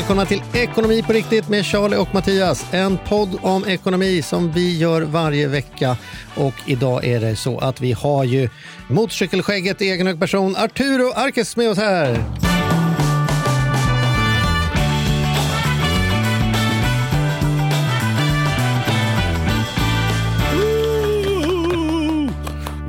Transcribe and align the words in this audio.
Välkomna 0.00 0.26
till 0.26 0.42
Ekonomi 0.52 1.02
på 1.02 1.12
riktigt 1.12 1.48
med 1.48 1.66
Charlie 1.66 1.96
och 1.96 2.14
Mattias. 2.14 2.66
En 2.72 2.98
podd 3.08 3.38
om 3.42 3.64
ekonomi 3.64 4.22
som 4.22 4.52
vi 4.52 4.78
gör 4.78 5.02
varje 5.02 5.48
vecka. 5.48 5.96
Och 6.36 6.54
idag 6.66 7.04
är 7.04 7.20
det 7.20 7.36
så 7.36 7.58
att 7.58 7.80
vi 7.80 7.92
har 7.92 8.24
ju 8.24 8.48
motorcykelskägget 8.88 9.82
i 9.82 9.90
egen 9.90 10.06
hög 10.06 10.20
person 10.20 10.56
Arturo 10.56 11.12
Arkes 11.14 11.56
med 11.56 11.70
oss 11.70 11.78
här. 11.78 12.24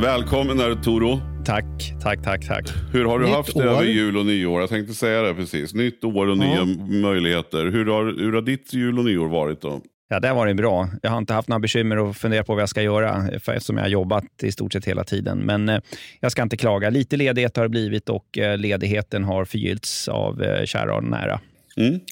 Välkommen 0.01 0.61
Arturo. 0.61 1.21
Tack, 1.45 1.65
tack, 2.01 2.23
tack, 2.23 2.47
tack. 2.47 2.65
Hur 2.93 3.05
har 3.05 3.19
du 3.19 3.25
Nytt 3.25 3.35
haft 3.35 3.53
det 3.53 3.69
år. 3.69 3.73
över 3.73 3.83
jul 3.83 4.17
och 4.17 4.25
nyår? 4.25 4.61
Jag 4.61 4.69
tänkte 4.69 4.93
säga 4.93 5.21
det 5.21 5.33
precis. 5.33 5.73
Nytt 5.73 6.03
år 6.03 6.27
och 6.27 6.37
nya 6.37 6.65
möjligheter. 7.01 7.65
Hur 7.65 7.85
har, 7.85 8.05
hur 8.05 8.33
har 8.33 8.41
ditt 8.41 8.73
jul 8.73 8.99
och 8.99 9.05
nyår 9.05 9.27
varit 9.27 9.61
då? 9.61 9.81
Ja, 10.09 10.19
det 10.19 10.27
har 10.27 10.35
varit 10.35 10.55
bra. 10.55 10.89
Jag 11.01 11.11
har 11.11 11.17
inte 11.17 11.33
haft 11.33 11.47
några 11.47 11.59
bekymmer 11.59 12.09
att 12.09 12.17
fundera 12.17 12.43
på 12.43 12.53
vad 12.53 12.61
jag 12.61 12.69
ska 12.69 12.81
göra 12.81 13.39
för 13.39 13.53
eftersom 13.53 13.77
jag 13.77 13.83
har 13.83 13.89
jobbat 13.89 14.43
i 14.43 14.51
stort 14.51 14.73
sett 14.73 14.85
hela 14.85 15.03
tiden. 15.03 15.37
Men 15.37 15.69
eh, 15.69 15.79
jag 16.19 16.31
ska 16.31 16.41
inte 16.41 16.57
klaga. 16.57 16.89
Lite 16.89 17.17
ledighet 17.17 17.57
har 17.57 17.63
det 17.63 17.69
blivit 17.69 18.09
och 18.09 18.37
eh, 18.37 18.57
ledigheten 18.57 19.23
har 19.23 19.45
förgyllts 19.45 20.07
av 20.07 20.43
eh, 20.43 20.65
kära 20.65 20.95
och 20.95 21.03
nära. 21.03 21.39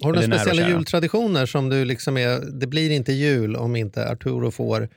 Har 0.02 0.14
du 0.14 0.28
några 0.28 0.40
speciella 0.40 0.70
jultraditioner 0.70 1.46
som 1.46 1.70
du 1.70 1.86
liksom 1.86 2.18
är, 2.18 2.60
det 2.60 2.68
blir 2.68 2.92
inte 2.92 3.12
jul 3.12 3.56
om 3.56 3.76
inte 3.76 4.10
Arturo 4.10 4.52
får 4.52 4.90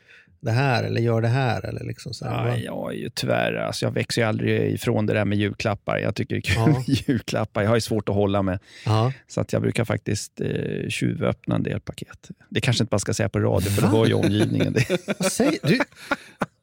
det 0.42 0.50
här 0.50 0.84
eller 0.84 1.00
gör 1.00 1.20
det 1.20 1.28
här 1.28 1.64
eller 1.66 1.84
liksom 1.84 2.14
så 2.14 2.24
här. 2.24 2.32
Ja, 2.46 2.50
va? 2.50 2.56
jag 2.58 2.92
är 2.92 2.96
ju 2.96 3.10
tyvärr, 3.14 3.54
alltså 3.54 3.86
jag 3.86 3.92
växer 3.92 4.22
ju 4.22 4.28
aldrig 4.28 4.72
ifrån 4.74 5.06
det 5.06 5.12
där 5.14 5.24
med 5.24 5.38
julklappar. 5.38 5.98
Jag 5.98 6.14
tycker 6.14 6.34
det 6.34 6.38
är 6.38 6.42
kul 6.42 6.54
Ja. 6.56 6.66
med 6.66 6.84
julklappar. 6.88 7.62
Jag 7.62 7.68
har 7.68 7.76
ju 7.76 7.80
svårt 7.80 8.08
att 8.08 8.14
hålla 8.14 8.42
med. 8.42 8.58
Ja. 8.86 9.12
Så 9.28 9.40
att 9.40 9.52
jag 9.52 9.62
brukar 9.62 9.84
faktiskt 9.84 10.40
eh, 10.40 10.88
tjuvöppna 10.88 11.54
en 11.54 11.62
del 11.62 11.80
paket. 11.80 12.30
Det 12.48 12.60
kanske 12.60 12.82
inte 12.82 12.90
bara 12.90 12.98
ska 12.98 13.14
säga 13.14 13.28
på 13.28 13.40
radio, 13.40 13.70
för 13.70 13.82
då 13.82 13.88
hör 13.88 14.06
ju 14.06 14.14
omgivningen 14.14 14.72
det. 14.72 14.98
Vad 15.18 15.32
säger 15.32 15.58
du? 15.62 15.78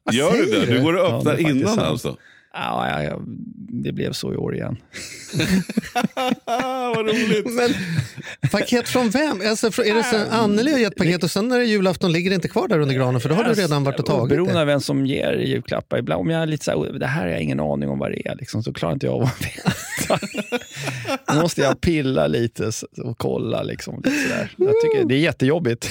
Vad 0.02 0.14
Gör 0.14 0.32
du 0.32 0.46
säger 0.46 0.66
det? 0.66 0.72
Du 0.72 0.82
går 0.82 0.92
och 0.94 1.00
Ja, 1.00 1.18
öppnar 1.18 1.32
faktiskt 1.32 1.50
innan 1.50 1.68
sant. 1.74 1.80
alltså? 1.80 2.16
Ja, 2.52 2.88
ja, 2.88 3.02
ja, 3.02 3.20
det 3.84 3.92
blev 3.92 4.12
så 4.12 4.32
i 4.32 4.36
år 4.36 4.54
igen. 4.54 4.76
Ah, 6.44 6.88
vad 6.94 7.06
roligt. 7.06 7.46
Men 7.54 7.70
paket 8.50 8.88
från 8.88 9.10
vem? 9.10 9.42
Alltså, 9.46 9.66
är 9.82 9.94
det 9.94 10.02
så 10.04 10.16
Anneli 10.30 10.72
har 10.72 10.78
gett 10.78 10.96
paket 10.96 11.22
och 11.24 11.30
sen 11.30 11.48
när 11.48 11.58
det 11.58 11.64
är 11.64 11.66
julafton 11.66 12.12
ligger 12.12 12.30
det 12.30 12.34
inte 12.34 12.48
kvar 12.48 12.68
där 12.68 12.78
under 12.78 12.94
granen 12.94 13.20
för 13.20 13.28
då 13.28 13.34
har 13.34 13.44
du 13.44 13.52
redan 13.54 13.84
varit 13.84 14.00
och 14.00 14.06
tagit 14.06 14.28
Beroende 14.28 14.54
det. 14.54 14.60
av 14.60 14.66
vem 14.66 14.80
som 14.80 15.06
ger 15.06 15.32
julklappar. 15.32 15.98
Ibland 15.98 16.20
om 16.20 16.30
jag 16.30 16.42
är 16.42 16.46
lite 16.46 16.64
så 16.64 16.84
här, 16.84 16.98
det 16.98 17.06
här 17.06 17.22
har 17.22 17.28
jag 17.28 17.40
ingen 17.40 17.60
aning 17.60 17.88
om 17.88 17.98
vad 17.98 18.10
det 18.10 18.28
är, 18.28 18.36
liksom, 18.36 18.62
så 18.62 18.72
klarar 18.72 18.92
inte 18.92 19.06
jag 19.06 19.14
av 19.14 19.22
att 19.22 19.40
Då 21.26 21.40
måste 21.40 21.60
jag 21.60 21.80
pilla 21.80 22.26
lite 22.26 22.70
och 23.04 23.18
kolla. 23.18 23.62
Liksom, 23.62 23.96
lite. 23.96 24.48
Jag 24.56 24.74
tycker 24.82 25.08
det 25.08 25.14
är 25.14 25.18
jättejobbigt. 25.18 25.90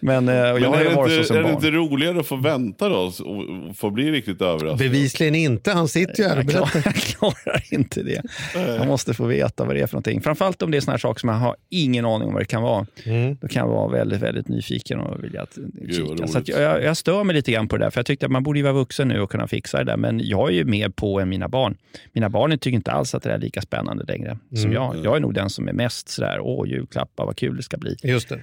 Men, 0.00 0.28
eh, 0.28 0.50
och 0.50 0.60
jag 0.60 0.60
Men 0.60 0.72
har 0.72 0.82
ju 0.82 0.88
det, 0.88 0.94
varit 0.94 1.10
så 1.10 1.16
inte, 1.16 1.26
som 1.26 1.36
är 1.36 1.42
det 1.42 1.50
inte 1.50 1.70
roligare 1.70 2.20
att 2.20 2.26
få 2.26 2.36
vänta 2.36 2.88
då 2.88 2.96
och 2.96 3.76
få 3.76 3.90
bli 3.90 4.10
riktigt 4.10 4.42
överraskad? 4.42 4.78
Bevisligen 4.78 5.34
inte, 5.34 5.72
han 5.72 5.88
sitter 5.88 6.22
ju 6.22 6.28
här 6.28 6.38
och 6.38 6.44
berättar. 6.44 6.82
jag 6.84 6.94
klarar 6.94 7.62
inte 7.70 8.02
det. 8.02 8.22
Jag 8.54 8.86
måste 8.86 9.14
få 9.14 9.26
veta 9.26 9.64
vad 9.64 9.76
det 9.76 9.80
är 9.80 9.86
för 9.86 9.94
någonting. 9.94 10.20
Framförallt 10.20 10.62
om 10.62 10.70
det 10.70 10.76
är 10.76 10.80
såna 10.80 10.92
här 10.92 10.98
saker 10.98 11.20
som 11.20 11.28
jag 11.28 11.36
har 11.36 11.56
ingen 11.70 12.04
aning 12.04 12.28
om 12.28 12.34
vad 12.34 12.42
det 12.42 12.46
kan 12.46 12.62
vara. 12.62 12.86
Mm. 13.04 13.36
Då 13.40 13.48
kan 13.48 13.60
jag 13.60 13.74
vara 13.74 13.88
väldigt, 13.88 14.22
väldigt 14.22 14.48
nyfiken 14.48 15.00
och 15.00 15.24
vilja 15.24 15.42
att 15.42 15.58
vad 15.58 15.94
kika. 15.94 16.26
Så 16.26 16.38
att 16.38 16.48
jag, 16.48 16.82
jag, 16.82 16.96
stör 16.96 17.24
mig 17.24 17.34
lite 17.34 17.52
grann 17.52 17.68
på 17.68 17.76
det 17.76 17.84
där, 17.84 17.90
för 17.90 17.98
jag 17.98 18.06
tyckte 18.06 18.26
att 18.26 18.32
man 18.32 18.42
borde 18.42 18.58
ju 18.58 18.62
vara 18.62 18.72
vuxen 18.72 19.08
nu 19.08 19.20
och 19.20 19.30
kunna 19.30 19.46
fixa 19.46 19.78
det 19.78 19.84
där. 19.84 19.96
Men 19.96 20.20
jag 20.24 20.48
är 20.48 20.52
ju 20.52 20.64
mer 20.64 20.88
på 20.88 21.20
än 21.20 21.28
mina 21.28 21.48
barn. 21.48 21.76
Mina 22.12 22.28
barn 22.28 22.58
tycker 22.58 22.76
inte 22.82 22.92
alls 22.92 23.14
att 23.14 23.22
det 23.22 23.32
är 23.32 23.38
lika 23.38 23.62
spännande 23.62 24.04
längre 24.04 24.38
som 24.56 24.72
jag. 24.72 24.96
Jag 25.04 25.16
är 25.16 25.20
nog 25.20 25.34
den 25.34 25.50
som 25.50 25.68
är 25.68 25.72
mest 25.72 26.08
sådär, 26.08 26.38
åh 26.40 26.68
julklappar, 26.68 27.26
vad 27.26 27.36
kul 27.36 27.56
det 27.56 27.62
ska 27.62 27.76
bli. 27.76 27.96
Just 28.02 28.28
det. 28.28 28.42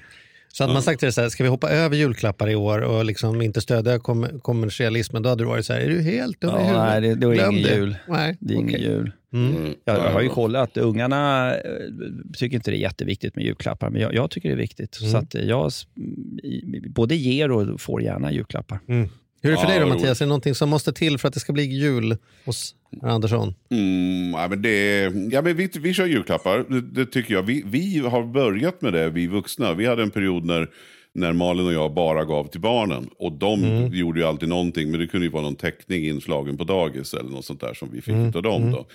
Så 0.54 0.64
hade 0.64 0.74
man 0.74 0.84
sagt 0.84 1.00
till 1.00 1.06
dig 1.06 1.14
så 1.14 1.22
här, 1.22 1.30
ska 1.30 1.44
vi 1.44 1.50
hoppa 1.50 1.70
över 1.70 1.96
julklappar 1.96 2.50
i 2.50 2.56
år 2.56 2.80
och 2.82 3.06
liksom 3.06 3.42
inte 3.42 3.62
stödja 3.62 4.00
kom 4.00 4.40
kommersialismen, 4.42 5.24
då 5.24 5.30
hade 5.30 5.44
du 5.44 5.48
varit 5.48 5.66
så 5.66 5.74
här, 5.74 5.80
är 5.80 5.90
du 5.90 6.02
helt 6.02 6.42
dum 6.42 6.50
i 6.50 6.54
Ja, 6.54 6.60
huvudet? 6.60 6.84
nej, 6.86 7.02
det, 7.02 7.16
då 7.16 7.28
är 7.28 7.32
det 7.32 7.36
Glöm 7.38 7.52
ingen 7.56 7.64
det. 7.70 7.76
jul. 7.76 7.96
Nej, 8.08 8.38
Det 8.40 8.54
är 8.54 8.58
ingen 8.58 8.70
okej. 8.70 8.82
jul. 8.84 9.12
Mm. 9.34 9.74
Jag, 9.86 9.96
jag 9.98 10.12
har 10.12 10.22
ju 10.22 10.30
kollat, 10.30 10.78
ungarna 10.78 11.54
eh, 11.56 11.62
tycker 12.38 12.56
inte 12.56 12.72
det 12.72 12.78
är 12.78 12.82
jätteviktigt 12.82 13.36
med 13.36 13.46
julklappar, 13.46 13.90
men 13.90 14.02
jag, 14.02 14.14
jag 14.14 14.32
tycker 14.32 14.50
det 14.50 14.56
är 14.56 14.58
viktigt. 14.58 14.96
Så 14.96 15.18
att 15.18 15.34
jag 15.34 15.68
s- 15.68 15.88
i- 16.44 16.90
både 16.90 17.16
ger 17.16 17.52
och 17.52 17.82
får 17.82 18.02
gärna 18.02 18.32
julklappar. 18.32 18.80
Hur 18.88 19.52
är 19.52 19.56
det 19.56 19.62
för 19.62 19.64
Ja, 19.64 19.70
dig 19.70 19.80
då 19.80 19.86
Mattias? 19.88 20.22
Är 20.22 20.26
det 20.26 20.30
någonting 20.30 20.56
som 20.56 20.70
måste 20.70 20.94
till 20.94 21.18
för 21.18 21.28
att 21.28 21.34
det 21.34 21.40
ska 21.40 21.54
bli 21.54 21.64
jul 21.64 22.18
hos 22.46 22.76
Andersson? 23.02 23.54
Mm, 23.70 24.32
ja, 24.32 24.48
men 24.50 24.62
det, 24.62 25.04
ja, 25.32 25.42
men 25.42 25.56
vi, 25.56 25.70
vi 25.80 25.94
kör 25.94 26.06
julklappar, 26.06 26.66
det, 26.70 26.82
det 26.82 27.06
tycker 27.06 27.34
jag. 27.34 27.44
Vi, 27.44 27.64
vi 27.66 28.00
har 28.00 28.24
börjat 28.24 28.82
med 28.82 28.94
det, 28.94 29.10
vi 29.10 29.28
vuxna. 29.28 29.74
Vi 29.74 29.86
hade 29.86 30.04
en 30.04 30.12
period 30.12 30.46
när, 30.46 30.68
när 31.14 31.34
Malin 31.34 31.66
och 31.66 31.74
jag 31.74 31.94
bara 31.94 32.26
gav 32.26 32.48
till 32.48 32.62
barnen. 32.62 33.10
Och 33.18 33.32
de 33.32 33.90
gjorde 33.94 34.20
ju 34.20 34.26
alltid 34.26 34.50
någonting, 34.50 34.92
men 34.92 35.00
det 35.00 35.08
kunde 35.08 35.26
ju 35.26 35.32
vara 35.32 35.44
någon 35.44 35.56
teckning 35.56 36.06
inslagen 36.06 36.58
på 36.58 36.64
dagis 36.64 37.14
eller 37.14 37.30
något 37.30 37.46
sånt 37.46 37.62
där 37.62 37.74
som 37.74 37.90
vi 37.92 38.02
fick 38.02 38.36
av 38.36 38.44
dem. 38.44 38.72
Då. 38.72 38.86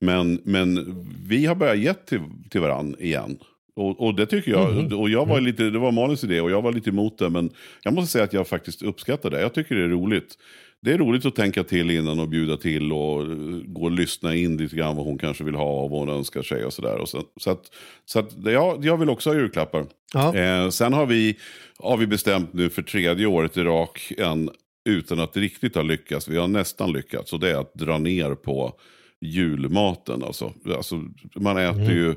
Men, 0.00 0.40
men 0.44 0.96
vi 1.28 1.46
har 1.46 1.54
börjat 1.54 1.78
ge 1.78 1.94
till, 1.94 2.20
till 2.50 2.60
varandra 2.60 3.00
igen. 3.00 3.38
Och, 3.76 4.00
och 4.00 4.14
det 4.14 4.26
tycker 4.26 4.50
jag, 4.50 4.92
och 4.92 5.10
jag 5.10 5.26
var 5.26 5.40
lite, 5.40 5.70
det 5.70 5.78
var 5.78 5.92
Malins 5.92 6.24
idé 6.24 6.40
och 6.40 6.50
jag 6.50 6.62
var 6.62 6.72
lite 6.72 6.90
emot 6.90 7.18
det. 7.18 7.30
Men 7.30 7.50
jag 7.82 7.94
måste 7.94 8.12
säga 8.12 8.24
att 8.24 8.32
jag 8.32 8.48
faktiskt 8.48 8.82
uppskattar 8.82 9.30
det. 9.30 9.40
Jag 9.40 9.54
tycker 9.54 9.74
det 9.74 9.84
är 9.84 9.88
roligt. 9.88 10.34
Det 10.82 10.92
är 10.92 10.98
roligt 10.98 11.26
att 11.26 11.34
tänka 11.34 11.64
till 11.64 11.90
innan 11.90 12.20
och 12.20 12.28
bjuda 12.28 12.56
till 12.56 12.92
och 12.92 13.22
eh, 13.22 13.28
gå 13.66 13.82
och 13.84 13.90
lyssna 13.90 14.34
in 14.34 14.56
lite 14.56 14.76
grann 14.76 14.96
vad 14.96 15.06
hon 15.06 15.18
kanske 15.18 15.44
vill 15.44 15.54
ha 15.54 15.82
och 15.82 15.90
vad 15.90 16.00
hon 16.00 16.08
önskar 16.08 16.42
sig 16.42 16.64
och 16.64 16.72
sådär. 16.72 17.04
Så, 17.06 17.22
så 17.36 17.50
att, 17.50 17.62
så 18.04 18.18
att 18.18 18.44
det- 18.44 18.52
ja, 18.52 18.78
jag 18.82 18.96
vill 18.96 19.10
också 19.10 19.30
ha 19.30 19.34
julklappar. 19.36 19.86
Ja. 20.14 20.34
Eh, 20.36 20.68
sen 20.70 20.92
har 20.92 21.06
vi, 21.06 21.36
har 21.78 21.96
vi 21.96 22.06
bestämt 22.06 22.52
nu 22.52 22.70
för 22.70 22.82
tredje 22.82 23.26
året 23.26 23.56
i 23.56 23.62
rak 23.62 24.12
en, 24.18 24.50
utan 24.88 25.20
att 25.20 25.36
riktigt 25.36 25.74
ha 25.74 25.82
lyckats, 25.82 26.28
vi 26.28 26.36
har 26.36 26.48
nästan 26.48 26.92
lyckats, 26.92 27.32
och 27.32 27.40
det 27.40 27.50
är 27.50 27.54
att 27.60 27.74
dra 27.74 27.98
ner 27.98 28.34
på 28.34 28.72
julmaten. 29.20 30.22
Alltså, 30.24 30.52
alltså, 30.76 31.02
man 31.34 31.56
äter 31.56 31.92
ju 31.92 32.14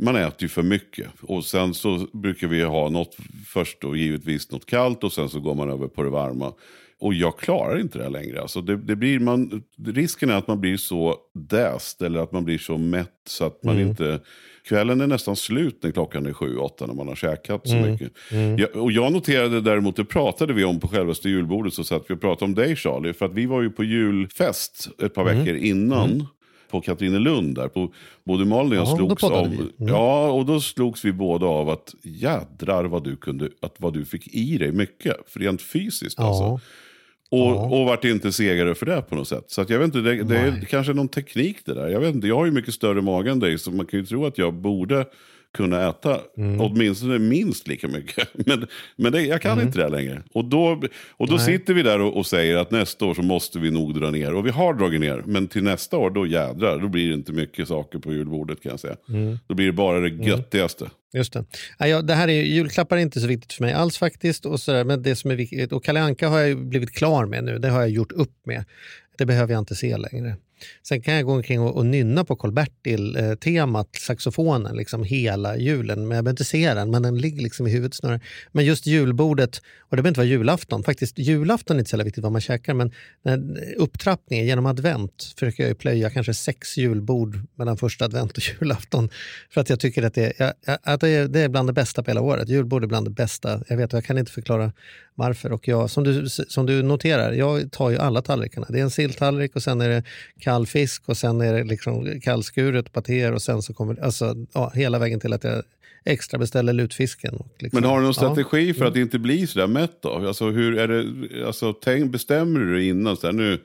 man 0.00 0.16
äter 0.16 0.42
ju 0.42 0.48
för 0.48 0.62
mycket. 0.62 1.06
Och 1.22 1.44
sen 1.44 1.74
så 1.74 2.06
brukar 2.12 2.46
vi 2.48 2.62
ha 2.62 2.88
något 2.88 3.16
först 3.46 3.80
då 3.80 3.96
givetvis 3.96 4.50
något 4.50 4.66
kallt 4.66 5.04
och 5.04 5.12
sen 5.12 5.28
så 5.28 5.40
går 5.40 5.54
man 5.54 5.70
över 5.70 5.88
på 5.88 6.02
det 6.02 6.10
varma. 6.10 6.52
Och 7.04 7.14
jag 7.14 7.38
klarar 7.38 7.80
inte 7.80 7.98
det 7.98 8.04
här 8.04 8.10
längre. 8.10 8.40
Alltså 8.40 8.60
det, 8.60 8.76
det 8.76 8.96
blir 8.96 9.20
man, 9.20 9.62
risken 9.86 10.30
är 10.30 10.34
att 10.34 10.48
man 10.48 10.60
blir 10.60 10.76
så 10.76 11.16
däst 11.34 12.02
eller 12.02 12.20
att 12.20 12.32
man 12.32 12.44
blir 12.44 12.58
så 12.58 12.78
mätt 12.78 13.10
så 13.28 13.44
att 13.44 13.64
man 13.64 13.80
inte... 13.80 14.20
Kvällen 14.68 15.00
är 15.00 15.06
nästan 15.06 15.36
slut 15.36 15.82
när 15.82 15.90
klockan 15.90 16.26
är 16.26 16.32
sju, 16.32 16.56
åtta 16.56 16.86
när 16.86 16.94
man 16.94 17.08
har 17.08 17.14
käkat 17.14 17.68
så 17.68 17.74
mycket. 17.76 18.12
Jag, 18.58 18.76
och 18.82 18.92
jag 18.92 19.12
noterade 19.12 19.60
däremot, 19.60 19.96
det 19.96 20.04
pratade 20.04 20.52
vi 20.52 20.64
om 20.64 20.80
på 20.80 20.88
självaste 20.88 21.28
julbordet, 21.28 21.74
så 21.74 21.84
satt 21.84 22.04
vi 22.08 22.14
och 22.14 22.20
pratade 22.20 22.44
om 22.44 22.54
dig 22.54 22.76
Charlie. 22.76 23.12
För 23.12 23.26
att 23.26 23.34
vi 23.34 23.46
var 23.46 23.62
ju 23.62 23.70
på 23.70 23.84
julfest 23.84 24.88
ett 25.02 25.14
par 25.14 25.24
veckor 25.24 25.54
innan. 25.56 26.26
På 26.70 26.80
Katrinelund 26.80 27.54
där. 27.54 27.68
På, 27.68 27.92
både 28.24 28.44
Malin 28.44 28.72
och 28.72 28.76
jag 28.76 28.96
slogs 28.96 29.22
vi. 29.22 29.28
Mm. 29.28 29.72
Ja, 29.76 30.30
och 30.30 30.46
då 30.46 30.60
slogs 30.60 31.04
vi 31.04 31.12
båda 31.12 31.46
av 31.46 31.68
att 31.70 31.94
jädrar 32.02 32.84
vad 32.84 33.04
du, 33.04 33.16
kunde, 33.16 33.48
att 33.62 33.74
vad 33.78 33.92
du 33.92 34.04
fick 34.04 34.34
i 34.34 34.58
dig 34.58 34.72
mycket. 34.72 35.16
För 35.26 35.40
rent 35.40 35.62
fysiskt 35.62 36.18
Ja. 36.18 36.28
alltså. 36.28 36.66
Och, 37.30 37.80
och 37.80 37.86
vart 37.86 38.04
inte 38.04 38.32
segare 38.32 38.74
för 38.74 38.86
det 38.86 39.02
på 39.02 39.14
något 39.14 39.28
sätt. 39.28 39.44
Så 39.46 39.64
jag 39.68 39.78
vet 39.78 39.84
inte, 39.84 40.00
det, 40.00 40.22
det 40.22 40.36
är 40.36 40.66
kanske 40.70 40.92
någon 40.92 41.08
teknik 41.08 41.56
det 41.64 41.74
där. 41.74 41.88
Jag 41.88 42.00
vet 42.00 42.14
inte, 42.14 42.28
jag 42.28 42.36
har 42.36 42.46
ju 42.46 42.52
mycket 42.52 42.74
större 42.74 43.02
mage 43.02 43.30
än 43.30 43.40
dig 43.40 43.58
så 43.58 43.70
man 43.70 43.86
kan 43.86 44.00
ju 44.00 44.06
tro 44.06 44.26
att 44.26 44.38
jag 44.38 44.54
borde 44.54 45.06
kunna 45.54 45.88
äta 45.88 46.20
åtminstone 46.58 47.18
minst 47.18 47.68
lika 47.68 47.88
mycket. 47.88 48.28
Men, 48.46 48.66
men 48.96 49.12
det, 49.12 49.22
jag 49.22 49.42
kan 49.42 49.60
inte 49.60 49.78
det 49.78 49.88
längre. 49.88 50.22
Och 50.32 50.44
då, 50.44 50.82
och 51.10 51.28
då 51.28 51.38
sitter 51.38 51.74
vi 51.74 51.82
där 51.82 52.00
och, 52.00 52.16
och 52.16 52.26
säger 52.26 52.56
att 52.56 52.70
nästa 52.70 53.04
år 53.04 53.14
så 53.14 53.22
måste 53.22 53.58
vi 53.58 53.70
nog 53.70 54.00
dra 54.00 54.10
ner. 54.10 54.34
Och 54.34 54.46
vi 54.46 54.50
har 54.50 54.74
dragit 54.74 55.00
ner. 55.00 55.22
Men 55.26 55.48
till 55.48 55.62
nästa 55.62 55.96
år, 55.96 56.10
då 56.10 56.26
jädrar, 56.26 56.78
då 56.78 56.88
blir 56.88 57.08
det 57.08 57.14
inte 57.14 57.32
mycket 57.32 57.68
saker 57.68 57.98
på 57.98 58.12
julbordet 58.12 58.62
kan 58.62 58.70
jag 58.70 58.80
säga. 58.80 58.96
Då 59.46 59.54
blir 59.54 59.66
det 59.66 59.72
bara 59.72 60.00
det 60.00 60.08
göttigaste. 60.08 60.90
Just 61.14 61.32
det. 61.32 61.44
Ja, 61.78 62.02
det 62.02 62.14
här 62.14 62.28
är, 62.28 62.42
julklappar 62.42 62.96
är 62.96 63.00
inte 63.00 63.20
så 63.20 63.26
viktigt 63.26 63.52
för 63.52 63.64
mig 63.64 63.72
alls 63.72 63.98
faktiskt. 63.98 64.46
Och, 64.46 64.60
så 64.60 64.72
där, 64.72 64.84
men 64.84 65.02
det 65.02 65.16
som 65.16 65.30
är 65.30 65.34
viktigt, 65.34 65.72
och 65.72 65.84
Kalle 65.84 66.00
Anka 66.00 66.28
har 66.28 66.38
jag 66.38 66.66
blivit 66.66 66.92
klar 66.92 67.26
med 67.26 67.44
nu. 67.44 67.58
Det 67.58 67.68
har 67.68 67.80
jag 67.80 67.90
gjort 67.90 68.12
upp 68.12 68.46
med. 68.46 68.64
Det 69.18 69.26
behöver 69.26 69.52
jag 69.52 69.60
inte 69.60 69.74
se 69.74 69.96
längre. 69.96 70.36
Sen 70.82 71.02
kan 71.02 71.14
jag 71.14 71.24
gå 71.24 71.32
omkring 71.32 71.60
och, 71.60 71.76
och 71.76 71.86
nynna 71.86 72.24
på 72.24 72.36
Karl-Bertil-temat, 72.36 73.86
eh, 73.96 73.98
saxofonen, 74.00 74.76
liksom 74.76 75.04
hela 75.04 75.56
julen. 75.56 76.08
Men 76.08 76.16
jag 76.16 76.24
behöver 76.24 76.30
inte 76.30 76.44
se 76.44 76.74
den, 76.74 76.90
men 76.90 77.02
den 77.02 77.18
ligger 77.18 77.42
liksom 77.42 77.66
i 77.66 77.70
huvudet 77.70 77.94
snarare. 77.94 78.20
Men 78.52 78.64
just 78.64 78.86
julbordet, 78.86 79.56
och 79.80 79.96
det 79.96 80.02
behöver 80.02 80.08
inte 80.08 80.20
vara 80.20 80.28
julafton. 80.28 80.82
Faktiskt, 80.82 81.18
julafton 81.18 81.76
är 81.76 81.78
inte 81.78 81.90
så 81.90 81.94
jävla 81.94 82.04
viktigt 82.04 82.22
vad 82.22 82.32
man 82.32 82.40
käkar, 82.40 82.74
men 82.74 82.92
upptrappningen 83.76 84.46
genom 84.46 84.66
advent 84.66 85.34
försöker 85.38 85.62
jag 85.62 85.68
ju 85.68 85.74
plöja 85.74 86.10
kanske 86.10 86.34
sex 86.34 86.76
julbord 86.76 87.38
mellan 87.54 87.76
första 87.76 88.04
advent 88.04 88.32
och 88.32 88.42
julafton. 88.60 89.08
För 89.50 89.60
att 89.60 89.70
jag 89.70 89.80
tycker 89.80 90.02
att 90.02 90.14
det, 90.14 90.40
är- 90.40 90.52
att 90.82 91.00
det, 91.00 91.08
är, 91.08 91.28
det 91.28 91.40
är 91.40 91.48
bland 91.48 91.68
det 91.68 91.72
bästa 91.72 92.02
på 92.02 92.10
hela 92.10 92.20
året. 92.20 92.48
Julbord 92.48 92.82
är 92.84 92.88
bland 92.88 93.06
det 93.06 93.10
bästa. 93.10 93.62
Jag 93.68 93.76
vet, 93.76 93.92
jag 93.92 94.04
kan 94.04 94.18
inte 94.18 94.32
förklara 94.32 94.72
varför. 95.14 95.52
Och 95.52 95.68
jag, 95.68 95.90
som, 95.90 96.04
du, 96.04 96.28
som 96.28 96.66
du 96.66 96.82
noterar, 96.82 97.32
jag 97.32 97.72
tar 97.72 97.90
ju 97.90 97.98
alla 97.98 98.22
tallrikarna. 98.22 98.66
Det 98.70 98.78
är 98.78 98.82
en 98.82 98.90
silltallrik 98.90 99.56
och 99.56 99.62
sen 99.62 99.80
är 99.80 99.88
det 99.88 100.02
kall 100.40 100.66
fisk 100.66 101.02
och 101.08 101.16
sen 101.16 101.40
är 101.40 101.52
det 101.52 101.64
liksom 101.64 102.20
kallskuret, 102.20 102.92
patéer 102.92 103.32
och 103.32 103.42
sen 103.42 103.62
så 103.62 103.74
kommer 103.74 104.00
alltså, 104.02 104.34
ja, 104.52 104.72
hela 104.74 104.98
vägen 104.98 105.20
till 105.20 105.32
att 105.32 105.44
jag 105.44 105.62
extra 106.04 106.38
beställer 106.38 106.72
lutfisken. 106.72 107.42
Liksom, 107.58 107.80
Men 107.80 107.90
har 107.90 107.96
du 107.96 108.02
någon 108.02 108.14
ja. 108.16 108.34
strategi 108.34 108.74
för 108.74 108.84
att 108.84 108.96
inte 108.96 109.18
bli 109.18 109.46
så 109.46 109.58
där 109.58 109.66
mätt 109.66 110.02
då? 110.02 110.12
Alltså, 110.12 110.50
hur 110.50 110.78
är 110.78 110.88
det, 110.88 111.46
alltså, 111.46 111.72
tänk, 111.72 112.12
bestämmer 112.12 112.60
du 112.60 112.74
dig 112.74 112.88
innan? 112.88 113.16
Så 113.16 113.26
här, 113.26 113.34
nu, 113.34 113.58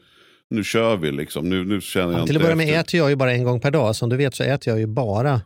nu 0.50 0.64
kör 0.64 0.98
vi 0.98 1.12
liksom. 1.12 1.50
Nu, 1.50 1.66
nu 1.66 1.82
känner 1.82 2.12
jag 2.14 2.22
Ja, 2.22 2.28
till 2.28 2.36
att 2.36 2.42
börja 2.42 2.56
med 2.56 2.70
efter. 2.70 2.80
äter 2.80 2.98
jag 2.98 3.10
ju 3.10 3.16
bara 3.16 3.34
en 3.34 3.44
gång 3.44 3.60
per 3.62 3.72
dag. 3.72 3.96
Som 3.96 4.10
du 4.10 4.18
vet 4.18 4.36
så 4.36 4.44
äter 4.44 4.74
jag 4.74 4.80
ju 4.80 4.86
bara 4.88 5.42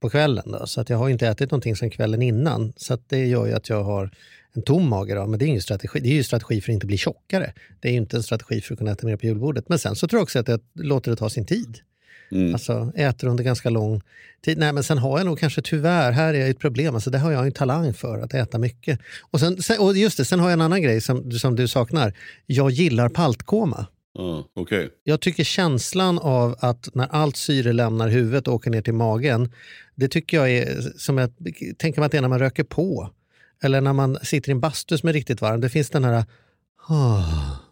på 0.00 0.10
kvällen. 0.10 0.44
Då, 0.46 0.66
så 0.66 0.80
att 0.80 0.90
jag 0.90 0.96
har 0.96 1.08
inte 1.08 1.26
ätit 1.26 1.50
någonting 1.50 1.76
sen 1.76 1.90
kvällen 1.90 2.22
innan. 2.22 2.72
Så 2.76 2.94
att 2.94 3.08
det 3.08 3.26
gör 3.26 3.46
ju 3.46 3.52
att 3.52 3.68
jag 3.68 3.82
har 3.82 4.10
en 4.54 4.62
tom 4.62 4.88
mage. 4.88 5.14
Då. 5.14 5.26
Men 5.26 5.38
det 5.38 5.44
är, 5.44 5.46
ingen 5.46 5.62
strategi. 5.62 6.00
det 6.00 6.08
är 6.08 6.12
ju 6.12 6.18
en 6.18 6.24
strategi 6.24 6.60
för 6.60 6.72
att 6.72 6.74
inte 6.74 6.86
bli 6.86 6.96
tjockare. 6.96 7.52
Det 7.80 7.88
är 7.88 7.92
ju 7.92 7.98
inte 7.98 8.16
en 8.16 8.22
strategi 8.22 8.60
för 8.60 8.74
att 8.74 8.78
kunna 8.78 8.90
äta 8.90 9.06
mer 9.06 9.16
på 9.16 9.26
julbordet. 9.26 9.68
Men 9.68 9.78
sen 9.78 9.96
så 9.96 10.08
tror 10.08 10.18
jag 10.18 10.22
också 10.22 10.38
att 10.38 10.48
jag 10.48 10.60
låter 10.74 11.10
det 11.10 11.16
ta 11.16 11.30
sin 11.30 11.46
tid. 11.46 11.78
Mm. 12.32 12.54
Alltså 12.54 12.92
äter 12.94 13.28
under 13.28 13.44
ganska 13.44 13.70
lång 13.70 14.02
tid. 14.44 14.58
Nej, 14.58 14.72
men 14.72 14.84
sen 14.84 14.98
har 14.98 15.18
jag 15.18 15.26
nog 15.26 15.38
kanske 15.38 15.62
tyvärr, 15.62 16.12
här 16.12 16.34
är 16.34 16.50
ett 16.50 16.58
problem, 16.58 16.94
alltså 16.94 17.10
det 17.10 17.18
har 17.18 17.32
jag 17.32 17.42
ju 17.42 17.46
en 17.46 17.52
talang 17.52 17.94
för, 17.94 18.20
att 18.20 18.34
äta 18.34 18.58
mycket. 18.58 18.98
Och, 19.30 19.40
sen, 19.40 19.62
sen, 19.62 19.78
och 19.78 19.96
just 19.96 20.16
det, 20.16 20.24
sen 20.24 20.40
har 20.40 20.46
jag 20.46 20.52
en 20.52 20.60
annan 20.60 20.82
grej 20.82 21.00
som, 21.00 21.32
som 21.32 21.56
du 21.56 21.68
saknar. 21.68 22.14
Jag 22.46 22.70
gillar 22.70 23.08
paltkoma. 23.08 23.86
Ja, 24.14 24.48
Okej. 24.54 24.90
Jag 25.04 25.20
tycker 25.20 25.44
känslan 25.44 26.18
av 26.18 26.56
att 26.58 26.88
när 26.94 27.06
allt 27.06 27.36
syre 27.36 27.72
lämnar 27.72 28.08
huvudet 28.08 28.48
och 28.48 28.54
åker 28.54 28.70
ner 28.70 28.82
till 28.82 28.94
magen, 28.94 29.52
det 29.94 30.08
tycker 30.08 30.36
jag 30.36 30.50
är 30.50 30.80
som 30.96 31.18
jag 31.18 31.30
tänker 31.78 32.00
mig 32.00 32.06
att 32.06 32.12
det 32.12 32.18
är 32.18 32.22
när 32.22 32.28
man 32.28 32.38
röker 32.38 32.64
på. 32.64 33.10
Eller 33.62 33.80
när 33.80 33.92
man 33.92 34.18
sitter 34.22 34.48
i 34.50 34.52
en 34.52 34.60
bastu 34.60 34.98
som 34.98 35.08
är 35.08 35.12
riktigt 35.12 35.40
varm. 35.40 35.60
Det 35.60 35.68
finns 35.68 35.90
den 35.90 36.04
här, 36.04 36.24
ah, 36.88 37.22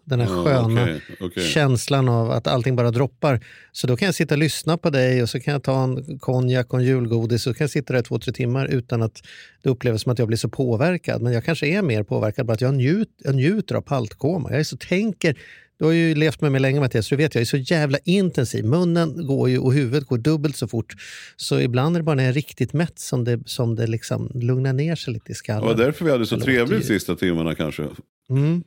den 0.04 0.20
här 0.20 0.26
Ja, 0.28 0.44
sköna 0.44 0.82
okej, 0.82 1.00
okej. 1.20 1.44
känslan 1.44 2.08
av 2.08 2.30
att 2.30 2.46
allting 2.46 2.76
bara 2.76 2.90
droppar. 2.90 3.40
Så 3.72 3.86
då 3.86 3.96
kan 3.96 4.06
jag 4.06 4.14
sitta 4.14 4.34
och 4.34 4.38
lyssna 4.38 4.78
på 4.78 4.90
dig 4.90 5.22
och 5.22 5.28
så 5.30 5.40
kan 5.40 5.52
jag 5.52 5.62
ta 5.62 5.84
en 5.84 6.18
konjak 6.18 6.72
och 6.72 6.78
en 6.78 6.84
julgodis 6.86 7.46
och 7.46 7.50
så 7.52 7.58
kan 7.58 7.64
jag 7.64 7.70
sitta 7.70 7.92
där 7.92 8.02
två, 8.02 8.18
tre 8.18 8.32
timmar 8.32 8.66
utan 8.66 9.02
att 9.02 9.22
det 9.62 9.70
upplevs 9.70 10.02
som 10.02 10.12
att 10.12 10.18
jag 10.18 10.28
blir 10.28 10.38
så 10.38 10.48
påverkad. 10.48 11.22
Men 11.22 11.32
jag 11.32 11.44
kanske 11.44 11.66
är 11.66 11.82
mer 11.82 12.02
påverkad 12.02 12.46
bara 12.46 12.52
att 12.52 12.60
jag, 12.60 12.74
njut, 12.74 13.08
jag 13.18 13.34
njuter 13.34 13.74
av 13.74 13.80
paltkoma. 13.80 14.50
Jag 14.50 14.60
är 14.60 14.64
så 14.64 14.76
tänker, 14.76 15.38
du 15.82 15.86
har 15.86 15.92
ju 15.92 16.14
levt 16.14 16.40
med 16.40 16.52
mig 16.52 16.60
länge 16.60 16.80
Mattias, 16.80 17.06
så 17.06 17.14
du 17.14 17.22
vet 17.22 17.34
jag 17.34 17.42
är 17.42 17.44
så 17.44 17.56
jävla 17.56 17.98
intensiv. 18.04 18.64
Munnen 18.64 19.26
går 19.26 19.48
ju 19.50 19.58
och 19.58 19.72
huvudet 19.72 20.08
går 20.08 20.18
dubbelt 20.18 20.56
så 20.56 20.68
fort. 20.68 20.92
Så 21.36 21.60
ibland 21.60 21.96
är 21.96 22.00
det 22.00 22.04
bara 22.04 22.14
när 22.16 22.22
jag 22.22 22.28
är 22.30 22.34
riktigt 22.34 22.72
mätt 22.72 22.98
som 22.98 23.24
det, 23.24 23.40
som 23.46 23.74
det 23.76 23.86
liksom 23.86 24.30
lugnar 24.34 24.72
ner 24.72 24.96
sig 24.96 25.12
lite 25.12 25.24
i 25.26 25.32
Det 25.32 25.34
skallen. 25.34 25.66
var 25.66 25.74
därför 25.74 26.04
vi 26.04 26.10
hade 26.10 26.26
så 26.26 26.36
Det 26.36 26.42
trevligt 26.44 26.80
ju- 26.80 26.84
sista 26.86 27.16
timmarna 27.16 27.54
kanske. 27.54 27.82
Mm. 28.30 28.62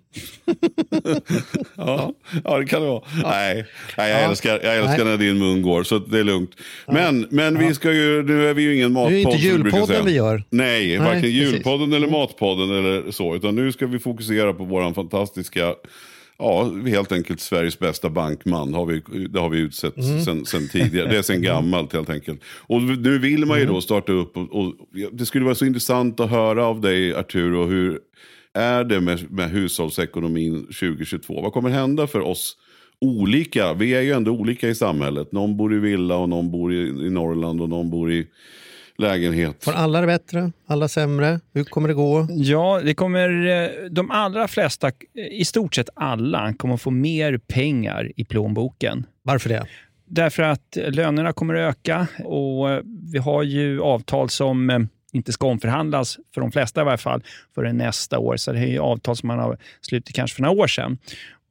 Ja, 1.78 2.14
ja 2.44 2.58
det 2.58 2.66
kan 2.66 2.82
det 2.82 2.88
vara. 2.88 3.04
Nej, 3.24 3.66
nej 3.98 4.12
jag 4.12 4.22
Ja. 4.24 4.30
älskar, 4.30 4.60
jag 4.64 4.78
älskar 4.78 4.98
Nej. 5.06 5.18
när 5.18 5.18
din 5.18 5.38
mun 5.40 5.62
går, 5.62 5.84
så 5.84 6.00
det 6.00 6.20
är 6.20 6.24
lugnt. 6.24 6.52
Men, 6.88 7.28
men 7.30 7.60
vi 7.60 7.74
ska 7.74 7.94
ju, 7.94 8.24
nu 8.24 8.48
är 8.50 8.54
vi 8.54 8.62
ju 8.62 8.76
ingen 8.76 8.94
Nu 8.94 9.00
är 9.00 9.04
matpodd. 9.04 9.12
det 9.14 9.20
inte 9.20 9.32
som 9.32 9.42
vi 9.58 9.64
brukar 9.64 9.78
julpodden 9.78 10.06
vi 10.06 10.12
gör. 10.12 10.44
Nej, 10.50 10.98
varken 10.98 11.22
precis. 11.22 11.36
julpodden 11.36 11.94
eller 11.94 12.08
matpodden 12.08 12.70
eller 12.70 13.12
så. 13.12 13.36
Utan 13.36 13.56
nu 13.56 13.72
ska 13.72 13.88
vi 13.88 14.00
fokusera 14.00 14.54
på 14.54 14.64
våran 14.66 14.94
fantastiska, 14.94 15.74
ja, 16.38 16.72
helt 16.86 17.12
enkelt 17.12 17.40
Sveriges 17.40 17.80
bästa 17.80 18.10
bankman. 18.10 18.74
Har 18.74 18.86
vi, 18.86 19.02
det 19.30 19.40
har 19.40 19.50
vi 19.50 19.58
utsett 19.60 19.98
Mm. 19.98 20.22
sen, 20.22 20.46
sen 20.46 20.68
tidigare. 20.70 21.10
Det 21.10 21.18
är 21.18 21.22
sen 21.22 21.42
gammalt 21.42 21.94
helt 21.94 22.10
enkelt. 22.10 22.42
Och 22.68 22.82
nu 22.82 23.20
vill 23.20 23.46
man 23.46 23.60
ju 23.60 23.66
då 23.66 23.82
starta 23.82 24.12
upp. 24.12 24.38
Och, 24.38 24.56
och 24.60 24.74
det 25.12 25.26
skulle 25.26 25.46
vara 25.46 25.56
så 25.56 25.66
intressant 25.66 26.20
att 26.20 26.30
höra 26.30 26.66
av 26.66 26.82
dig 26.82 27.16
Arturo. 27.16 27.66
Hur 27.66 28.00
är 28.54 28.84
det 28.84 29.02
med, 29.02 29.32
med 29.32 29.50
hushållsekonomin 29.50 30.62
2022? 30.66 31.42
Vad 31.42 31.54
kommer 31.54 31.70
hända 31.70 32.08
för 32.08 32.20
oss 32.20 32.58
olika? 33.02 33.74
Vi 33.74 33.94
är 33.94 34.02
ju 34.02 34.12
ändå 34.12 34.32
olika 34.32 34.70
i 34.70 34.76
samhället. 34.76 35.32
Någon 35.32 35.58
bor 35.58 35.74
i 35.74 35.80
villa 35.80 36.16
och 36.18 36.30
någon 36.30 36.52
bor 36.52 36.74
i, 36.74 36.78
i 36.78 37.10
Norrland 37.10 37.62
och 37.62 37.70
någon 37.70 37.90
bor 37.90 38.12
i 38.12 38.28
lägenhet. 38.98 39.64
Får 39.64 39.74
alla 39.74 40.02
det 40.02 40.08
bättre? 40.08 40.52
Alla 40.68 40.88
sämre? 40.88 41.40
Hur 41.54 41.64
kommer 41.64 41.88
det 41.88 41.94
gå? 41.94 42.28
Ja, 42.30 42.82
det 42.84 42.94
kommer, 42.94 43.48
eh, 43.48 43.90
de 43.92 44.12
allra 44.12 44.48
flesta, 44.48 44.88
eh, 44.88 44.94
i 45.32 45.46
stort 45.46 45.76
sett 45.76 45.90
alla, 45.94 46.54
kommer 46.54 46.78
få 46.78 46.92
mer 46.92 47.38
pengar 47.38 48.12
i 48.16 48.26
plånboken. 48.26 49.06
Varför 49.24 49.50
det? 49.50 49.66
Därför 50.08 50.44
att 50.44 50.78
lönerna 50.88 51.34
kommer 51.34 51.54
att 51.54 51.70
öka 51.78 52.08
och 52.24 52.72
eh, 52.72 52.82
vi 53.12 53.18
har 53.18 53.44
ju 53.44 53.82
avtal 53.82 54.30
som 54.30 54.70
eh, 54.70 54.80
inte 55.14 55.32
ska 55.32 55.48
omförhandlas, 55.48 56.18
för 56.34 56.42
de 56.42 56.52
flesta 56.52 56.82
i 56.82 56.84
varje 56.84 56.98
fall, 56.98 57.24
förrän 57.56 57.78
nästa 57.78 58.20
år. 58.20 58.38
Så 58.38 58.52
det 58.52 58.60
är 58.60 58.68
ju 58.68 58.80
avtal 58.80 59.16
som 59.16 59.28
man 59.28 59.40
har 59.40 59.58
slutit 59.82 60.16
kanske 60.16 60.36
för 60.36 60.42
några 60.42 60.62
år 60.62 60.68
sedan 60.68 60.98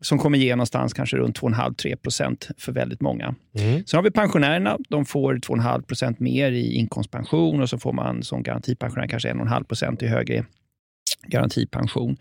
som 0.05 0.19
kommer 0.19 0.39
ge 0.39 0.57
någonstans 0.57 0.93
kanske 0.93 1.17
runt 1.17 1.41
2,5-3 1.41 1.97
procent 1.97 2.49
för 2.59 2.73
väldigt 2.73 3.01
många. 3.01 3.35
Sen 3.87 3.97
har 3.99 4.03
vi 4.03 4.11
pensionärerna. 4.11 4.79
De 4.89 5.05
får 5.05 5.35
2,5 5.35 5.83
procent 5.83 6.21
mer 6.21 6.53
i 6.53 6.73
inkomstpension 6.75 7.61
och 7.63 7.71
så 7.71 7.79
får 7.79 7.93
man 7.93 8.23
som 8.23 8.43
garantipensionär 8.43 9.07
kanske 9.07 9.33
1,5 9.33 9.65
procent 9.65 10.03
i 10.03 10.07
högre 10.07 10.45
garantipension. 11.27 12.17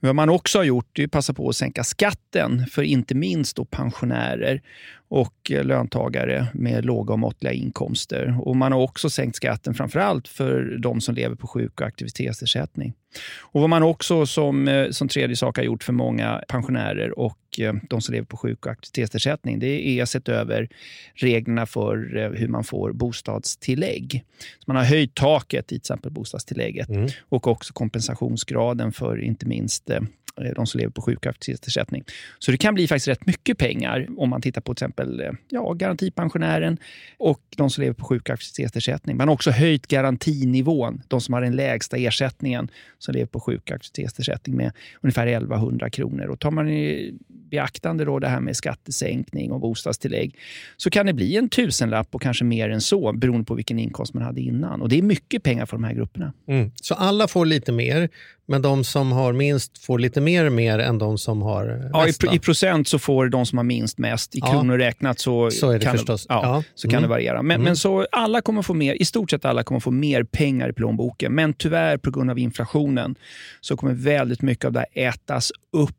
Men 0.00 0.08
vad 0.08 0.16
man 0.16 0.28
också 0.28 0.58
har 0.58 0.64
gjort 0.64 0.98
är 0.98 1.04
att 1.04 1.10
passa 1.10 1.34
på 1.34 1.48
att 1.48 1.56
sänka 1.56 1.84
skatten 1.84 2.66
för 2.66 2.82
inte 2.82 3.14
minst 3.14 3.70
pensionärer 3.70 4.62
och 5.08 5.50
löntagare 5.50 6.46
med 6.54 6.84
låga 6.84 7.12
och 7.12 7.18
måttliga 7.18 7.52
inkomster. 7.52 8.38
Och 8.40 8.56
Man 8.56 8.72
har 8.72 8.80
också 8.80 9.10
sänkt 9.10 9.36
skatten 9.36 9.74
framförallt 9.74 10.28
för 10.28 10.78
de 10.82 11.00
som 11.00 11.14
lever 11.14 11.36
på 11.36 11.46
sjuk 11.46 11.80
och 11.80 11.86
aktivitetsersättning. 11.86 12.94
Och 13.40 13.60
Vad 13.60 13.70
man 13.70 13.82
också 13.82 14.26
som, 14.26 14.68
eh, 14.68 14.90
som 14.90 15.08
tredje 15.08 15.36
sak 15.36 15.56
har 15.56 15.64
gjort 15.64 15.84
för 15.84 15.92
många 15.92 16.42
pensionärer 16.48 17.18
och 17.18 17.38
eh, 17.58 17.74
de 17.88 18.00
som 18.00 18.12
lever 18.12 18.26
på 18.26 18.36
sjuk 18.36 18.66
och 18.66 18.72
aktivitetsersättning, 18.72 19.58
det 19.58 19.88
är 19.88 20.02
att 20.02 20.08
sett 20.08 20.28
över 20.28 20.68
reglerna 21.14 21.66
för 21.66 22.16
eh, 22.16 22.30
hur 22.30 22.48
man 22.48 22.64
får 22.64 22.92
bostadstillägg. 22.92 24.24
Så 24.58 24.64
man 24.66 24.76
har 24.76 24.84
höjt 24.84 25.14
taket 25.14 25.64
i 25.64 25.68
till 25.68 25.76
exempel 25.76 26.12
bostadstillägget 26.12 26.88
och 27.28 27.46
också 27.46 27.72
kompensationsgraden 27.72 28.92
för 28.92 29.20
inte 29.24 29.46
minst 29.46 29.90
Eh, 30.40 30.52
de 30.54 30.66
som 30.66 30.78
lever 30.78 30.90
på 30.90 31.02
sjuk 31.02 31.18
och 31.18 31.26
aktivitetsersättning. 31.26 32.04
Så 32.38 32.50
det 32.50 32.56
kan 32.56 32.74
bli 32.74 32.88
faktiskt 32.88 33.08
rätt 33.08 33.26
mycket 33.26 33.58
pengar 33.58 34.06
om 34.16 34.30
man 34.30 34.42
tittar 34.42 34.60
på 34.60 34.74
till 34.74 34.84
exempel 34.84 35.20
eh, 35.20 35.32
ja, 35.48 35.72
garantipensionären 35.72 36.78
och 37.16 37.40
de 37.56 37.70
som 37.70 37.82
lever 37.82 37.94
på 37.94 38.04
sjuk 38.04 38.22
och 38.28 38.34
aktivitetsersättning. 38.34 39.16
Man 39.16 39.28
har 39.28 39.34
också 39.34 39.50
höjt 39.50 39.86
garantinivån, 39.86 41.02
de 41.08 41.20
som 41.20 41.34
har 41.34 41.40
den 41.40 41.56
lägsta 41.56 41.96
ersättningen 41.96 42.68
som 42.98 43.14
lever 43.14 43.26
på 43.26 43.40
sjuk 43.40 43.62
och 43.62 43.72
aktivitetsersättning 43.72 44.56
med 44.56 44.72
ungefär 45.00 45.26
1100 45.26 45.90
kronor. 45.90 46.26
Och 46.26 46.40
tar 46.40 46.50
man 46.50 46.68
i 46.68 47.14
beaktande 47.50 48.04
då 48.04 48.18
det 48.18 48.28
här 48.28 48.40
med 48.40 48.56
skattesänkning 48.56 49.52
och 49.52 49.60
bostadstillägg 49.60 50.36
så 50.76 50.90
kan 50.90 51.06
det 51.06 51.12
bli 51.12 51.36
en 51.36 51.48
tusenlapp 51.48 52.14
och 52.14 52.22
kanske 52.22 52.44
mer 52.44 52.70
än 52.70 52.80
så 52.80 53.12
beroende 53.12 53.44
på 53.44 53.54
vilken 53.54 53.78
inkomst 53.78 54.14
man 54.14 54.22
hade 54.22 54.40
innan. 54.40 54.82
Och 54.82 54.88
Det 54.88 54.98
är 54.98 55.02
mycket 55.02 55.42
pengar 55.42 55.66
för 55.66 55.76
de 55.76 55.84
här 55.84 55.94
grupperna. 55.94 56.32
Mm. 56.48 56.70
Så 56.74 56.94
alla 56.94 57.28
får 57.28 57.46
lite 57.46 57.72
mer, 57.72 58.08
men 58.46 58.62
de 58.62 58.84
som 58.84 59.12
har 59.12 59.32
minst 59.32 59.78
får 59.78 59.98
lite 59.98 60.20
mer 60.20 60.27
mer 60.50 60.78
än 60.78 60.98
de 60.98 61.18
som 61.18 61.42
har 61.42 61.90
Ja, 61.92 62.02
i, 62.02 62.06
mest. 62.06 62.20
pro- 62.20 62.32
I 62.32 62.38
procent 62.38 62.88
så 62.88 62.98
får 62.98 63.28
de 63.28 63.46
som 63.46 63.58
har 63.58 63.64
minst 63.64 63.98
mest. 63.98 64.34
I 64.34 64.38
Ja. 64.38 64.46
kronor 64.50 64.78
räknat 64.78 65.18
så, 65.18 65.50
Så 65.50 65.72
det 65.72 65.78
kan, 65.80 65.92
förstås. 65.92 66.26
Ja, 66.28 66.40
Ja. 66.42 66.62
Så 66.74 66.88
kan 66.88 66.98
Mm. 66.98 67.02
det 67.02 67.08
variera. 67.08 67.42
Men, 67.42 67.62
men 67.62 67.76
så 67.76 68.06
alla 68.12 68.40
kommer 68.40 68.62
få 68.62 68.74
mer, 68.74 68.94
i 68.94 69.04
stort 69.04 69.30
sett 69.30 69.44
alla 69.44 69.62
kommer 69.62 69.80
få 69.80 69.90
mer 69.90 70.24
pengar 70.24 70.68
i 70.68 70.72
plånboken. 70.72 71.32
Men 71.34 71.54
tyvärr 71.54 71.96
på 71.96 72.10
grund 72.10 72.30
av 72.30 72.38
inflationen 72.38 73.14
så 73.60 73.76
kommer 73.76 73.94
väldigt 73.94 74.42
mycket 74.42 74.64
av 74.64 74.72
det 74.72 74.78
här 74.94 75.08
ätas 75.08 75.52
upp 75.72 75.94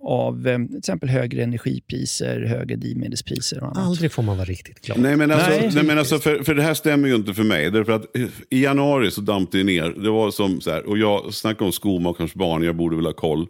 av 0.00 0.48
eh, 0.48 0.58
till 0.66 0.76
exempel 0.78 1.08
högre 1.08 1.42
energipriser, 1.42 2.40
högre 2.40 2.76
drivmedelspriser 2.76 3.56
och 3.62 3.66
annat. 3.66 3.78
Aldrig 3.78 4.12
får 4.12 4.22
man 4.22 4.36
vara 4.36 4.44
riktigt 4.48 4.80
glad. 4.86 4.98
Nej, 4.98 5.16
men, 5.16 5.30
alltså, 5.30 5.50
Nej. 5.50 5.70
nej. 5.74 5.84
men 5.84 5.98
alltså, 5.98 6.18
för, 6.18 6.42
för 6.44 6.54
det 6.54 6.62
här 6.62 6.74
stämmer 6.74 7.08
ju 7.08 7.14
inte 7.14 7.34
för 7.34 7.42
mig. 7.42 7.70
Därför 7.70 7.92
att 7.92 8.04
I 8.50 8.62
januari 8.62 9.10
så 9.10 9.20
damp 9.20 9.52
det 9.52 9.64
ner. 9.64 9.94
Det 10.02 10.10
var 10.10 10.30
som 10.30 10.60
så 10.60 10.70
här, 10.70 10.86
och 10.88 10.98
jag 10.98 11.34
snackar 11.34 11.66
om 11.66 11.72
skomakarens 11.72 12.34
barn, 12.34 12.62
jag 12.62 12.76
borde 12.76 12.96
väl 12.96 13.06
ha 13.06 13.12
koll 13.12 13.46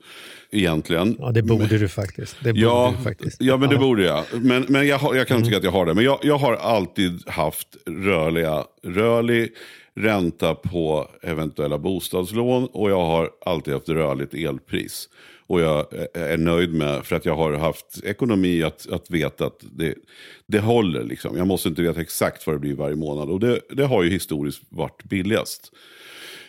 egentligen. 0.51 1.17
Ja, 1.19 1.31
det 1.33 1.43
borde 1.43 1.79
du 1.79 1.89
faktiskt. 1.89 2.37
Det 2.45 2.53
borde 2.53 2.61
Ja, 2.61 2.95
du 2.99 3.05
faktiskt. 3.05 3.37
ja, 3.43 3.57
men 3.57 3.69
det 3.71 3.77
borde 3.79 4.05
jag. 4.05 4.25
Men, 4.33 4.67
men 4.69 4.87
jag, 4.87 5.01
jag 5.17 5.29
kan 5.29 5.37
Mm. 5.37 5.45
tycka 5.47 5.57
att 5.59 5.65
jag 5.65 5.73
har 5.73 5.87
det. 5.87 5.95
Men 5.95 6.05
jag, 6.05 6.19
jag 6.23 6.39
har 6.39 6.55
alltid 6.57 7.29
haft 7.29 7.69
rörliga, 7.87 8.65
rörlig 8.87 9.49
ränta 9.97 10.55
på 10.55 11.09
eventuella 11.23 11.79
bostadslån 11.79 12.69
och 12.73 12.91
jag 12.91 13.05
har 13.07 13.31
alltid 13.47 13.75
haft 13.75 13.89
rörligt 13.89 14.35
elpris. 14.35 15.09
Och 15.49 15.61
jag 15.61 15.87
är 16.15 16.37
nöjd 16.37 16.75
med, 16.75 17.07
för 17.07 17.17
att 17.17 17.25
jag 17.25 17.37
har 17.37 17.53
haft 17.53 18.05
ekonomi 18.05 18.63
att, 18.63 18.89
att 18.93 19.11
veta 19.11 19.47
att 19.47 19.65
det, 19.73 19.95
det 20.47 20.61
håller. 20.61 21.05
Liksom. 21.05 21.37
Jag 21.37 21.47
måste 21.47 21.69
inte 21.69 21.83
veta 21.83 22.01
exakt 22.01 22.47
vad 22.47 22.57
det 22.57 22.61
blir 22.61 22.75
varje 22.75 22.97
månad. 22.97 23.31
Och 23.31 23.41
det, 23.41 23.61
det 23.71 23.85
har 23.85 24.03
ju 24.03 24.11
historiskt 24.11 24.63
varit 24.69 25.05
billigast. 25.05 25.73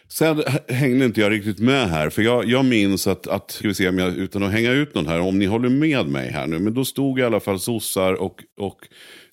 Sen 0.08 0.44
hängde 0.68 1.06
inte 1.06 1.22
jag 1.22 1.32
riktigt 1.32 1.60
med 1.60 1.90
här. 1.90 2.10
För 2.10 2.22
jag, 2.22 2.46
jag 2.46 2.66
minns 2.66 3.08
att, 3.08 3.28
att, 3.28 3.52
ska 3.52 3.68
vi 3.68 3.74
se 3.74 3.90
om 3.90 4.00
jag, 4.00 4.18
utan 4.18 4.44
att 4.44 4.52
hänga 4.52 4.72
ut 4.72 4.96
någon 4.96 5.08
här, 5.08 5.20
om 5.20 5.40
ni 5.40 5.46
håller 5.46 5.70
med 5.70 6.08
mig 6.08 6.32
här 6.32 6.48
nu. 6.48 6.60
Men 6.60 6.74
då 6.74 6.86
stod 6.86 7.20
i 7.20 7.24
alla 7.24 7.40
fall 7.40 7.60
sossar 7.60 8.14
och, 8.14 8.44
och 8.58 8.88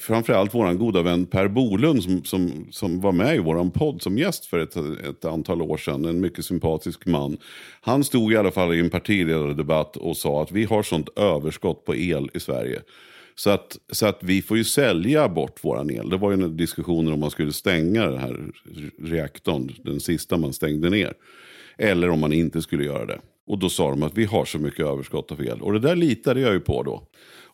framförallt 0.07 0.55
vår 0.55 0.73
goda 0.73 1.03
vän 1.03 1.27
Per 1.27 1.49
Bolund 1.49 2.03
som, 2.03 2.25
som, 2.25 2.67
som 2.71 3.01
var 3.01 3.13
med 3.13 3.37
i 3.37 3.39
vår 3.39 3.71
podd 3.71 4.03
som 4.03 4.19
gäst 4.19 4.47
för 4.47 4.59
ett, 4.59 4.77
ett 4.77 5.25
antal 5.25 5.63
år 5.63 5.77
sedan. 5.77 6.05
En 6.05 6.21
mycket 6.21 6.45
sympatisk 6.45 7.07
man. 7.07 7.37
Han 7.81 8.05
stod 8.05 8.33
i 8.33 8.37
alla 8.37 8.51
fall 8.51 8.75
i 8.75 8.81
en 8.81 8.91
partiledardebatt 8.91 9.97
och 9.97 10.17
sa 10.17 10.43
att 10.43 10.53
vi 10.53 10.65
har 10.65 10.83
sånt 10.83 11.09
överskott 11.19 11.85
på 11.85 11.97
el 11.97 12.31
i 12.35 12.41
Sverige. 12.41 12.83
Så 13.35 13.51
att, 13.51 13.79
så 13.93 14.07
att 14.07 14.19
vi 14.23 14.43
får 14.43 14.57
ju 14.57 14.65
sälja 14.65 15.29
bort 15.29 15.65
våran 15.65 15.91
el. 15.91 16.11
Det 16.11 16.17
var 16.17 16.31
ju 16.31 16.49
diskussioner 16.49 17.13
om 17.13 17.21
man 17.21 17.31
skulle 17.31 17.53
stänga 17.53 18.07
den 18.07 18.19
här 18.19 18.39
reaktorn, 19.03 19.73
den 19.85 20.01
sista 20.01 20.37
man 20.37 20.53
stängde 20.53 20.91
ner. 20.91 21.13
Eller 21.79 22.11
om 22.11 22.21
man 22.21 22.33
inte 22.33 22.63
skulle 22.63 22.85
göra 22.85 23.07
det. 23.07 23.21
Och 23.47 23.59
då 23.59 23.69
sa 23.69 23.91
de 23.91 24.03
att 24.03 24.19
vi 24.19 24.25
har 24.25 24.45
så 24.45 24.59
mycket 24.59 24.87
överskott 24.87 25.33
av 25.33 25.43
el. 25.43 25.63
Och 25.63 25.73
det 25.73 25.79
där 25.79 25.97
litade 25.97 26.41
jag 26.41 26.53
ju 26.53 26.61
på 26.61 26.83
då. 26.83 27.03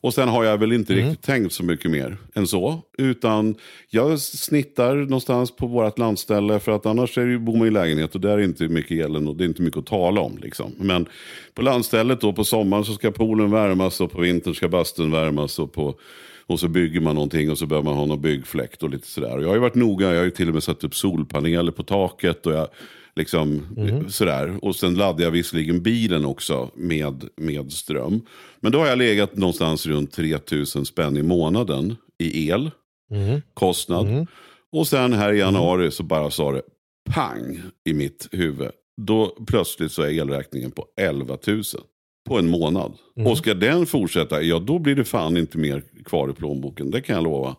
Och 0.03 0.15
sen 0.15 0.29
har 0.29 0.45
jag 0.45 0.59
väl 0.59 0.73
inte 0.73 0.95
riktigt 0.95 1.23
tänkt 1.23 1.53
så 1.53 1.65
mycket 1.65 1.91
mer 1.91 2.17
än 2.35 2.47
så. 2.47 2.81
Utan 2.99 3.55
jag 3.91 4.21
snittar 4.21 4.95
någonstans 4.97 5.57
på 5.57 5.67
vårt 5.67 5.99
landställe. 5.99 6.61
För 6.61 6.73
att 6.73 6.87
annars 6.87 7.19
är 7.19 7.25
det, 7.27 7.31
ju- 7.33 7.39
bor 7.39 7.57
man 7.57 7.67
i 7.69 7.71
lägenhet 7.71 8.15
och 8.15 8.21
där 8.21 8.39
är 8.39 8.43
inte 8.43 8.69
mycket 8.69 9.05
elen 9.05 9.29
och 9.29 9.37
det 9.37 9.45
är 9.45 9.49
inte 9.49 9.63
mycket 9.63 9.79
att 9.79 9.87
tala 9.87 10.21
om. 10.21 10.39
Liksom. 10.43 10.73
Men 10.79 11.07
på 11.55 11.63
landstället 11.63 12.21
då 12.21 12.33
på 12.33 12.45
sommaren 12.45 12.85
så 12.85 12.93
ska 12.95 13.11
poolen 13.11 13.51
värmas 13.51 14.01
och 14.01 14.13
på 14.13 14.21
vintern 14.21 14.55
ska 14.55 14.69
bastun 14.69 15.11
värmas. 15.11 15.59
Och, 15.59 15.73
på, 15.73 15.95
och 16.47 16.61
så 16.61 16.69
bygger 16.69 17.01
man 17.01 17.15
någonting 17.15 17.51
och 17.51 17.59
så 17.59 17.67
behöver 17.67 17.85
man 17.85 17.97
ha 17.97 18.07
någon 18.07 18.21
byggfläkt 18.21 18.83
och 18.83 18.91
lite 18.91 19.07
sådär. 19.07 19.37
Och 19.37 19.43
jag 19.43 19.49
har 19.49 19.55
ju 19.55 19.61
varit 19.61 19.75
noga, 19.75 20.11
jag 20.11 20.17
har 20.17 20.25
ju 20.25 20.31
till 20.31 20.49
och 20.49 20.55
med 20.55 20.63
satt 20.63 20.85
upp 20.85 20.95
solpaneler 20.95 21.73
på 21.73 21.83
taket. 21.83 22.47
och 22.47 22.53
jag 22.53 22.69
Liksom, 23.17 23.67
sådär. 24.09 24.59
Och 24.63 24.77
sen 24.77 24.95
laddade 24.95 25.23
jag 25.23 25.31
visserligen 25.31 25.83
bilen 25.83 26.25
också 26.25 26.71
med, 26.75 27.29
med 27.37 27.73
ström. 27.73 28.21
Men 28.61 28.73
då 28.73 28.79
har 28.79 28.87
jag 28.87 28.99
legat 28.99 29.37
någonstans 29.37 29.87
runt 29.87 30.13
3000 30.13 30.85
spänn 30.85 31.17
i 31.17 31.23
månaden 31.23 31.97
i 32.19 32.49
el. 32.51 32.71
Kostnad. 33.55 34.07
Och 34.73 34.87
sen 34.87 35.13
här 35.13 35.33
i 35.33 35.39
januari 35.39 35.91
så 35.91 36.03
bara 36.03 36.31
sa 36.31 36.53
det 36.53 36.63
pang 37.11 37.61
i 37.85 37.93
mitt 37.95 38.29
huvud. 38.33 38.71
Då 38.97 39.37
plötsligt 39.47 39.93
så 39.93 40.03
är 40.03 40.11
elräkningen 40.11 40.71
på 40.71 40.87
11 41.01 41.39
000 41.47 41.63
på 42.29 42.39
en 42.39 42.51
månad. 42.51 42.93
Och 43.27 43.39
ska 43.39 43.55
den 43.55 43.87
fortsätta, 43.87 44.43
ja 44.43 44.59
då 44.59 44.79
blir 44.79 44.95
det 44.95 45.05
fan 45.05 45.37
inte 45.37 45.59
mer 45.59 45.83
kvar 46.05 46.31
i 46.31 46.33
plånboken. 46.33 46.91
Det 46.91 47.01
kan 47.01 47.15
jag 47.15 47.25
lova. 47.25 47.57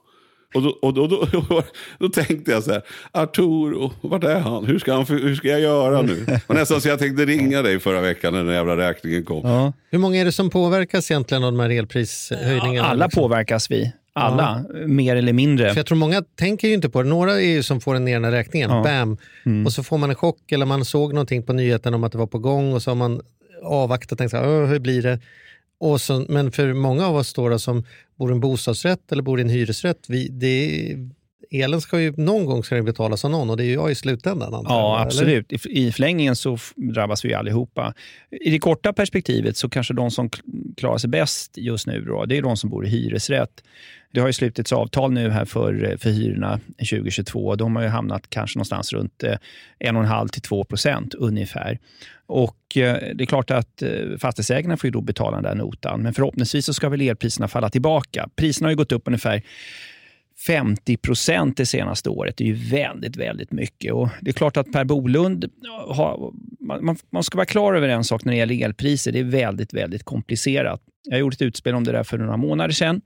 Och 0.54 0.62
då, 0.62 0.70
och 0.82 0.94
då, 0.94 1.08
då, 1.08 1.28
då, 1.50 1.64
då 2.00 2.10
tänkte 2.10 2.52
jag 2.52 2.64
så 2.64 2.72
här, 2.72 2.82
Arturo, 3.12 3.92
vart 4.02 4.24
är 4.24 4.40
han? 4.40 4.66
Hur 4.66 4.80
ska, 4.80 4.94
han, 4.94 5.06
hur 5.06 5.36
ska 5.36 5.48
jag 5.48 5.60
göra 5.62 6.02
nu? 6.02 6.26
Och 6.48 6.56
nästan 6.56 6.82
så 6.82 6.88
jag 6.90 7.00
tänkte 7.00 7.26
ringa 7.26 7.62
dig 7.62 7.80
förra 7.80 8.02
veckan 8.02 8.34
när 8.34 8.44
den 8.44 8.54
jävla 8.54 8.78
räkningen 8.78 9.26
kom. 9.26 9.42
Ja. 9.50 9.74
Hur 9.92 10.00
många 10.00 10.22
är 10.22 10.26
det 10.26 10.32
som 10.32 10.50
påverkas 10.50 11.12
egentligen 11.12 11.44
av 11.44 11.52
de 11.52 11.60
här 11.60 11.70
elprishöjningarna? 11.70 12.88
Alla 12.88 13.06
liksom? 13.06 13.22
påverkas 13.24 13.72
vi. 13.72 13.92
Alla, 14.16 14.66
mer 14.86 15.16
eller 15.16 15.34
mindre. 15.34 15.70
För 15.70 15.78
jag 15.78 15.86
tror 15.86 15.98
många 15.98 16.24
tänker 16.36 16.68
ju 16.68 16.74
inte 16.74 16.90
på 16.90 17.02
det. 17.04 17.10
Några 17.10 17.34
är 17.34 17.48
ju 17.48 17.64
som 17.64 17.82
får 17.82 17.94
den 17.94 18.08
här 18.24 18.32
räkningen, 18.32 18.70
Ja. 18.70 18.84
bam, 18.84 19.18
Mm. 19.46 19.66
och 19.66 19.74
så 19.74 19.84
får 19.84 19.98
man 19.98 20.10
en 20.10 20.16
chock 20.16 20.52
eller 20.52 20.66
man 20.66 20.86
såg 20.86 21.14
någonting 21.14 21.44
på 21.44 21.54
nyheten 21.54 21.94
om 21.94 22.04
att 22.04 22.12
det 22.12 22.18
var 22.18 22.28
på 22.28 22.40
gång 22.40 22.74
och 22.74 22.82
så 22.82 22.92
har 22.92 22.96
man 22.96 23.22
avvaktat 23.64 24.12
och 24.12 24.18
tänkt 24.18 24.32
så 24.32 24.38
här, 24.38 24.48
"Åh, 24.48 24.66
hur 24.66 24.80
blir 24.80 25.02
det? 25.02 25.20
Och 25.84 26.02
så, 26.02 26.26
men 26.30 26.52
för 26.52 26.74
många 26.74 27.08
av 27.08 27.16
oss 27.16 27.34
då, 27.34 27.60
som 27.60 27.84
bor 28.16 28.30
i 28.30 28.34
en 28.34 28.40
bostadsrätt 28.40 29.12
eller 29.12 29.24
bor 29.24 29.40
i 29.40 29.42
en 29.42 29.50
hyresrätt, 29.50 30.06
vi, 30.08 30.28
det, 30.28 30.96
elen 31.54 31.82
ska 31.82 32.00
ju 32.00 32.14
någon 32.18 32.46
gång 32.46 32.64
ska 32.64 32.76
den 32.76 32.86
betalas 32.86 33.26
av 33.26 33.32
någon 33.32 33.50
och 33.50 33.58
det 33.58 33.64
är 33.64 33.66
ju 33.66 33.74
jag 33.74 33.92
i 33.92 33.96
slutändan. 33.96 34.54
antar 34.54 34.74
Ja, 34.74 34.96
eller? 34.96 35.06
absolut. 35.06 35.52
I, 35.54 35.58
I 35.88 35.92
förlängningen 35.92 36.36
så 36.36 36.58
drabbas 36.76 37.26
vi 37.26 37.34
allihopa. 37.34 37.94
I 38.42 38.50
det 38.50 38.60
korta 38.60 38.94
perspektivet 38.94 39.58
så 39.58 39.70
kanske 39.70 39.94
de 39.94 40.12
som 40.12 40.30
klarar 40.78 40.98
sig 40.98 41.10
bäst 41.10 41.58
just 41.58 41.88
nu, 41.88 42.02
då, 42.02 42.26
det 42.26 42.38
är 42.38 42.42
de 42.42 42.58
som 42.58 42.70
bor 42.70 42.86
i 42.86 42.90
hyresrätt. 42.90 43.64
Det 44.14 44.20
har 44.20 44.28
ju 44.28 44.34
slutits 44.34 44.72
avtal 44.74 45.12
nu 45.12 45.30
här 45.30 45.46
för, 45.46 45.98
för 46.00 46.10
hyrorna 46.10 46.60
2022. 46.78 47.56
De 47.56 47.76
har 47.76 47.84
ju 47.84 47.90
hamnat 47.90 48.30
kanske 48.30 48.58
någonstans 48.58 48.94
runt 48.94 49.24
eh, 49.24 49.38
1,5 49.80 50.28
till 50.28 50.42
2 50.42 50.64
procent 50.64 51.14
ungefär. 51.14 51.80
Och 52.26 52.78
eh, 52.78 53.16
Det 53.16 53.24
är 53.24 53.26
klart 53.26 53.52
att 53.52 53.82
eh, 53.82 53.90
fastighetsägarna 54.20 54.78
får 54.78 54.88
ju 54.88 54.92
då 54.92 55.02
betala 55.02 55.36
den 55.36 55.44
där 55.44 55.56
notan. 55.56 56.02
Men 56.02 56.14
förhoppningsvis 56.14 56.66
så 56.66 56.74
ska 56.74 56.90
väl 56.90 57.02
elpriserna 57.02 57.48
falla 57.48 57.70
tillbaka. 57.70 58.30
Priserna 58.36 58.66
har 58.66 58.72
ju 58.72 58.78
gått 58.78 58.92
upp 58.92 59.04
ungefär 59.06 59.42
50 60.48 60.98
procent 60.98 61.58
det 61.58 61.66
senaste 61.66 62.10
året. 62.10 62.38
Det 62.38 62.44
är 62.44 62.48
ju 62.48 62.54
väldigt, 62.54 63.16
väldigt 63.16 63.52
mycket. 63.52 63.94
Och 63.94 64.10
det 64.22 64.32
är 64.32 64.34
klart 64.34 64.58
att 64.58 64.72
Per 64.72 64.84
Bolund 64.84 65.50
har, 65.88 66.34
man, 66.60 66.98
man- 67.10 67.24
ska 67.24 67.38
vara 67.38 67.46
klar 67.46 67.74
över 67.74 67.88
en 67.90 68.04
sak 68.04 68.26
när 68.26 68.34
det 68.34 68.38
gäller 68.38 68.66
elpriser. 68.66 69.12
Det 69.12 69.20
är 69.20 69.24
väldigt, 69.24 69.74
väldigt 69.74 70.04
komplicerat. 70.04 70.82
Jag 71.04 71.20
gjorde 71.20 71.34
ett 71.34 71.42
utspel 71.42 71.76
om 71.76 71.84
det 71.84 71.92
där 71.92 72.04
för 72.04 72.18
några 72.18 72.38
månader 72.38 72.74
sedan. 72.74 73.02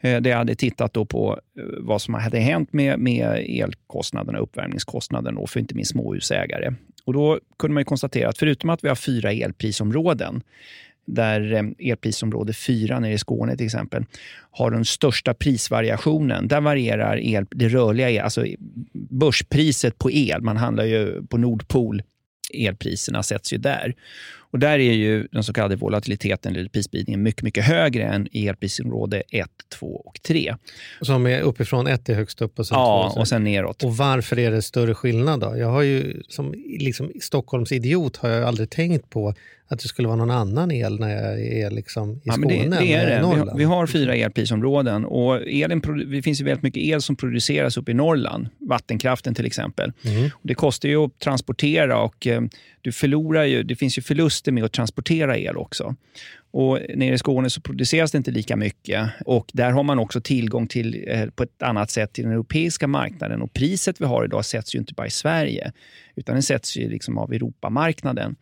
Eh, 0.00 0.20
där 0.20 0.30
jag 0.30 0.36
hade 0.36 0.54
tittat 0.54 0.92
då 0.92 1.04
på 1.04 1.40
eh, 1.58 1.64
vad 1.78 2.02
som 2.02 2.14
hade 2.14 2.38
hänt 2.38 2.72
med, 2.72 2.98
med 2.98 3.44
elkostnaderna, 3.48 4.38
uppvärmningskostnaden 4.38 5.46
för 5.46 5.60
inte 5.60 5.74
minst 5.74 5.90
småhusägare. 5.90 6.74
Och 7.04 7.12
då 7.12 7.40
kunde 7.58 7.74
man 7.74 7.80
ju 7.80 7.84
konstatera 7.84 8.28
att 8.28 8.38
förutom 8.38 8.70
att 8.70 8.84
vi 8.84 8.88
har 8.88 8.96
fyra 8.96 9.32
elprisområden 9.32 10.42
där 11.06 11.52
eh, 11.52 11.90
elprisområde 11.90 12.52
4 12.52 13.00
nere 13.00 13.12
i 13.12 13.18
Skåne 13.18 13.56
till 13.56 13.66
exempel 13.66 14.04
har 14.50 14.70
den 14.70 14.84
största 14.84 15.34
prisvariationen. 15.34 16.48
Där 16.48 16.60
varierar 16.60 17.16
el, 17.16 17.46
det 17.50 17.68
rörliga 17.68 18.10
el, 18.10 18.24
alltså 18.24 18.44
börspriset 18.92 19.98
på 19.98 20.10
el. 20.10 20.42
Man 20.42 20.56
handlar 20.56 20.84
ju 20.84 21.26
på 21.26 21.38
Nordpol. 21.38 22.02
Elpriserna 22.54 23.22
sätts 23.22 23.52
ju 23.52 23.58
där. 23.58 23.94
Och 24.50 24.58
där 24.58 24.78
är 24.78 24.92
ju 24.92 25.28
den 25.32 25.44
så 25.44 25.52
kallade 25.52 25.76
volatiliteten 25.76 26.56
eller 26.56 26.68
prisspridningen 26.68 27.22
mycket, 27.22 27.42
mycket 27.42 27.64
högre 27.64 28.04
än 28.04 28.28
i 28.32 28.46
elprisområde 28.48 29.22
1, 29.30 29.46
2 29.78 29.86
och 29.86 30.18
3. 30.22 30.54
Som 31.00 31.26
är 31.26 31.40
uppifrån 31.40 31.86
ett 31.86 32.08
är 32.08 32.14
högst 32.14 32.42
upp 32.42 32.58
och 32.58 32.66
sen 32.66 32.78
Ja, 32.78 33.10
två. 33.14 33.20
och 33.20 33.28
sen 33.28 33.44
neråt. 33.44 33.84
Och 33.84 33.96
varför 33.96 34.38
är 34.38 34.50
det 34.50 34.62
större 34.62 34.94
skillnad 34.94 35.40
då? 35.40 35.56
Jag 35.58 35.70
har 35.70 35.82
ju 35.82 36.22
som 36.28 36.54
liksom, 36.78 37.12
Stockholms 37.20 37.72
idiot 37.72 38.16
har 38.16 38.28
jag 38.28 38.44
aldrig 38.48 38.70
tänkt 38.70 39.10
på 39.10 39.34
att 39.68 39.78
det 39.80 39.88
skulle 39.88 40.08
vara 40.08 40.16
någon 40.16 40.30
annan 40.30 40.70
el 40.70 41.00
när 41.00 41.10
jag 41.10 41.40
är 41.40 41.70
liksom 41.70 42.12
i 42.12 42.20
Ja, 42.24 42.32
Skåne 42.32 42.68
det, 42.68 42.76
det 42.78 42.92
är 42.94 43.06
det. 43.06 43.16
Vi 43.16 43.22
har, 43.24 43.56
vi 43.56 43.64
har 43.64 43.86
fyra 43.86 44.14
elprisområden 44.14 45.04
och 45.04 45.42
elen, 45.48 45.82
det 46.10 46.22
finns 46.22 46.40
ju 46.40 46.44
väldigt 46.44 46.62
mycket 46.62 46.82
el 46.82 47.02
som 47.02 47.16
produceras 47.16 47.76
uppe 47.76 47.90
i 47.90 47.94
Norrland. 47.94 48.48
Vattenkraften 48.58 49.34
till 49.34 49.46
exempel. 49.46 49.92
Och 50.34 50.40
det 50.42 50.54
kostar 50.54 50.88
ju 50.88 50.96
att 51.04 51.18
transportera 51.18 51.98
och 52.02 52.26
eh, 52.26 52.40
du 52.86 52.92
förlorar 52.92 53.44
ju, 53.44 53.62
det 53.62 53.76
finns 53.76 53.98
ju 53.98 54.02
förluster 54.02 54.52
med 54.52 54.64
att 54.64 54.72
transportera 54.72 55.38
el 55.38 55.56
också. 55.56 55.94
Och 56.50 56.80
nere 56.94 57.14
i 57.14 57.18
Skåne 57.18 57.50
så 57.50 57.60
produceras 57.60 58.12
det 58.12 58.18
inte 58.18 58.30
lika 58.30 58.56
mycket 58.56 59.10
och 59.24 59.50
där 59.52 59.70
har 59.70 59.82
man 59.82 59.98
också 59.98 60.20
tillgång 60.20 60.66
till 60.66 61.04
eh, 61.08 61.26
på 61.26 61.42
ett 61.42 61.62
annat 61.62 61.90
sätt 61.90 62.12
till 62.12 62.24
den 62.24 62.32
europeiska 62.32 62.86
marknaden. 62.86 63.42
Och 63.42 63.52
priset 63.52 64.00
vi 64.00 64.04
har 64.04 64.24
idag 64.24 64.44
sätts 64.44 64.74
ju 64.74 64.78
inte 64.78 64.94
bara 64.94 65.06
i 65.06 65.10
Sverige 65.10 65.72
utan 66.16 66.36
det 66.36 66.42
sätts 66.42 66.76
ju 66.76 66.88
liksom 66.88 67.18
av 67.18 67.32
Europamarknaden. 67.32 68.36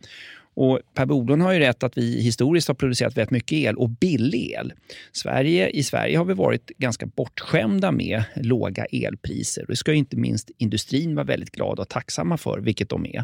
Och 0.55 0.79
Per 0.93 1.05
Bolund 1.05 1.41
har 1.41 1.53
ju 1.53 1.59
rätt 1.59 1.83
att 1.83 1.97
vi 1.97 2.21
historiskt 2.21 2.67
har 2.67 2.75
producerat 2.75 3.17
väldigt 3.17 3.31
mycket 3.31 3.57
el 3.57 3.75
och 3.75 3.89
billig 3.89 4.51
el. 4.51 4.73
Sverige, 5.11 5.69
I 5.69 5.83
Sverige 5.83 6.17
har 6.17 6.25
vi 6.25 6.33
varit 6.33 6.71
ganska 6.77 7.05
bortskämda 7.05 7.91
med 7.91 8.23
låga 8.35 8.85
elpriser. 8.85 9.65
Det 9.67 9.75
ska 9.75 9.91
ju 9.91 9.97
inte 9.97 10.17
minst 10.17 10.51
industrin 10.57 11.15
vara 11.15 11.25
väldigt 11.25 11.51
glad 11.51 11.79
och 11.79 11.89
tacksamma 11.89 12.37
för, 12.37 12.59
vilket 12.59 12.89
de 12.89 13.05
är. 13.05 13.23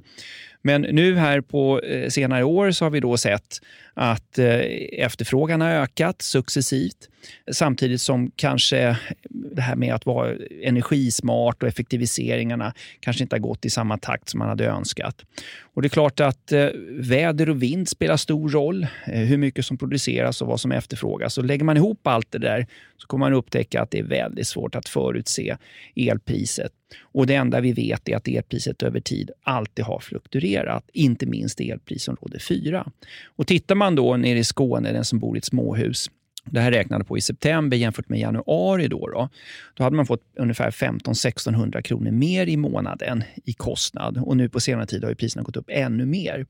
Men 0.62 0.82
nu 0.82 1.16
här 1.16 1.42
på 1.42 1.80
eh, 1.80 2.10
senare 2.10 2.44
år 2.44 2.72
så 2.72 2.86
har 2.86 2.90
vi 2.90 3.00
då 3.00 3.18
sett 3.18 3.60
att 3.94 4.40
eh, 4.40 4.60
efterfrågan 4.92 5.62
har 5.62 5.70
ökat 5.70 6.22
successivt 6.22 7.10
samtidigt 7.52 8.02
som 8.02 8.32
kanske 8.36 8.98
det 9.30 9.62
här 9.62 9.76
med 9.76 9.94
att 9.94 10.06
vara 10.06 10.36
energismart 10.64 11.64
och 11.64 11.70
effektiviseringarna 11.70 12.74
kanske 13.00 13.24
inte 13.24 13.36
har 13.36 13.40
gått 13.42 13.66
i 13.66 13.70
samma 13.70 13.98
takt 13.98 14.30
som 14.30 14.38
man 14.38 14.50
hade 14.50 14.66
önskat. 14.66 15.26
Och 15.74 15.82
det 15.82 15.88
är 15.88 15.90
klart 15.90 16.20
att 16.20 16.52
eh, 16.52 16.68
väder 17.22 17.50
och 17.50 17.64
vind 17.64 17.90
spelar 17.90 18.18
stor 18.18 18.50
roll. 18.50 18.88
Eh, 19.06 19.20
hur 19.20 19.38
mycket 19.38 19.66
som 19.66 19.78
produceras 19.78 20.42
och 20.42 20.48
vad 20.48 20.60
som 20.60 20.72
efterfrågas. 20.72 21.38
Och 21.38 21.46
lägger 21.46 21.66
man 21.66 21.78
ihop 21.78 22.08
allt 22.08 22.32
det 22.32 22.40
där 22.40 22.68
så 22.98 23.08
kommer 23.08 23.26
man 23.26 23.34
upptäcka 23.34 23.82
att 23.82 23.92
det 23.92 24.00
är 24.00 24.04
väldigt 24.04 24.48
svårt 24.48 24.76
att 24.76 24.90
förutse 24.90 25.58
elpriset. 25.96 26.72
Och 27.02 27.28
Det 27.28 27.36
enda 27.36 27.62
vi 27.62 27.74
vet 27.74 28.10
är 28.10 28.18
att 28.18 28.28
elpriset 28.28 28.84
över 28.84 29.00
tid 29.00 29.32
alltid 29.44 29.86
har 29.86 30.00
fluktuerat, 30.00 30.90
inte 30.94 31.26
minst 31.26 31.60
elprisområde 31.60 32.40
4. 32.40 32.92
Och 33.36 33.48
tittar 33.48 33.76
man 33.76 33.96
då 33.96 34.18
nere 34.18 34.40
i 34.40 34.44
Skåne, 34.44 34.92
den 34.92 35.06
som 35.06 35.20
bor 35.20 35.38
i 35.38 35.40
ett 35.40 35.46
småhus, 35.46 36.10
det 36.46 36.60
här 36.60 36.72
räknade 36.72 37.04
på 37.04 37.18
i 37.18 37.22
september 37.22 37.78
jämfört 37.78 38.10
med 38.10 38.20
januari. 38.20 38.88
Då, 38.88 39.08
då, 39.08 39.30
då 39.74 39.84
hade 39.84 39.96
man 39.96 40.06
fått 40.06 40.24
ungefär 40.36 40.72
1500-1600 40.72 41.82
kronor 41.82 42.12
mer 42.12 42.48
i 42.48 42.58
månaden 42.58 43.24
i 43.46 43.54
kostnad. 43.54 44.18
Och 44.18 44.38
nu 44.38 44.50
på 44.50 44.60
senare 44.60 44.86
tid 44.86 45.04
har 45.04 45.14
priserna 45.14 45.44
gått 45.44 45.58
upp 45.58 45.70
ännu 45.70 46.06
mer. 46.06 46.46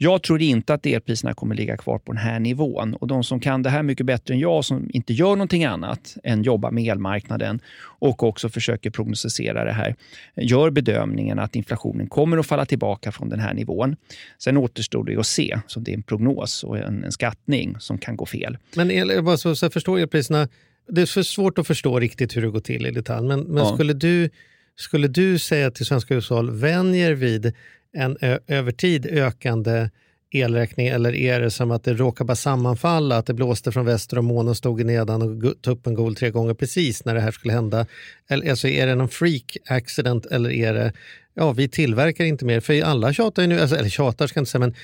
Jag 0.00 0.22
tror 0.22 0.42
inte 0.42 0.74
att 0.74 0.86
elpriserna 0.86 1.34
kommer 1.34 1.54
ligga 1.54 1.76
kvar 1.76 1.98
på 1.98 2.12
den 2.12 2.22
här 2.22 2.40
nivån. 2.40 2.94
Och 2.94 3.06
De 3.06 3.24
som 3.24 3.40
kan 3.40 3.62
det 3.62 3.70
här 3.70 3.82
mycket 3.82 4.06
bättre 4.06 4.34
än 4.34 4.40
jag, 4.40 4.64
som 4.64 4.90
inte 4.92 5.12
gör 5.12 5.30
någonting 5.30 5.64
annat 5.64 6.16
än 6.24 6.42
jobba 6.42 6.70
med 6.70 6.84
elmarknaden 6.84 7.60
och 7.80 8.22
också 8.22 8.48
försöker 8.48 8.90
prognostisera 8.90 9.64
det 9.64 9.72
här, 9.72 9.94
gör 10.36 10.70
bedömningen 10.70 11.38
att 11.38 11.56
inflationen 11.56 12.06
kommer 12.06 12.38
att 12.38 12.46
falla 12.46 12.66
tillbaka 12.66 13.12
från 13.12 13.28
den 13.28 13.40
här 13.40 13.54
nivån. 13.54 13.96
Sen 14.38 14.56
återstår 14.56 15.04
det 15.04 15.16
att 15.16 15.26
se, 15.26 15.60
så 15.66 15.80
det 15.80 15.90
är 15.90 15.96
en 15.96 16.02
prognos 16.02 16.64
och 16.64 16.78
en, 16.78 17.04
en 17.04 17.12
skattning 17.12 17.76
som 17.78 17.98
kan 17.98 18.16
gå 18.16 18.26
fel. 18.26 18.58
Men 18.76 18.90
el, 18.90 19.22
bara 19.22 19.36
så, 19.36 19.56
så 19.56 19.64
jag 19.64 19.72
förstår 19.72 19.98
elpriserna, 19.98 20.48
det 20.88 21.02
är 21.02 21.06
för 21.06 21.22
svårt 21.22 21.58
att 21.58 21.66
förstå 21.66 21.98
riktigt 22.00 22.36
hur 22.36 22.42
det 22.42 22.50
går 22.50 22.60
till 22.60 22.86
i 22.86 22.90
detalj, 22.90 23.28
men, 23.28 23.40
men 23.40 23.64
ja. 23.64 23.74
skulle, 23.74 23.92
du, 23.92 24.30
skulle 24.76 25.08
du 25.08 25.38
säga 25.38 25.70
till 25.70 25.86
svenska 25.86 26.14
hushåll, 26.14 26.50
vänjer 26.50 27.12
vid 27.12 27.52
en 27.96 28.16
över 28.46 28.72
tid 28.72 29.06
ökande 29.06 29.88
elräkning 30.30 30.86
eller 30.86 31.14
är 31.14 31.40
det 31.40 31.50
som 31.50 31.70
att 31.70 31.84
det 31.84 31.94
råkar 31.94 32.24
bara 32.24 32.36
sammanfalla, 32.36 33.16
att 33.16 33.26
det 33.26 33.34
blåste 33.34 33.72
från 33.72 33.84
väster 33.84 34.18
och 34.18 34.24
månen 34.24 34.54
stod 34.54 34.80
i 34.80 34.84
nedan 34.84 35.22
och 35.22 35.62
tuppen 35.62 35.94
gol 35.94 36.14
tre 36.14 36.30
gånger 36.30 36.54
precis 36.54 37.04
när 37.04 37.14
det 37.14 37.20
här 37.20 37.30
skulle 37.30 37.52
hända? 37.52 37.86
Eller, 38.28 38.50
alltså, 38.50 38.68
är 38.68 38.86
det 38.86 38.94
någon 38.94 39.08
freak 39.08 39.56
accident 39.68 40.26
eller 40.26 40.50
är 40.50 40.74
det, 40.74 40.92
ja 41.34 41.52
vi 41.52 41.68
tillverkar 41.68 42.24
inte 42.24 42.44
mer, 42.44 42.60
för 42.60 42.82
alla 42.82 43.12
tjatar 43.12 43.42
ju 43.42 43.48
nu, 43.48 43.60
alltså, 43.60 43.76
eller 43.76 43.88
tjatar 43.88 44.26
ska 44.26 44.38
jag 44.38 44.42
inte 44.42 44.50
säga, 44.50 44.60
men 44.60 44.74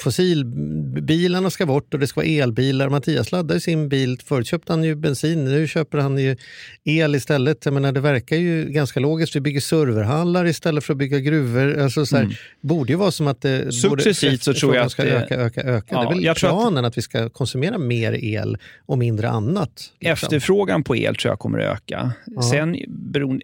fossilbilarna 0.00 1.50
ska 1.50 1.66
bort 1.66 1.94
och 1.94 2.00
det 2.00 2.06
ska 2.06 2.20
vara 2.20 2.28
elbilar. 2.28 2.88
Mattias 2.88 3.32
laddar 3.32 3.58
sin 3.58 3.88
bil. 3.88 4.18
Förut 4.24 4.46
köpte 4.46 4.72
han 4.72 4.84
ju 4.84 4.94
bensin, 4.94 5.44
nu 5.44 5.68
köper 5.68 5.98
han 5.98 6.18
ju 6.18 6.36
el 6.84 7.14
istället. 7.14 7.64
Jag 7.64 7.74
menar, 7.74 7.92
det 7.92 8.00
verkar 8.00 8.36
ju 8.36 8.64
ganska 8.64 9.00
logiskt. 9.00 9.36
Vi 9.36 9.40
bygger 9.40 9.60
serverhallar 9.60 10.46
istället 10.46 10.84
för 10.84 10.92
att 10.92 10.98
bygga 10.98 11.18
gruvor. 11.18 11.78
Alltså, 11.78 12.06
så 12.06 12.16
här, 12.16 12.22
mm. 12.22 12.34
borde 12.60 12.92
ju 12.92 12.96
vara 12.96 13.10
som 13.10 13.26
att 13.26 13.42
det 13.42 13.72
Successivt 13.72 14.42
så 14.42 14.54
tror 14.54 14.74
jag 14.76 14.86
att 14.86 14.92
ska 14.92 15.02
öka, 15.02 15.34
öka, 15.34 15.62
öka. 15.62 15.94
Ja, 15.94 16.00
det 16.00 16.20
är 16.20 16.26
väl 16.26 16.34
planen 16.34 16.84
att... 16.84 16.90
att... 16.90 16.98
vi 16.98 17.02
ska 17.02 17.30
konsumera 17.30 17.78
mer 17.78 18.12
el 18.12 18.58
och 18.86 18.98
mindre 18.98 19.28
annat. 19.28 19.70
Liksom. 20.00 20.12
Efterfrågan 20.12 20.84
på 20.84 20.96
el 20.96 21.16
tror 21.16 21.32
jag 21.32 21.38
kommer 21.38 21.58
att 21.58 21.76
öka. 21.76 22.12
Aha. 22.36 22.42
Sen, 22.42 22.76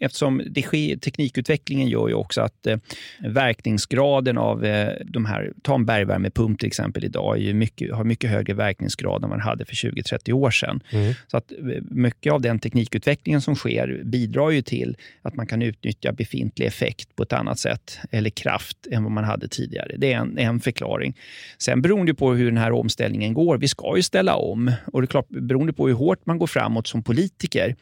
eftersom 0.01 0.43
det 0.51 0.63
sker, 0.63 0.97
teknikutvecklingen 0.97 1.89
gör 1.89 2.09
ju 2.09 2.15
också 2.15 2.41
att 2.41 2.67
eh, 2.67 2.77
verkningsgraden 3.21 4.39
av 4.39 4.65
eh, 4.65 4.93
de 5.05 5.25
här, 5.25 5.53
ta 5.63 5.75
en 5.75 5.87
bergvärmepump 5.87 6.44
pump 6.45 6.59
till 6.59 6.67
exempel 6.67 7.05
idag 7.05 7.55
mycket, 7.55 7.95
har 7.95 8.05
mycket 8.05 8.31
högre 8.31 8.55
verkningsgrad 8.55 9.25
än 9.25 9.31
vad 9.31 9.39
den 9.39 9.47
hade 9.47 9.65
för 9.65 9.75
20-30 9.75 10.33
år 10.33 10.51
sedan. 10.51 10.81
Mm. 10.91 11.15
Så 11.27 11.37
att 11.37 11.53
eh, 11.53 11.83
mycket 11.91 12.33
av 12.33 12.41
den 12.41 12.59
teknikutvecklingen 12.59 13.41
som 13.41 13.55
sker 13.55 14.01
bidrar 14.05 14.51
ju 14.51 14.63
till 14.63 14.97
att 15.23 15.37
man 15.37 15.47
kan 15.47 15.63
utnyttja 15.63 16.13
befintlig 16.13 16.67
effekt 16.67 17.17
på 17.17 17.23
ett 17.23 17.33
annat 17.33 17.59
sätt, 17.59 17.99
eller 18.11 18.31
kraft, 18.31 18.87
än 18.91 19.03
vad 19.03 19.13
man 19.13 19.25
hade 19.25 19.49
tidigare. 19.49 19.97
Det 19.99 20.13
är 20.13 20.19
en, 20.19 20.39
en 20.39 20.61
förklaring. 20.61 21.17
Sen 21.59 21.83
beroende 21.83 22.15
på 22.15 22.33
hur 22.33 22.47
den 22.47 22.59
här 22.59 22.73
omställningen 22.73 23.35
går, 23.35 23.59
vi 23.59 23.69
ska 23.69 23.97
ju 23.97 24.03
ställa 24.03 24.37
om 24.37 24.73
och 24.93 25.01
det 25.01 25.05
är 25.05 25.07
klart, 25.07 25.29
beroende 25.29 25.73
på 25.73 25.87
hur 25.89 25.95
hårt 25.95 26.27
man 26.27 26.39
går 26.39 26.47
framåt 26.47 26.87
som 26.87 27.03
politiker, 27.03 27.77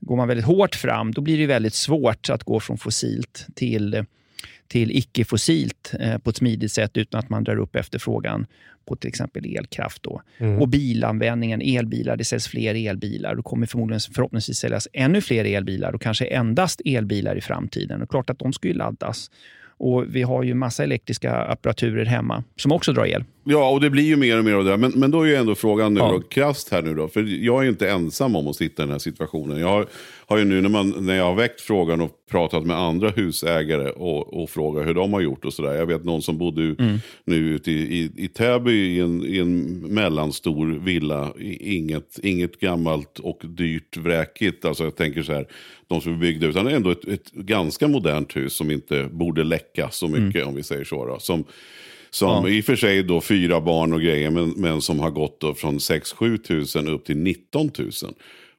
går 0.00 0.16
man 0.16 0.28
väldigt 0.28 0.46
hårt 0.46 0.74
fram, 0.74 1.12
då 1.12 1.20
blir 1.20 1.38
det 1.38 1.46
väldigt 1.46 1.74
svårt 1.74 2.30
att 2.30 2.44
gå 2.44 2.60
från 2.60 2.78
fossilt 2.78 3.46
till 3.54 4.06
till 4.68 4.90
icke-fossilt 4.90 5.94
eh, 6.00 6.18
på 6.18 6.30
ett 6.30 6.36
smidigt 6.36 6.72
sätt 6.72 6.96
utan 6.96 7.18
att 7.18 7.28
man 7.28 7.44
drar 7.44 7.56
upp 7.56 7.76
efterfrågan 7.76 8.46
på 8.86 8.96
till 8.96 9.08
exempel 9.08 9.56
elkraft. 9.56 10.02
Då. 10.02 10.22
Mm. 10.38 10.60
Och 10.60 10.68
bilanvändningen, 10.68 11.62
elbilar, 11.62 12.16
det 12.16 12.24
säljs 12.24 12.48
fler 12.48 12.74
elbilar. 12.74 13.34
Det 13.34 13.42
kommer 13.42 13.66
förmodligen 13.66 14.00
förhoppningsvis 14.14 14.58
säljas 14.58 14.88
ännu 14.92 15.20
fler 15.20 15.44
elbilar 15.44 15.92
och 15.92 16.02
kanske 16.02 16.24
endast 16.24 16.80
elbilar 16.84 17.36
i 17.36 17.40
framtiden. 17.40 18.02
Och 18.02 18.10
klart 18.10 18.30
att 18.30 18.38
de 18.38 18.52
ska 18.52 18.68
ju 18.68 18.74
laddas. 18.74 19.30
Och 19.78 20.16
Vi 20.16 20.22
har 20.22 20.42
ju 20.42 20.54
massa 20.54 20.84
elektriska 20.84 21.34
apparaturer 21.34 22.04
hemma 22.04 22.44
som 22.56 22.72
också 22.72 22.92
drar 22.92 23.06
el. 23.06 23.24
Ja, 23.48 23.70
och 23.70 23.80
det 23.80 23.90
blir 23.90 24.02
ju 24.02 24.16
mer 24.16 24.38
och 24.38 24.44
mer 24.44 24.54
av 24.54 24.64
det. 24.64 24.76
Men, 24.76 24.92
men 24.96 25.10
då 25.10 25.22
är 25.22 25.26
ju 25.26 25.34
ändå 25.34 25.54
frågan 25.54 25.94
nu 25.94 26.00
ja. 26.00 26.12
då, 26.12 26.20
krasst 26.20 26.68
här 26.68 26.82
nu 26.82 26.94
då. 26.94 27.08
För 27.08 27.22
jag 27.44 27.58
är 27.58 27.62
ju 27.62 27.68
inte 27.68 27.90
ensam 27.90 28.36
om 28.36 28.48
att 28.48 28.56
sitta 28.56 28.82
i 28.82 28.86
den 28.86 28.92
här 28.92 28.98
situationen. 28.98 29.60
Jag 29.60 29.68
har, 29.68 29.86
har 30.26 30.38
ju 30.38 30.44
nu 30.44 30.60
när, 30.60 30.68
man, 30.68 30.94
när 30.98 31.16
jag 31.16 31.24
har 31.24 31.34
väckt 31.34 31.60
frågan 31.60 32.00
och 32.00 32.10
pratat 32.30 32.66
med 32.66 32.76
andra 32.76 33.10
husägare 33.10 33.90
och, 33.90 34.42
och 34.42 34.50
frågat 34.50 34.86
hur 34.86 34.94
de 34.94 35.12
har 35.12 35.20
gjort 35.20 35.44
och 35.44 35.52
sådär. 35.52 35.74
Jag 35.74 35.86
vet 35.86 36.04
någon 36.04 36.22
som 36.22 36.38
bodde 36.38 36.62
mm. 36.62 36.98
nu 37.24 37.36
ute 37.36 37.70
i, 37.70 37.74
i, 37.74 38.24
i 38.24 38.28
Täby 38.28 38.72
i 38.72 39.00
en, 39.00 39.24
i 39.26 39.38
en 39.38 39.78
mellanstor 39.94 40.66
villa. 40.66 41.32
Inget, 41.60 42.18
inget 42.22 42.60
gammalt 42.60 43.18
och 43.18 43.40
dyrt 43.44 43.96
vräkigt. 43.96 44.64
Alltså 44.64 44.84
jag 44.84 44.96
tänker 44.96 45.22
så 45.22 45.32
här, 45.32 45.46
de 45.86 46.00
som 46.00 46.12
är 46.12 46.18
byggda. 46.18 46.46
Utan 46.46 46.66
ändå 46.66 46.90
ett, 46.90 47.08
ett 47.08 47.32
ganska 47.32 47.88
modernt 47.88 48.36
hus 48.36 48.52
som 48.56 48.70
inte 48.70 49.08
borde 49.10 49.44
läcka 49.44 49.90
så 49.90 50.08
mycket 50.08 50.42
mm. 50.42 50.48
om 50.48 50.54
vi 50.54 50.62
säger 50.62 50.84
så. 50.84 51.06
Då. 51.06 51.18
Som, 51.18 51.44
som 52.10 52.28
ja. 52.28 52.48
i 52.48 52.60
och 52.60 52.64
för 52.64 52.76
sig 52.76 53.02
då 53.02 53.20
fyra 53.20 53.60
barn 53.60 53.92
och 53.92 54.00
grejer, 54.00 54.30
men, 54.30 54.50
men 54.56 54.80
som 54.80 55.00
har 55.00 55.10
gått 55.10 55.40
då 55.40 55.54
från 55.54 55.78
6-7 55.78 56.36
tusen 56.36 56.88
upp 56.88 57.04
till 57.04 57.16
19 57.16 57.70
000. 57.78 57.90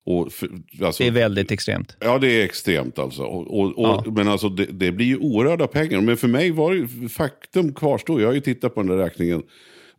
Och 0.08 0.34
för, 0.34 0.50
alltså, 0.82 1.04
det 1.04 1.08
är 1.08 1.12
väldigt 1.12 1.52
extremt. 1.52 1.98
Ja, 2.00 2.18
det 2.18 2.42
är 2.42 2.46
extremt 2.46 3.00
alltså. 3.00 3.22
Och, 3.22 3.60
och, 3.60 3.74
ja. 3.78 4.04
Men 4.12 4.28
alltså 4.28 4.50
det, 4.50 4.66
det, 4.66 4.92
blir 4.92 5.06
ju 5.06 5.18
oerhörda 5.18 5.68
pengar. 5.68 6.02
Men 6.02 6.18
för 6.18 6.28
mig 6.28 6.52
var 6.52 6.76
det, 6.76 7.10
faktum 7.10 7.74
kvarstår. 7.74 8.22
Jag 8.22 8.28
har 8.28 8.34
ju 8.34 8.42
tittat 8.42 8.76
på 8.76 8.82
den 8.82 8.98
där 8.98 9.04
räkningen 9.04 9.44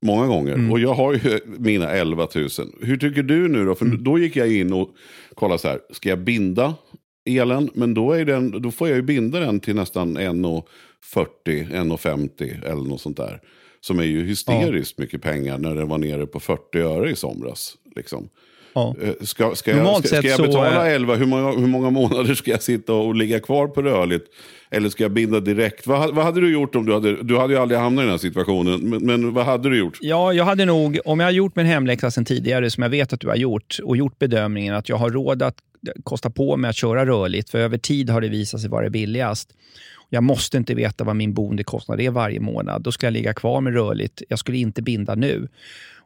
många 0.00 0.26
gånger. 0.26 0.54
Mm. 0.54 0.72
Och 0.72 0.80
jag 0.80 0.94
har 0.94 1.12
ju 1.12 1.40
mina 1.58 1.90
11 1.90 2.28
000. 2.34 2.48
Hur 2.80 2.96
tycker 2.96 3.22
du 3.22 3.48
nu 3.48 3.64
då? 3.64 3.74
För 3.74 3.84
mm. 3.84 4.04
då 4.04 4.18
gick 4.18 4.36
jag 4.36 4.52
in 4.52 4.72
och 4.72 4.90
kollade 5.34 5.58
så 5.58 5.68
här. 5.68 5.80
Ska 5.92 6.08
jag 6.08 6.18
binda 6.18 6.74
elen? 7.28 7.70
Men 7.74 7.94
då, 7.94 8.12
är 8.12 8.24
den, 8.24 8.62
då 8.62 8.70
får 8.70 8.88
jag 8.88 8.96
ju 8.96 9.02
binda 9.02 9.40
den 9.40 9.60
till 9.60 9.74
nästan 9.74 10.16
1,40, 11.14 11.26
1,50 11.72 12.64
eller 12.64 12.88
något 12.88 13.00
sånt 13.00 13.16
där. 13.16 13.40
Som 13.80 13.98
är 13.98 14.04
ju 14.04 14.26
hysteriskt 14.26 14.94
ja. 14.96 15.02
mycket 15.02 15.22
pengar 15.22 15.58
när 15.58 15.74
den 15.74 15.88
var 15.88 15.98
nere 15.98 16.26
på 16.26 16.40
40 16.40 16.78
öre 16.78 17.10
i 17.10 17.16
somras. 17.16 17.76
Liksom. 17.96 18.28
Ja. 18.72 18.94
Eh, 19.02 19.12
ska, 19.20 19.54
ska, 19.54 19.70
jag, 19.70 20.06
ska, 20.06 20.16
ska 20.16 20.28
jag 20.28 20.40
betala 20.40 20.90
11, 20.90 21.14
hur 21.14 21.26
många, 21.26 21.50
hur 21.50 21.66
många 21.66 21.90
månader 21.90 22.34
ska 22.34 22.50
jag 22.50 22.62
sitta 22.62 22.92
och 22.92 23.14
ligga 23.14 23.40
kvar 23.40 23.66
på 23.66 23.82
rörligt? 23.82 24.26
Eller 24.70 24.88
ska 24.88 25.04
jag 25.04 25.12
binda 25.12 25.40
direkt? 25.40 25.86
Vad, 25.86 26.14
vad 26.14 26.24
hade 26.24 26.40
du 26.40 26.52
gjort 26.52 26.74
om 26.74 26.86
du 26.86 26.94
hade, 26.94 27.22
du 27.22 27.38
hade 27.38 27.52
ju 27.52 27.58
aldrig 27.58 27.80
hamnat 27.80 28.02
i 28.02 28.04
den 28.04 28.10
här 28.10 28.18
situationen, 28.18 28.80
men, 28.80 29.06
men, 29.06 29.34
vad 29.34 29.44
hade 29.44 29.70
du 29.70 29.78
gjort? 29.78 29.98
Ja, 30.00 30.32
jag 30.32 30.44
hade 30.44 30.64
nog, 30.64 30.98
om 31.04 31.20
jag 31.20 31.26
har 31.26 31.32
gjort 31.32 31.56
min 31.56 31.66
hemläxa 31.66 32.10
sen 32.10 32.24
tidigare, 32.24 32.70
som 32.70 32.82
jag 32.82 32.90
vet 32.90 33.12
att 33.12 33.20
du 33.20 33.28
har 33.28 33.36
gjort, 33.36 33.78
och 33.84 33.96
gjort 33.96 34.18
bedömningen 34.18 34.74
att 34.74 34.88
jag 34.88 34.96
har 34.96 35.10
råd 35.10 35.42
att 35.42 35.56
kosta 36.04 36.30
på 36.30 36.56
mig 36.56 36.68
att 36.68 36.76
köra 36.76 37.06
rörligt, 37.06 37.50
för 37.50 37.58
över 37.58 37.78
tid 37.78 38.10
har 38.10 38.20
det 38.20 38.28
visat 38.28 38.60
sig 38.60 38.70
vara 38.70 38.90
billigast. 38.90 39.50
Jag 40.08 40.22
måste 40.22 40.56
inte 40.56 40.74
veta 40.74 41.04
vad 41.04 41.16
min 41.16 41.34
boendekostnad 41.34 42.00
är 42.00 42.10
varje 42.10 42.40
månad. 42.40 42.82
Då 42.82 42.92
ska 42.92 43.06
jag 43.06 43.12
ligga 43.12 43.34
kvar 43.34 43.60
med 43.60 43.72
rörligt. 43.72 44.22
Jag 44.28 44.38
skulle 44.38 44.58
inte 44.58 44.82
binda 44.82 45.14
nu. 45.14 45.48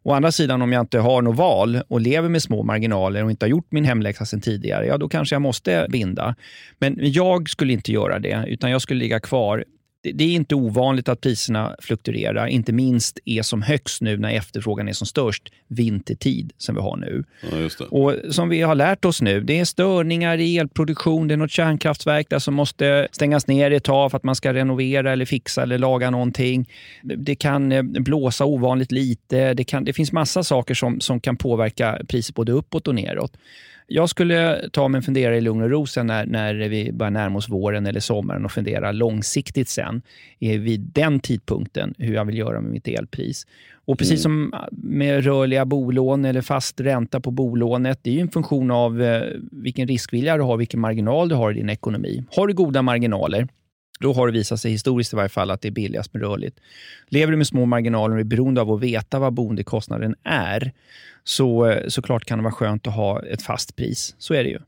Å 0.02 0.12
andra 0.12 0.32
sidan, 0.32 0.62
om 0.62 0.72
jag 0.72 0.80
inte 0.80 0.98
har 0.98 1.22
något 1.22 1.36
val 1.36 1.82
och 1.88 2.00
lever 2.00 2.28
med 2.28 2.42
små 2.42 2.62
marginaler 2.62 3.24
och 3.24 3.30
inte 3.30 3.44
har 3.44 3.50
gjort 3.50 3.72
min 3.72 3.84
hemläxa 3.84 4.26
sen 4.26 4.40
tidigare, 4.40 4.86
ja 4.86 4.98
då 4.98 5.08
kanske 5.08 5.34
jag 5.34 5.42
måste 5.42 5.86
binda. 5.90 6.34
Men 6.78 6.96
jag 7.00 7.50
skulle 7.50 7.72
inte 7.72 7.92
göra 7.92 8.18
det, 8.18 8.44
utan 8.48 8.70
jag 8.70 8.82
skulle 8.82 9.00
ligga 9.00 9.20
kvar 9.20 9.64
det 10.02 10.24
är 10.24 10.34
inte 10.34 10.54
ovanligt 10.54 11.08
att 11.08 11.20
priserna 11.20 11.76
fluktuerar, 11.78 12.46
inte 12.46 12.72
minst 12.72 13.18
är 13.24 13.42
som 13.42 13.62
högst 13.62 14.02
nu 14.02 14.16
när 14.16 14.30
efterfrågan 14.30 14.88
är 14.88 14.92
som 14.92 15.06
störst, 15.06 15.52
vintertid 15.68 16.52
som 16.58 16.74
vi 16.74 16.80
har 16.80 16.96
nu. 16.96 17.24
Ja, 17.40 17.86
och 17.90 18.14
Som 18.30 18.48
vi 18.48 18.62
har 18.62 18.74
lärt 18.74 19.04
oss 19.04 19.22
nu, 19.22 19.40
det 19.40 19.58
är 19.58 19.64
störningar 19.64 20.38
i 20.38 20.58
elproduktion, 20.58 21.28
det 21.28 21.34
är 21.34 21.36
något 21.36 21.50
kärnkraftverk 21.50 22.30
där 22.30 22.38
som 22.38 22.54
måste 22.54 23.08
stängas 23.12 23.46
ner 23.46 23.70
ett 23.70 23.84
tag 23.84 24.10
för 24.10 24.16
att 24.16 24.24
man 24.24 24.34
ska 24.34 24.54
renovera 24.54 25.12
eller 25.12 25.24
fixa 25.24 25.62
eller 25.62 25.78
laga 25.78 26.10
någonting. 26.10 26.68
Det 27.02 27.34
kan 27.34 27.72
eh, 27.72 27.82
blåsa 27.82 28.44
ovanligt 28.44 28.92
lite, 28.92 29.54
det, 29.54 29.64
kan, 29.64 29.84
det 29.84 29.92
finns 29.92 30.12
massa 30.12 30.44
saker 30.44 30.74
som, 30.74 31.00
som 31.00 31.20
kan 31.20 31.36
påverka 31.36 31.98
priset 32.08 32.34
både 32.34 32.52
uppåt 32.52 32.88
och 32.88 32.94
neråt. 32.94 33.36
Jag 33.94 34.08
skulle 34.08 34.68
ta 34.72 34.88
mig 34.88 34.98
en 34.98 35.02
funderare 35.02 35.36
i 35.36 35.40
lugn 35.40 35.62
och 35.62 35.70
ro 35.70 35.86
sen 35.86 36.06
när, 36.06 36.26
när 36.26 36.54
vi 36.54 36.92
börjar 36.92 37.10
närma 37.10 37.38
oss 37.38 37.48
våren 37.48 37.86
eller 37.86 38.00
sommaren 38.00 38.44
och 38.44 38.52
fundera 38.52 38.92
långsiktigt 38.92 39.68
sen 39.68 40.02
vid 40.38 40.80
den 40.80 41.20
tidpunkten 41.20 41.94
hur 41.98 42.14
jag 42.14 42.24
vill 42.24 42.38
göra 42.38 42.60
med 42.60 42.70
mitt 42.70 42.88
elpris. 42.88 43.46
Och 43.84 43.98
precis 43.98 44.24
mm. 44.24 44.50
som 44.50 44.60
med 44.72 45.24
rörliga 45.24 45.64
bolån 45.64 46.24
eller 46.24 46.40
fast 46.40 46.80
ränta 46.80 47.20
på 47.20 47.30
bolånet, 47.30 47.98
det 48.02 48.10
är 48.10 48.14
ju 48.14 48.20
en 48.20 48.30
funktion 48.30 48.70
av 48.70 49.02
eh, 49.02 49.22
vilken 49.52 49.88
riskvilja 49.88 50.36
du 50.36 50.42
har, 50.42 50.56
vilken 50.56 50.80
marginal 50.80 51.28
du 51.28 51.34
har 51.34 51.50
i 51.50 51.54
din 51.54 51.70
ekonomi. 51.70 52.24
Har 52.36 52.46
du 52.46 52.54
goda 52.54 52.82
marginaler, 52.82 53.48
då 54.02 54.12
har 54.12 54.26
det 54.26 54.32
visat 54.32 54.60
sig 54.60 54.70
historiskt 54.70 55.12
i 55.12 55.16
varje 55.16 55.28
fall 55.28 55.50
att 55.50 55.60
det 55.60 55.68
är 55.68 55.72
billigast 55.72 56.14
med 56.14 56.22
rörligt. 56.22 56.60
Lever 57.08 57.30
du 57.30 57.36
med 57.36 57.46
små 57.46 57.66
marginaler 57.66 58.14
och 58.14 58.20
är 58.20 58.24
beroende 58.24 58.60
av 58.60 58.70
att 58.70 58.80
veta 58.80 59.18
vad 59.18 59.32
boendekostnaden 59.32 60.14
är, 60.24 60.72
så 61.24 61.66
eh, 61.66 61.88
såklart 61.88 62.24
kan 62.24 62.38
det 62.38 62.42
vara 62.42 62.52
skönt 62.54 62.86
att 62.86 62.94
ha 62.94 63.22
ett 63.22 63.42
fast 63.42 63.76
pris. 63.76 64.14
Så 64.18 64.34
är 64.34 64.44
det 64.44 64.50
ju. 64.50 64.58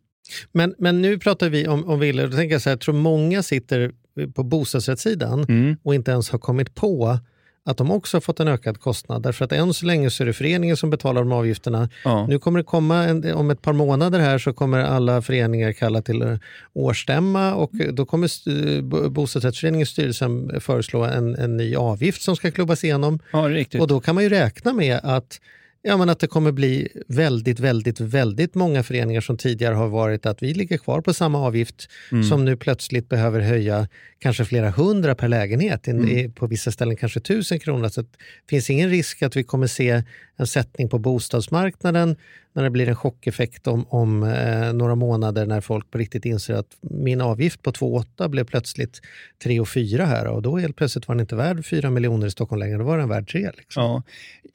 Men, 0.53 0.75
men 0.79 1.03
nu 1.03 1.19
pratar 1.19 1.49
vi 1.49 1.69
om, 1.69 1.85
om 1.89 2.01
villor. 2.01 2.27
Då 2.27 2.37
tänker 2.37 2.55
jag 2.55 2.63
så 2.63 2.69
här, 2.69 2.73
jag 2.73 2.81
tror 2.81 2.95
många 2.95 3.43
sitter 3.43 3.93
på 4.35 4.43
bostadsrättssidan 4.43 5.45
Mm. 5.49 5.77
och 5.83 5.95
inte 5.95 6.11
ens 6.11 6.31
har 6.31 6.39
kommit 6.39 6.75
på 6.75 7.19
att 7.67 7.77
de 7.77 7.91
också 7.91 8.17
har 8.17 8.21
fått 8.21 8.41
en 8.41 8.49
ökad 8.49 8.81
kostnad. 8.81 9.23
Därför 9.23 9.45
att 9.45 9.53
än 9.53 9.75
så 9.75 9.87
länge 9.87 10.11
så 10.11 10.23
är 10.23 10.27
det 10.27 10.33
föreningen 10.33 10.77
som 10.77 10.91
betalar 10.91 11.21
de 11.21 11.33
avgifterna. 11.33 11.89
Ja. 12.05 12.27
Nu 12.27 12.39
kommer 12.39 12.59
det 12.59 12.65
komma, 12.65 13.05
en, 13.05 13.35
om 13.35 13.51
ett 13.51 13.63
par 13.63 13.73
månader 13.73 14.19
här 14.19 14.39
så 14.39 14.53
kommer 14.53 14.79
alla 14.79 15.23
föreningar 15.23 15.73
kalla 15.73 16.03
till 16.03 16.39
årsstämma 16.73 17.55
och 17.55 17.71
då 17.93 18.07
kommer 18.07 18.25
st- 18.27 18.83
bo- 18.83 19.11
bostadsrättsföreningens 19.11 19.89
styrelse 19.89 20.29
föreslå 20.61 21.05
en, 21.05 21.35
en 21.35 21.57
ny 21.57 21.75
avgift 21.77 22.23
som 22.23 22.37
ska 22.37 22.51
klubbas 22.51 22.85
igenom. 22.85 23.19
Ja. 23.33 23.49
Och 23.81 23.89
då 23.89 24.01
kan 24.01 24.15
man 24.15 24.25
ju 24.25 24.31
räkna 24.31 24.73
med 24.73 25.01
att, 25.03 25.41
ja, 25.87 25.97
men 25.97 26.09
att 26.09 26.19
det 26.19 26.27
kommer 26.27 26.53
bli 26.53 26.89
väldigt, 27.09 27.61
väldigt, 27.61 28.01
väldigt 28.01 28.55
många 28.55 28.83
föreningar 28.83 29.21
som 29.21 29.37
tidigare 29.37 29.75
har 29.75 29.89
varit 29.89 30.27
att 30.27 30.43
vi 30.43 30.55
ligger 30.55 30.79
kvar 30.79 31.01
på 31.01 31.15
samma 31.15 31.39
avgift 31.39 31.89
som 32.29 32.45
nu 32.45 32.57
plötsligt 32.57 33.09
behöver 33.09 33.41
höja 33.41 33.89
kanske 34.19 34.45
flera 34.45 34.71
hundra 34.71 35.15
per 35.15 35.29
lägenhet. 35.29 35.89
I, 35.89 36.29
på 36.29 36.47
vissa 36.47 36.71
ställen 36.71 36.97
kanske 36.97 37.21
tusen 37.21 37.61
kronor. 37.61 37.89
Så 37.89 38.03
det 38.03 38.09
finns 38.51 38.71
ingen 38.71 38.91
risk 38.91 39.23
att 39.23 39.37
vi 39.37 39.45
kommer 39.45 39.67
se 39.67 40.03
en 40.37 40.47
sättning 40.47 40.89
på 40.89 40.99
bostadsmarknaden 40.99 42.17
när 42.55 42.63
det 42.63 42.71
blir 42.71 42.89
en 42.89 42.97
chockeffekt 42.97 43.67
om, 43.67 43.87
om 43.89 44.23
eh, 44.23 44.73
några 44.73 44.95
månader 44.95 45.47
när 45.47 45.61
folk 45.61 45.91
på 45.91 45.99
riktigt 45.99 46.25
inser 46.25 46.55
att 46.55 46.77
min 46.81 47.21
avgift 47.21 47.63
på 47.63 47.73
2,8 47.73 48.29
blev 48.29 48.45
plötsligt 48.45 49.01
3 49.45 49.61
och 49.61 49.69
4 49.69 50.05
här 50.05 50.27
och 50.27 50.43
då 50.43 50.59
helt 50.59 50.77
plötsligt 50.77 51.09
var 51.09 51.15
den 51.15 51.21
inte 51.21 51.37
värd 51.37 51.67
4 51.67 51.91
miljoner 51.91 52.27
i 52.27 52.31
Stockholm 52.31 52.61
längre, 52.61 52.79
då 52.79 52.85
var 52.85 52.99
den 52.99 53.09
värd 53.09 53.31
3. 53.31 53.51
Liksom. 53.57 53.83
Ja. 53.83 54.03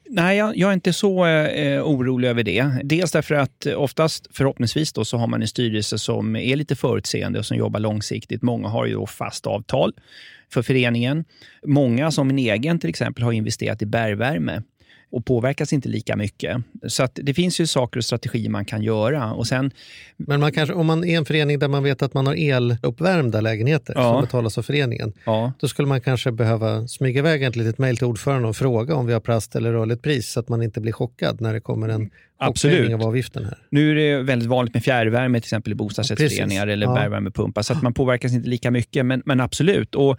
Nej, 0.08 0.38
jag, 0.38 0.56
jag 0.56 0.68
är 0.68 0.74
inte 0.74 0.92
så 0.92 1.26
eh, 1.26 1.46
eh, 1.46 1.82
orolig 1.82 2.28
över 2.28 2.42
det. 2.42 2.80
Dels 2.84 3.12
därför 3.12 3.34
att 3.34 3.66
oftast, 3.66 4.28
förhoppningsvis, 4.30 4.92
då, 4.92 5.04
så 5.04 5.16
har 5.16 5.26
man 5.26 5.42
en 5.42 5.48
styrelse 5.48 5.98
som 5.98 6.36
är 6.36 6.56
lite 6.56 6.76
förutseende 6.76 7.38
och 7.38 7.46
som 7.46 7.56
jobbar 7.56 7.80
långsiktigt. 7.80 8.42
Många 8.42 8.68
har 8.68 8.86
ju 8.86 8.92
då 8.92 9.06
fast 9.06 9.46
avtal 9.46 9.92
för 10.52 10.62
föreningen. 10.62 11.24
Många, 11.66 12.10
som 12.10 12.26
min 12.26 12.38
egen 12.38 12.78
till 12.78 12.90
exempel, 12.90 13.24
har 13.24 13.32
investerat 13.32 13.82
i 13.82 13.86
bergvärme 13.86 14.62
och 15.12 15.24
påverkas 15.26 15.72
inte 15.72 15.88
lika 15.88 16.16
mycket. 16.16 16.56
Så 16.88 17.08
det 17.14 17.34
finns 17.34 17.60
ju 17.60 17.66
saker 17.66 17.98
och 17.98 18.04
strategier 18.04 18.50
man 18.50 18.64
kan 18.64 18.82
göra. 18.82 19.32
Och 19.32 19.46
sen, 19.46 19.70
Men 20.16 20.40
man 20.40 20.52
kanske, 20.52 20.74
om 20.74 20.86
man 20.86 21.04
är 21.04 21.18
en 21.18 21.24
förening 21.24 21.58
där 21.58 21.68
man 21.68 21.82
vet 21.82 22.02
att 22.02 22.14
man 22.14 22.26
har 22.26 22.34
eluppvärmda 22.34 23.40
lägenheter 23.40 23.94
Ja. 23.96 24.12
som 24.12 24.20
betalas 24.22 24.58
av 24.58 24.62
föreningen, 24.62 25.12
ja, 25.24 25.52
då 25.60 25.68
skulle 25.68 25.88
man 25.88 26.00
kanske 26.00 26.32
behöva 26.32 26.88
smyga 26.88 27.18
iväg 27.18 27.42
ett 27.42 27.56
litet 27.56 27.78
mejl 27.78 27.96
till 27.96 28.06
ordföranden 28.06 28.44
och 28.48 28.56
fråga 28.56 28.94
om 28.94 29.06
vi 29.06 29.12
har 29.12 29.20
prast 29.20 29.56
eller 29.56 29.72
rörligt 29.72 30.02
pris 30.02 30.28
så 30.32 30.40
att 30.40 30.48
man 30.48 30.62
inte 30.62 30.80
blir 30.80 30.92
chockad 30.92 31.40
när 31.40 31.52
det 31.52 31.60
kommer 31.60 31.88
en 31.88 32.10
Absolut. 32.42 32.94
av 32.94 33.02
avgiften 33.02 33.44
här. 33.44 33.58
Nu 33.70 33.90
är 33.90 33.94
det 33.94 34.22
väldigt 34.22 34.48
vanligt 34.48 34.74
med 34.74 34.84
fjärrvärme 34.84 35.40
till 35.40 35.46
exempel 35.46 35.72
i 35.72 35.74
bostadsrättsföreningar 35.74 36.62
Precis. 36.66 36.72
eller 36.72 36.86
Ja. 36.86 36.94
bergvärmepumpar, 36.94 37.62
så 37.62 37.72
att 37.72 37.82
man 37.82 37.94
påverkas 37.94 38.32
inte 38.32 38.48
lika 38.48 38.70
mycket. 38.70 39.06
Men, 39.06 39.22
men 39.24 39.40
absolut. 39.40 39.94
Och 39.94 40.18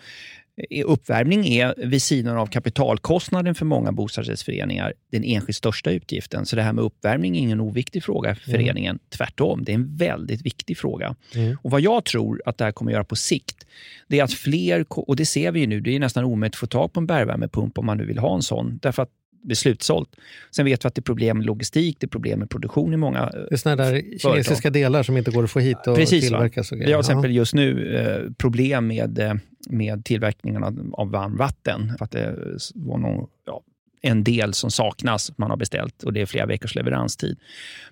Uppvärmning 0.86 1.48
är 1.48 1.74
vid 1.78 2.02
sidan 2.02 2.38
av 2.38 2.46
kapitalkostnaden 2.46 3.56
för 3.56 3.66
många 3.66 3.92
bostadsrättsföreningar 3.92 4.94
den 5.12 5.24
enskilt 5.24 5.58
största 5.58 5.92
utgiften. 5.92 6.46
Så 6.46 6.56
det 6.56 6.62
här 6.62 6.74
med 6.74 6.84
uppvärmning 6.84 7.36
är 7.36 7.40
ingen 7.40 7.60
oviktig 7.60 8.04
fråga 8.04 8.36
för 8.36 8.52
föreningen. 8.52 9.00
Tvärtom, 9.10 9.64
det 9.64 9.72
är 9.72 9.76
en 9.76 9.96
väldigt 9.98 10.46
viktig 10.46 10.78
fråga. 10.78 11.16
Och 11.62 11.72
Vad 11.72 11.82
jag 11.82 12.06
tror 12.06 12.42
att 12.46 12.58
det 12.58 12.64
här 12.64 12.72
kommer 12.72 12.92
att 12.92 12.94
göra 12.94 13.04
på 13.04 13.16
sikt, 13.16 13.66
det 14.08 14.20
är 14.20 14.24
att 14.24 14.34
fler, 14.34 14.86
och 14.90 15.16
det 15.16 15.26
ser 15.26 15.52
vi 15.52 15.60
ju 15.60 15.68
nu, 15.68 15.82
det 15.82 15.96
är 15.96 16.00
nästan 16.00 16.24
omöjligt 16.24 16.56
att 16.56 16.60
få 16.60 16.68
tag 16.68 16.94
på 16.94 17.00
en 17.00 17.08
bergvärmepump 17.08 17.78
om 17.78 17.86
man 17.86 17.98
nu 17.98 18.06
vill 18.06 18.18
ha 18.18 18.36
en 18.36 18.42
sån. 18.42 18.80
Därför 18.82 19.04
att 19.04 19.10
är 19.50 19.56
slutsålt. 19.56 20.16
Sen 20.52 20.66
vet 20.66 20.86
vi 20.86 20.88
att 20.88 20.96
det 20.96 21.00
är 21.00 21.04
problem 21.04 21.38
med 21.38 21.46
logistik, 21.46 21.98
det 22.00 22.06
är 22.06 22.10
problem 22.10 22.40
med 22.40 22.50
produktion 22.50 22.94
i 22.94 22.98
många 22.98 23.20
eh, 23.20 23.30
Det 23.32 23.56
är 23.56 23.58
sådana 23.58 23.84
där 23.84 24.20
kinesiska 24.20 24.70
delar 24.70 25.04
som 25.04 25.18
inte 25.18 25.32
går 25.32 25.44
att 25.44 25.52
få 25.52 25.60
hit 25.60 25.88
och 25.88 25.96
Precis, 25.96 26.24
tillverkas. 26.24 26.72
Och 26.72 26.78
Vi 26.78 26.94
har 26.94 27.04
till 27.04 27.12
exempel 27.12 27.32
just 27.32 27.54
nu 27.54 27.96
eh, 27.96 28.34
problem 28.34 28.88
med, 28.88 29.20
eh, 29.20 29.34
med 29.70 30.06
tillverkningen 30.06 30.64
av, 30.64 30.94
av 30.94 31.12
varmvatten. 31.12 31.94
För 31.98 32.06
att 32.06 32.12
det 32.12 32.36
var 32.76 32.98
någon, 32.98 33.28
ja, 33.46 33.62
en 34.02 34.24
del 34.24 34.54
som 34.54 34.72
saknas, 34.72 35.38
man 35.38 35.50
har 35.50 35.58
beställt 35.58 36.04
och 36.04 36.14
det 36.14 36.22
är 36.22 36.26
flera 36.26 36.46
veckors 36.46 36.76
leveranstid. 36.76 37.38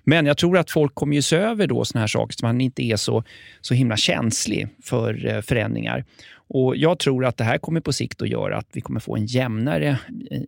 Men 0.04 0.26
jag 0.26 0.36
tror 0.36 0.58
att 0.58 0.70
folk 0.70 0.94
kommer 0.94 1.16
ju 1.16 1.22
se 1.22 1.36
över 1.36 1.66
då 1.66 1.84
såna 1.84 2.00
här 2.00 2.08
saker 2.08 2.36
så 2.36 2.46
man 2.46 2.60
inte 2.60 2.82
är 2.82 2.96
så, 2.96 3.24
så 3.60 3.74
himla 3.74 3.96
känslig 3.96 4.68
för 4.82 5.42
förändringar. 5.42 6.04
Och 6.52 6.76
Jag 6.76 6.98
tror 6.98 7.24
att 7.24 7.36
det 7.36 7.44
här 7.44 7.58
kommer 7.58 7.80
på 7.80 7.92
sikt 7.92 8.22
att 8.22 8.28
göra 8.28 8.56
att 8.56 8.66
vi 8.72 8.80
kommer 8.80 9.00
få 9.00 9.16
en 9.16 9.26
jämnare, 9.26 9.98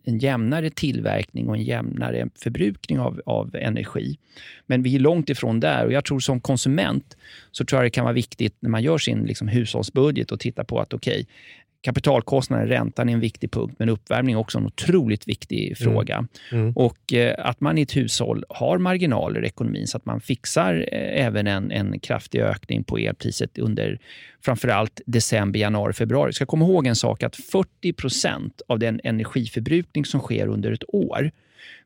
en 0.03 0.19
jämnare 0.19 0.69
tillverkning 0.69 1.49
och 1.49 1.55
en 1.55 1.63
jämnare 1.63 2.29
förbrukning 2.35 2.99
av, 2.99 3.21
av 3.25 3.55
energi. 3.55 4.17
Men 4.65 4.83
vi 4.83 4.95
är 4.95 4.99
långt 4.99 5.29
ifrån 5.29 5.59
där 5.59 5.85
och 5.85 5.91
jag 5.91 6.05
tror 6.05 6.19
som 6.19 6.39
konsument 6.39 7.17
så 7.51 7.65
tror 7.65 7.81
jag 7.81 7.85
det 7.85 7.89
kan 7.89 8.03
vara 8.03 8.13
viktigt 8.13 8.55
när 8.59 8.69
man 8.69 8.83
gör 8.83 8.97
sin 8.97 9.23
liksom, 9.23 9.47
hushållsbudget 9.47 10.31
och 10.31 10.39
tittar 10.39 10.63
på 10.63 10.79
att 10.79 10.93
okej, 10.93 11.27
kapitalkostnaden, 11.83 12.67
räntan 12.67 13.09
är 13.09 13.13
en 13.13 13.19
viktig 13.19 13.51
punkt, 13.51 13.75
men 13.79 13.89
uppvärmning 13.89 14.35
är 14.35 14.39
också 14.39 14.57
en 14.57 14.65
otroligt 14.65 15.27
viktig 15.27 15.77
fråga. 15.77 16.27
Och 16.75 17.13
eh, 17.13 17.35
att 17.37 17.61
man 17.61 17.77
i 17.77 17.81
ett 17.81 17.95
hushåll 17.95 18.45
har 18.49 18.77
marginaler 18.77 19.43
i 19.43 19.47
ekonomin 19.47 19.87
så 19.87 19.97
att 19.97 20.05
man 20.05 20.21
fixar 20.21 20.89
eh, 20.91 21.25
även 21.25 21.47
en, 21.47 21.71
en 21.71 21.99
kraftig 21.99 22.41
ökning 22.41 22.83
på 22.83 22.97
elpriset 22.97 23.57
under 23.57 23.99
framförallt 24.45 25.01
december, 25.05 25.59
januari, 25.59 25.93
februari. 25.93 26.29
Vi 26.29 26.33
ska 26.33 26.45
komma 26.45 26.65
ihåg 26.65 26.87
en 26.87 26.95
sak 26.95 27.23
att 27.23 27.35
40 27.35 27.93
procent 27.93 28.61
av 28.67 28.79
den 28.79 29.01
energiförbrukning 29.03 30.05
som 30.05 30.19
sker 30.19 30.47
under 30.47 30.71
ett 30.71 30.83
år 30.87 31.31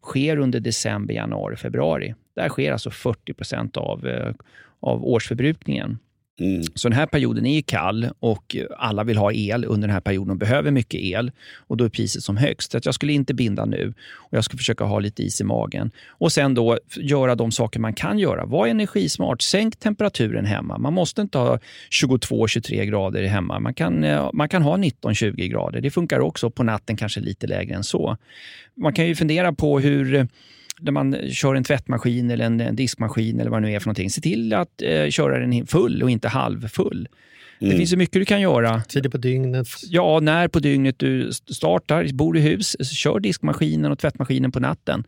sker 0.03 0.37
under 0.37 0.59
december, 0.59 1.13
januari, 1.13 1.55
februari. 1.55 2.15
Där 2.35 2.49
sker 2.49 2.71
alltså 2.71 2.91
40 2.91 3.33
procent 3.33 3.77
av, 3.77 4.07
eh, 4.07 4.33
av 4.79 5.05
årsförbrukningen. 5.05 5.99
Mm. 6.39 6.63
Så 6.75 6.89
den 6.89 6.97
här 6.97 7.05
perioden 7.05 7.45
är 7.45 7.55
ju 7.55 7.61
kall 7.61 8.09
och 8.19 8.55
alla 8.77 9.03
vill 9.03 9.17
ha 9.17 9.31
el 9.31 9.65
under 9.65 9.87
den 9.87 9.93
här 9.93 10.01
perioden 10.01 10.31
och 10.31 10.37
behöver 10.37 10.71
mycket 10.71 11.01
el. 11.01 11.31
Och 11.55 11.77
då 11.77 11.85
är 11.85 11.89
priset 11.89 12.23
som 12.23 12.37
högst. 12.37 12.71
Så 12.71 12.77
att 12.77 12.85
jag 12.85 12.95
skulle 12.95 13.13
inte 13.13 13.33
binda 13.33 13.65
nu 13.65 13.93
och 14.11 14.37
jag 14.37 14.43
ska 14.43 14.57
försöka 14.57 14.83
ha 14.83 14.99
lite 14.99 15.23
is 15.23 15.41
i 15.41 15.43
magen. 15.43 15.91
Och 16.07 16.31
sen 16.31 16.53
då 16.53 16.79
göra 16.95 17.35
de 17.35 17.51
saker 17.51 17.79
man 17.79 17.93
kan 17.93 18.19
göra. 18.19 18.45
Var 18.45 18.67
energismart. 18.67 19.41
Sänk 19.41 19.79
temperaturen 19.79 20.45
hemma. 20.45 20.77
Man 20.77 20.93
måste 20.93 21.21
inte 21.21 21.37
ha 21.37 21.59
22-23 21.89 22.85
grader 22.85 23.23
hemma. 23.23 23.59
Man 23.59 23.73
kan, 23.73 24.03
eh, 24.03 24.29
man 24.33 24.49
kan 24.49 24.61
ha 24.61 24.77
19-20 24.77 25.47
grader. 25.47 25.81
Det 25.81 25.91
funkar 25.91 26.19
också. 26.19 26.49
På 26.49 26.63
natten 26.63 26.97
kanske 26.97 27.19
lite 27.19 27.47
lägre 27.47 27.75
än 27.75 27.83
så. 27.83 28.17
Man 28.75 28.93
kan 28.93 29.07
ju 29.07 29.15
fundera 29.15 29.53
på 29.53 29.79
hur 29.79 30.27
när 30.79 30.91
man 30.91 31.15
kör 31.29 31.55
en 31.55 31.63
tvättmaskin 31.63 32.31
eller 32.31 32.45
en, 32.45 32.61
en 32.61 32.75
diskmaskin 32.75 33.39
eller 33.39 33.51
vad 33.51 33.61
det 33.61 33.67
nu 33.67 33.73
är 33.73 33.79
för 33.79 33.87
någonting. 33.87 34.09
Se 34.09 34.21
till 34.21 34.53
att 34.53 34.81
eh, 34.81 35.09
köra 35.09 35.39
den 35.39 35.67
full 35.67 36.03
och 36.03 36.09
inte 36.09 36.27
halvfull. 36.27 37.07
Det 37.59 37.77
finns 37.77 37.93
ju 37.93 37.97
mycket 37.97 38.13
du 38.13 38.25
kan 38.25 38.41
göra. 38.41 38.81
Tider 38.81 39.09
på 39.09 39.17
dygnet. 39.17 39.67
Ja, 39.89 40.19
när 40.19 40.47
på 40.47 40.59
dygnet 40.59 40.99
du 40.99 41.31
startar, 41.33 42.13
bor 42.13 42.37
i 42.37 42.41
hus, 42.41 42.75
kör 42.97 43.19
diskmaskinen 43.19 43.91
och 43.91 43.99
tvättmaskinen 43.99 44.51
på 44.51 44.59
natten. 44.59 45.03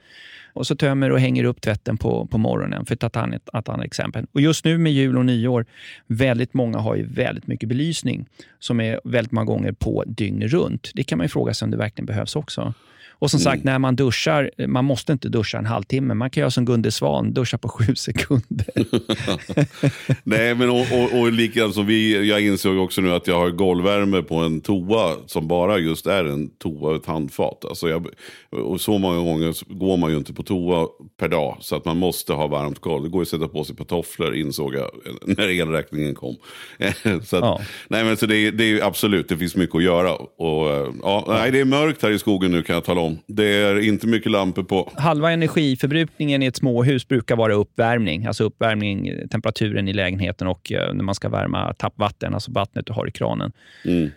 Och 0.54 0.68
så 0.68 0.76
tömmer 0.76 1.12
och 1.12 1.20
hänger 1.20 1.44
upp 1.44 1.62
tvätten 1.62 1.98
på, 1.98 2.28
på 2.28 2.38
morgonen, 2.38 2.86
för 2.86 3.06
att 3.06 3.14
ta 3.14 3.28
ett, 3.28 3.50
ett 3.58 3.70
annat 3.70 3.86
exempel. 3.86 4.26
Och 4.32 4.42
just 4.42 4.66
nu 4.66 4.78
med 4.78 4.92
jul 4.94 5.18
och 5.18 5.26
nyår, 5.26 5.66
väldigt 6.08 6.54
många 6.54 6.78
har 6.78 6.96
ju 6.96 7.04
väldigt 7.04 7.48
mycket 7.48 7.70
belysning 7.70 8.26
som 8.60 8.80
är 8.80 9.00
väldigt 9.04 9.32
många 9.32 9.46
gånger 9.46 9.72
på 9.72 10.04
dygnet 10.08 10.52
runt. 10.52 10.92
Det 10.94 11.04
kan 11.04 11.18
man 11.18 11.26
ju 11.26 11.30
fråga 11.30 11.54
sig 11.54 11.66
om 11.66 11.72
det 11.72 11.78
verkligen 11.78 12.06
behövs 12.06 12.36
också. 12.36 12.74
Och 13.20 13.32
som 13.32 13.40
sagt, 13.40 13.64
när 13.64 13.80
man 13.80 13.96
duschar, 13.96 14.52
man 14.68 14.86
måste 14.86 15.12
inte 15.14 15.30
duscha 15.30 15.58
en 15.58 15.66
halvtimme. 15.66 16.14
Man 16.14 16.30
kan 16.30 16.42
göra 16.42 16.52
som 16.52 16.66
Gunde 16.66 16.92
Svan, 16.92 17.34
duscha 17.34 17.58
på 17.58 17.70
sju 17.70 17.84
sekunder. 17.96 18.66
Nej, 20.24 20.56
men 20.56 20.70
och, 20.70 20.80
och, 20.92 21.20
och 21.20 21.32
likadant 21.32 21.74
som 21.74 21.86
vi, 21.86 22.28
jag 22.30 22.42
insåg 22.42 22.78
också 22.78 23.02
nu 23.02 23.14
att 23.14 23.28
jag 23.28 23.40
har 23.40 23.50
golvvärme 23.50 24.22
på 24.22 24.36
en 24.36 24.62
toa 24.62 25.16
som 25.26 25.48
bara 25.48 25.78
just 25.78 26.06
är 26.08 26.26
en 26.26 26.50
toa 26.50 26.90
och 26.90 26.96
ett 26.96 27.06
handfat. 27.06 27.66
Alltså 27.66 27.90
jag, 27.90 28.08
och 28.50 28.82
så 28.82 28.98
många 28.98 29.18
gånger 29.18 29.74
går 29.80 29.98
man 29.98 30.12
ju 30.12 30.18
inte 30.18 30.34
på 30.34 30.44
toa 30.44 30.88
per 31.20 31.28
dag 31.28 31.58
så 31.62 31.76
att 31.76 31.86
man 31.86 31.98
måste 31.98 32.34
ha 32.34 32.48
varmt 32.48 32.80
golv. 32.80 33.04
Det 33.04 33.10
går 33.10 33.20
ju 33.20 33.24
att 33.24 33.28
sätta 33.28 33.48
på 33.48 33.64
sig 33.64 33.76
på 33.76 33.84
tofflor 33.86 34.36
insåg 34.36 34.76
jag 34.76 34.90
när 35.26 35.50
elräkningen 35.50 36.16
kom. 36.16 36.36
så 37.26 37.36
att, 37.38 37.44
Ja. 37.44 37.62
Nej, 37.88 38.04
men 38.04 38.18
så 38.18 38.26
det, 38.26 38.38
är- 38.38 38.52
det 38.52 38.64
är 38.64 38.84
absolut, 38.84 39.30
det 39.30 39.38
finns 39.38 39.56
mycket 39.56 39.76
att 39.76 39.84
göra. 39.84 40.16
Och, 40.16 40.70
eh, 40.70 40.88
ja, 41.02 41.26
Nej, 41.28 41.52
det 41.52 41.60
är 41.60 41.66
mörkt 41.66 42.02
här 42.04 42.12
i 42.12 42.20
skogen 42.20 42.52
nu 42.52 42.64
kan 42.64 42.74
jag 42.74 42.84
tala 42.84 43.02
om. 43.02 43.09
Det 43.26 43.46
är 43.46 43.80
inte 43.80 44.08
mycket 44.08 44.32
lampor 44.32 44.64
på. 44.64 44.92
Halva 44.96 45.32
energiförbrukningen 45.32 46.44
i 46.44 46.46
ett 46.46 46.56
småhus 46.56 47.08
brukar 47.08 47.36
vara 47.36 47.54
uppvärmning. 47.54 48.26
Alltså 48.26 48.44
uppvärmning, 48.44 49.14
temperaturen 49.32 49.88
i 49.88 49.94
lägenheten 49.94 50.48
och 50.48 50.72
eh, 50.72 50.94
när 50.94 51.04
man 51.04 51.16
ska 51.16 51.30
värma 51.30 51.74
tappvatten, 51.74 52.34
alltså 52.34 52.52
vattnet 52.52 52.86
du 52.86 52.94
har 52.94 53.08
i 53.08 53.12
kranen. 53.12 53.52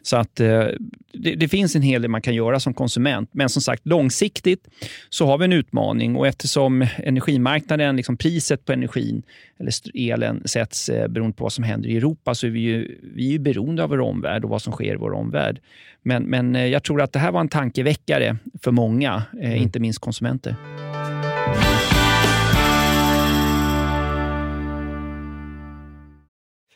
Så 0.02 0.16
att 0.16 0.40
eh, 0.40 0.66
det, 1.12 1.34
det, 1.34 1.48
finns 1.48 1.76
en 1.76 1.82
hel 1.82 2.02
del 2.02 2.10
man 2.10 2.22
kan 2.22 2.34
göra 2.34 2.60
som 2.60 2.74
konsument. 2.74 3.30
Men 3.32 3.48
som 3.48 3.62
sagt, 3.62 3.86
långsiktigt 3.86 4.68
så 5.08 5.26
har 5.26 5.38
vi 5.38 5.44
en 5.44 5.52
utmaning 5.52 6.16
och 6.16 6.26
eftersom 6.26 6.86
energimarknaden, 6.96 7.96
liksom 7.96 8.16
priset 8.16 8.64
på 8.64 8.72
energin 8.72 9.22
eller 9.58 9.72
elen 9.94 10.42
sätts 10.44 10.88
eh, 10.88 11.08
beroende 11.08 11.36
på 11.36 11.44
vad 11.44 11.52
som 11.52 11.64
händer 11.64 11.88
i 11.88 11.96
Europa 11.96 12.34
så 12.34 12.46
är 12.46 12.50
vi 12.50 12.60
ju, 12.60 12.98
vi 13.14 13.26
är 13.26 13.32
ju 13.32 13.38
beroende 13.38 13.82
av 13.82 13.90
vår 13.90 14.00
omvärld 14.00 14.44
och 14.44 14.50
vad 14.50 14.62
som 14.62 14.72
sker 14.72 14.94
i 14.94 14.96
vår 14.96 15.12
omvärld. 15.12 15.60
Men, 16.04 16.22
men 16.22 16.56
eh, 16.56 16.66
jag 16.66 16.82
tror 16.82 17.02
att 17.02 17.12
det 17.12 17.18
här 17.18 17.32
var 17.32 17.40
en 17.40 17.48
tankeväckare 17.48 18.36
för 18.62 18.70
många, 18.70 19.22
eh, 19.40 19.50
mm. 19.50 19.62
inte 19.62 19.80
minst 19.80 19.98
konsumenter. 19.98 20.56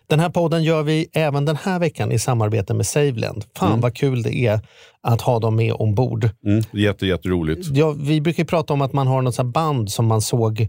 Den 0.08 0.20
här 0.20 0.30
podden 0.30 0.64
gör 0.64 0.82
vi 0.82 1.06
även 1.12 1.44
den 1.44 1.56
här 1.56 1.78
veckan 1.78 2.12
i 2.12 2.18
samarbete 2.18 2.74
med 2.74 2.86
Saveland. 2.86 3.44
Fan 3.56 3.68
mm. 3.68 3.80
vad 3.80 3.94
kul 3.94 4.22
det 4.22 4.36
är 4.36 4.60
att 5.00 5.20
ha 5.20 5.38
dem 5.38 5.56
med 5.56 5.72
ombord. 5.72 6.28
Mm, 6.44 6.62
jätte, 6.72 7.06
jätteroligt. 7.06 7.66
Ja, 7.72 7.94
vi 7.98 8.20
brukar 8.20 8.44
prata 8.44 8.72
om 8.72 8.80
att 8.80 8.92
man 8.92 9.06
har 9.06 9.22
något 9.22 9.46
band 9.46 9.90
som 9.90 10.06
man 10.06 10.20
såg 10.20 10.68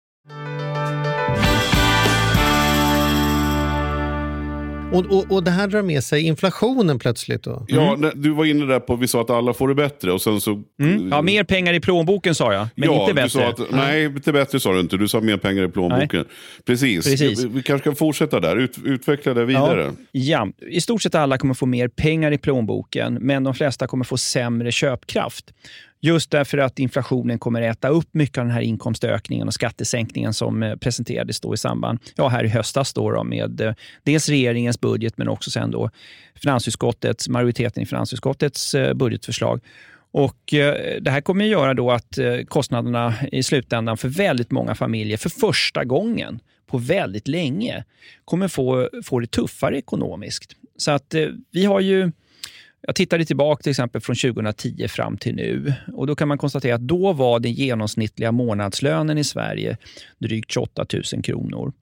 Och, 4.91 5.05
och, 5.05 5.31
och 5.31 5.43
det 5.43 5.51
här 5.51 5.67
drar 5.67 5.81
med 5.81 6.03
sig 6.03 6.21
inflationen 6.21 6.99
plötsligt? 6.99 7.43
Då. 7.43 7.65
Ja, 7.67 7.93
mm. 7.93 8.11
du 8.15 8.29
var 8.29 8.45
inne 8.45 8.65
där 8.65 8.79
på 8.79 8.95
vi 8.95 9.07
sa 9.07 9.21
att 9.21 9.29
alla 9.29 9.53
får 9.53 9.67
det 9.67 9.75
bättre. 9.75 10.11
Och 10.11 10.21
sen 10.21 10.41
så, 10.41 10.63
mm. 10.81 11.09
Ja, 11.09 11.21
mer 11.21 11.43
pengar 11.43 11.73
i 11.73 11.79
plånboken 11.79 12.35
sa 12.35 12.53
jag, 12.53 12.67
men 12.75 12.89
ja, 12.89 13.01
inte 13.01 13.13
bättre. 13.13 13.23
Du 13.23 13.55
sa 13.55 13.63
att, 13.63 13.71
nej, 13.71 14.05
inte 14.05 14.33
bättre 14.33 14.59
sa 14.59 14.73
du 14.73 14.79
inte. 14.79 14.97
Du 14.97 15.07
sa 15.07 15.21
mer 15.21 15.37
pengar 15.37 15.63
i 15.63 15.67
plånboken. 15.67 16.09
Nej. 16.19 16.25
Precis. 16.65 17.05
Precis. 17.05 17.43
Vi 17.43 17.63
kanske 17.63 17.83
kan 17.83 17.95
fortsätta 17.95 18.39
där. 18.39 18.57
Ut, 18.57 18.77
utveckla 18.85 19.33
det 19.33 19.45
vidare. 19.45 19.91
Ja. 20.11 20.47
ja, 20.61 20.67
i 20.67 20.81
stort 20.81 21.01
sett 21.01 21.15
alla 21.15 21.37
kommer 21.37 21.53
få 21.53 21.65
mer 21.65 21.87
pengar 21.87 22.31
i 22.31 22.37
plånboken, 22.37 23.13
men 23.13 23.43
de 23.43 23.53
flesta 23.53 23.87
kommer 23.87 24.05
få 24.05 24.17
sämre 24.17 24.71
köpkraft. 24.71 25.53
Just 26.03 26.31
därför 26.31 26.57
att 26.57 26.79
inflationen 26.79 27.39
kommer 27.39 27.61
äta 27.61 27.89
upp 27.89 28.09
mycket 28.11 28.37
av 28.37 28.45
den 28.45 28.53
här 28.53 28.61
inkomstökningen 28.61 29.47
och 29.47 29.53
skattesänkningen 29.53 30.33
som 30.33 30.63
eh, 30.63 30.75
presenterades 30.75 31.39
då 31.39 31.53
i 31.53 31.57
samband, 31.57 31.99
ja 32.15 32.27
här 32.27 32.43
i 32.43 32.47
höstas 32.47 32.93
då, 32.93 33.11
då 33.11 33.23
med 33.23 33.61
eh, 33.61 33.73
dels 34.03 34.29
regeringens 34.29 34.81
budget 34.81 35.17
men 35.17 35.27
också 35.27 35.51
sen 35.51 35.71
då 35.71 35.89
finansutskottets, 36.35 37.29
majoriteten 37.29 37.83
i 37.83 37.85
finansutskottets 37.85 38.75
eh, 38.75 38.93
budgetförslag. 38.93 39.61
Och 40.13 40.37
Det 41.01 41.09
här 41.09 41.21
kommer 41.21 41.45
att 41.45 41.51
göra 41.51 41.73
då 41.73 41.91
att 41.91 42.17
kostnaderna 42.47 43.13
i 43.31 43.43
slutändan 43.43 43.97
för 43.97 44.07
väldigt 44.07 44.51
många 44.51 44.75
familjer 44.75 45.17
för 45.17 45.29
första 45.29 45.85
gången 45.85 46.39
på 46.67 46.77
väldigt 46.77 47.27
länge 47.27 47.83
kommer 48.25 48.47
få, 48.47 48.89
få 49.03 49.19
det 49.19 49.31
tuffare 49.31 49.77
ekonomiskt. 49.77 50.55
Så 50.77 50.91
att 50.91 51.15
vi 51.51 51.65
har 51.65 51.79
ju 51.79 52.11
jag 52.81 52.95
tittade 52.95 53.25
tillbaka 53.25 53.63
till 53.63 53.69
exempel 53.69 54.01
från 54.01 54.15
2010 54.15 54.87
fram 54.87 55.17
till 55.17 55.35
nu 55.35 55.73
och 55.93 56.07
då 56.07 56.15
kan 56.15 56.27
man 56.27 56.37
konstatera 56.37 56.75
att 56.75 56.81
då 56.81 57.13
var 57.13 57.39
den 57.39 57.53
genomsnittliga 57.53 58.31
månadslönen 58.31 59.17
i 59.17 59.23
Sverige 59.23 59.77
drygt 60.17 60.51
28 60.51 60.85
000 61.13 61.23
kronor. 61.23 61.73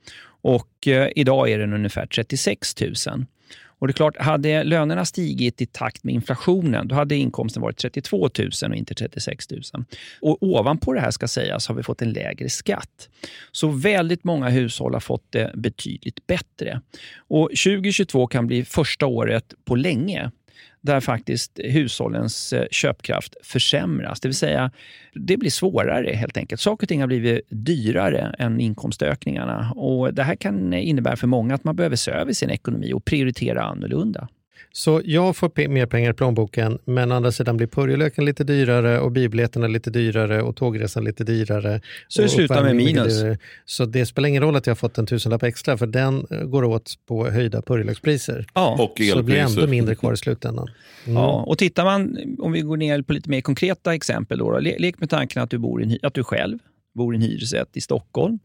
Och 0.41 0.87
eh, 0.87 1.09
idag 1.15 1.49
är 1.49 1.59
den 1.59 1.73
ungefär 1.73 2.05
36 2.05 2.81
000. 2.81 3.25
Och 3.79 3.87
det 3.87 3.91
är 3.91 3.93
klart, 3.93 4.17
hade 4.17 4.63
lönerna 4.63 5.05
stigit 5.05 5.61
i 5.61 5.65
takt 5.65 6.03
med 6.03 6.15
inflationen, 6.15 6.87
då 6.87 6.95
hade 6.95 7.15
inkomsten 7.15 7.61
varit 7.61 7.77
32 7.77 8.17
000 8.17 8.49
och 8.69 8.75
inte 8.75 8.93
36 8.93 9.51
000. 9.51 9.61
Och 10.21 10.43
ovanpå 10.43 10.93
det 10.93 10.99
här 10.99 11.11
ska 11.11 11.27
sägas 11.27 11.67
har 11.67 11.75
vi 11.75 11.83
fått 11.83 12.01
en 12.01 12.11
lägre 12.13 12.49
skatt. 12.49 13.09
Så 13.51 13.67
väldigt 13.67 14.23
många 14.23 14.49
hushåll 14.49 14.93
har 14.93 14.99
fått 14.99 15.25
det 15.29 15.51
betydligt 15.55 16.27
bättre. 16.27 16.81
Och 17.17 17.49
2022 17.49 18.27
kan 18.27 18.47
bli 18.47 18.65
första 18.65 19.05
året 19.05 19.53
på 19.65 19.75
länge 19.75 20.31
där 20.81 20.99
faktiskt 20.99 21.59
hushållens 21.63 22.53
eh, 22.53 22.65
köpkraft 22.71 23.35
försämras. 23.43 24.19
Det 24.19 24.27
vill 24.27 24.35
säga, 24.35 24.71
det 25.13 25.37
blir 25.37 25.49
svårare 25.49 26.13
helt 26.13 26.37
enkelt. 26.37 26.61
Saker 26.61 26.85
och 26.85 26.89
ting 26.89 27.01
har 27.01 27.07
blivit 27.07 27.41
dyrare 27.49 28.35
än 28.39 28.59
inkomstökningarna. 28.59 29.71
Och 29.75 30.13
det 30.13 30.23
här 30.23 30.35
kan 30.35 30.73
innebära 30.73 31.15
för 31.15 31.27
många 31.27 31.55
att 31.55 31.63
man 31.63 31.75
behöver 31.75 31.95
se 31.95 32.11
över 32.11 32.33
sin 32.33 32.49
ekonomi 32.49 32.93
och 32.93 33.05
prioritera 33.05 33.63
annorlunda. 33.63 34.27
Så 34.71 35.01
jag 35.05 35.35
får 35.35 35.67
mer 35.67 35.85
pengar 35.85 36.09
i 36.09 36.13
plånboken, 36.13 36.79
men 36.85 37.11
andra 37.11 37.31
sidan 37.31 37.57
blir 37.57 37.67
purjolöken 37.67 38.25
lite 38.25 38.43
dyrare 38.43 38.99
och 38.99 39.11
bibletterna 39.11 39.67
lite 39.67 39.89
dyrare 39.89 40.41
och 40.41 40.55
tågresan 40.55 41.03
lite 41.03 41.23
dyrare. 41.23 41.81
Så 42.07 42.21
det 42.21 42.29
slutar 42.29 42.63
med 42.63 42.75
minus? 42.75 43.23
Så 43.65 43.85
det 43.85 44.05
spelar 44.05 44.29
ingen 44.29 44.43
roll 44.43 44.55
att 44.55 44.67
jag 44.67 44.71
har 44.71 44.75
fått 44.75 44.97
en 44.97 45.05
tusenlapp 45.05 45.43
extra, 45.43 45.77
för 45.77 45.87
den 45.87 46.27
eh, 46.31 46.43
går 46.43 46.63
åt 46.63 46.93
på 47.07 47.29
höjda 47.29 47.61
purjolökspriser. 47.61 48.45
Ja. 48.53 48.73
Och 48.73 48.81
elpriser. 48.81 49.11
Så 49.11 49.17
det 49.17 49.23
blir 49.23 49.37
ändå 49.37 49.67
mindre 49.67 49.95
kvar 49.95 50.13
i 50.13 50.17
slutändan. 50.17 50.69
Mm. 51.05 51.17
Ja, 51.17 51.43
och 51.47 51.57
tittar 51.57 51.85
man, 51.85 52.17
om 52.39 52.51
vi 52.51 52.61
går 52.61 52.77
ner 52.77 53.01
på 53.01 53.13
lite 53.13 53.29
mer 53.29 53.41
konkreta 53.41 53.93
exempel, 53.93 54.37
då, 54.37 54.51
då 54.51 54.59
lek 54.59 54.99
med 54.99 55.09
tanken 55.09 55.43
att 55.43 55.49
du, 55.49 55.57
bor 55.57 55.83
i, 55.83 55.99
att 56.03 56.13
du 56.13 56.23
själv 56.23 56.57
bor 56.95 57.13
i 57.13 57.17
en 57.17 57.21
hyresrätt 57.21 57.69
i 57.73 57.81
Stockholm 57.81 58.39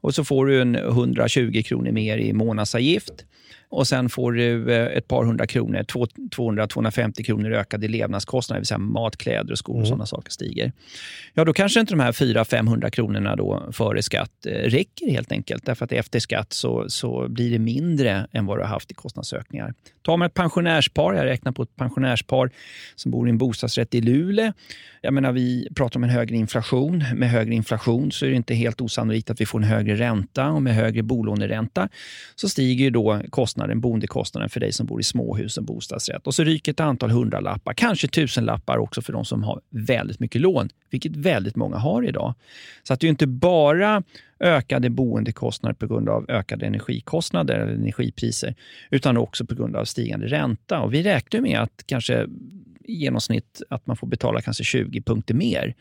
och 0.00 0.14
så 0.14 0.24
får 0.24 0.46
du 0.46 0.60
en 0.60 0.74
120 0.74 1.62
kronor 1.64 1.92
mer 1.92 2.18
i 2.18 2.32
månadsavgift 2.32 3.24
och 3.70 3.88
sen 3.88 4.08
får 4.08 4.32
du 4.32 4.72
eh, 4.72 4.96
ett 4.96 5.08
par 5.08 5.24
hundra 5.24 5.46
kronor, 5.46 5.78
200-250 5.78 7.22
kronor 7.22 7.52
ökade 7.52 7.88
levnadskostnader, 7.88 8.58
det 8.58 8.60
vill 8.60 8.66
säga 8.66 8.78
mat, 8.78 9.16
kläder 9.16 9.52
och 9.52 9.58
skor 9.58 9.74
och 9.74 9.78
mm. 9.78 9.88
sådana 9.88 10.06
saker 10.06 10.30
stiger. 10.30 10.72
Ja, 11.34 11.44
då 11.44 11.52
kanske 11.52 11.80
inte 11.80 11.92
de 11.92 12.00
här 12.00 12.12
400-500 12.12 12.90
kronorna 12.90 13.36
då 13.36 13.72
före 13.72 14.02
skatt 14.02 14.46
eh, 14.46 14.50
räcker 14.52 15.10
helt 15.10 15.32
enkelt. 15.32 15.66
Därför 15.66 15.84
att 15.84 15.92
efter 15.92 16.20
skatt 16.20 16.52
så, 16.52 16.84
så 16.88 17.28
blir 17.28 17.50
det 17.50 17.58
mindre 17.58 18.26
än 18.32 18.46
vad 18.46 18.58
du 18.58 18.62
har 18.62 18.68
haft 18.68 18.90
i 18.90 18.94
kostnadsökningar. 18.94 19.74
Tar 20.02 20.16
man 20.16 20.26
ett 20.26 20.34
pensionärspar, 20.34 21.14
jag 21.14 21.24
räknar 21.24 21.52
på 21.52 21.62
ett 21.62 21.76
pensionärspar 21.76 22.50
som 22.94 23.10
bor 23.10 23.28
i 23.28 23.30
en 23.30 23.38
bostadsrätt 23.38 23.94
i 23.94 24.00
Luleå. 24.00 24.52
Jag 25.00 25.14
menar, 25.14 25.32
vi 25.32 25.68
pratar 25.74 26.00
om 26.00 26.04
en 26.04 26.10
högre 26.10 26.36
inflation. 26.36 27.04
Med 27.14 27.30
högre 27.30 27.54
inflation 27.54 28.12
så 28.12 28.26
är 28.26 28.30
det 28.30 28.36
inte 28.36 28.54
helt 28.54 28.80
osannolikt 28.80 29.30
att 29.30 29.40
vi 29.40 29.46
får 29.46 29.58
en 29.58 29.64
högre 29.64 29.96
ränta 29.96 30.50
och 30.50 30.62
med 30.62 30.74
högre 30.74 31.02
bolåneränta 31.02 31.88
så 32.36 32.48
stiger 32.48 32.90
då 32.90 33.22
kostnaderna 33.30 33.57
kostnaden, 33.58 33.80
boendekostnaden 33.80 34.48
för 34.48 34.60
dig 34.60 34.72
som 34.72 34.86
bor 34.86 35.00
i 35.00 35.02
småhus 35.02 35.58
och 35.58 35.64
bostadsrätt. 35.64 36.26
Och 36.26 36.34
så 36.34 36.44
ryker 36.44 36.72
ett 36.72 36.80
antal 36.80 37.10
hundralappar, 37.10 37.74
kanske 37.74 38.08
tusenlappar 38.08 38.78
också 38.78 39.02
för 39.02 39.12
de 39.12 39.24
som 39.24 39.42
har 39.42 39.60
väldigt 39.70 40.20
mycket 40.20 40.40
lån, 40.40 40.68
vilket 40.90 41.16
väldigt 41.16 41.56
många 41.56 41.76
har 41.76 42.08
idag. 42.08 42.34
Så 42.82 42.94
att 42.94 43.00
det 43.00 43.06
är 43.06 43.08
inte 43.08 43.26
bara 43.26 44.02
ökade 44.40 44.90
boendekostnader 44.90 45.74
på 45.74 45.86
grund 45.86 46.08
av 46.08 46.24
ökade 46.28 46.66
energikostnader 46.66 47.54
eller 47.54 47.74
energipriser, 47.74 48.54
utan 48.90 49.16
också 49.16 49.44
på 49.44 49.54
grund 49.54 49.76
av 49.76 49.84
stigande 49.84 50.26
ränta. 50.26 50.80
Och 50.80 50.94
vi 50.94 51.02
räknar 51.02 51.40
med 51.40 51.60
att 51.60 51.82
kanske 51.86 52.26
i 52.84 52.94
genomsnitt 52.94 53.62
att 53.70 53.86
man 53.86 53.96
får 53.96 54.06
betala 54.06 54.40
kanske 54.40 54.64
20 54.64 55.02
punkter 55.02 55.34
mer 55.34 55.74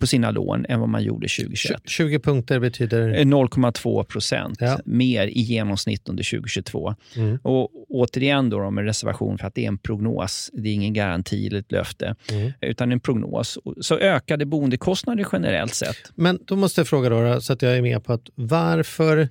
på 0.00 0.06
sina 0.06 0.30
lån 0.30 0.66
än 0.68 0.80
vad 0.80 0.88
man 0.88 1.02
gjorde 1.02 1.28
2021. 1.28 1.80
20 1.84 2.18
punkter 2.18 2.58
betyder? 2.60 3.10
0,2 3.10 4.04
procent 4.04 4.56
Ja. 4.60 4.78
mer 4.84 5.26
i 5.26 5.40
genomsnitt 5.40 6.08
under 6.08 6.24
2022. 6.24 6.94
Mm. 7.16 7.38
Och 7.42 7.70
återigen 7.88 8.50
då 8.50 8.70
med 8.70 8.84
reservation 8.84 9.38
för 9.38 9.46
att 9.46 9.54
det 9.54 9.64
är 9.64 9.68
en 9.68 9.78
prognos. 9.78 10.50
Det 10.52 10.68
är 10.68 10.72
ingen 10.74 10.92
garanti 10.94 11.46
eller 11.46 11.58
ett 11.58 11.72
löfte, 11.72 12.14
Mm. 12.32 12.52
utan 12.60 12.92
en 12.92 13.00
prognos. 13.00 13.58
Så 13.80 13.98
ökade 13.98 14.46
boendekostnader 14.46 15.26
generellt 15.32 15.74
sett. 15.74 15.96
Men 16.14 16.38
då 16.44 16.56
måste 16.56 16.80
jag 16.80 16.88
fråga 16.88 17.08
då, 17.08 17.40
så 17.40 17.52
att 17.52 17.62
jag 17.62 17.76
är 17.76 17.82
med 17.82 18.04
på 18.04 18.12
att 18.12 18.28
varför 18.34 19.28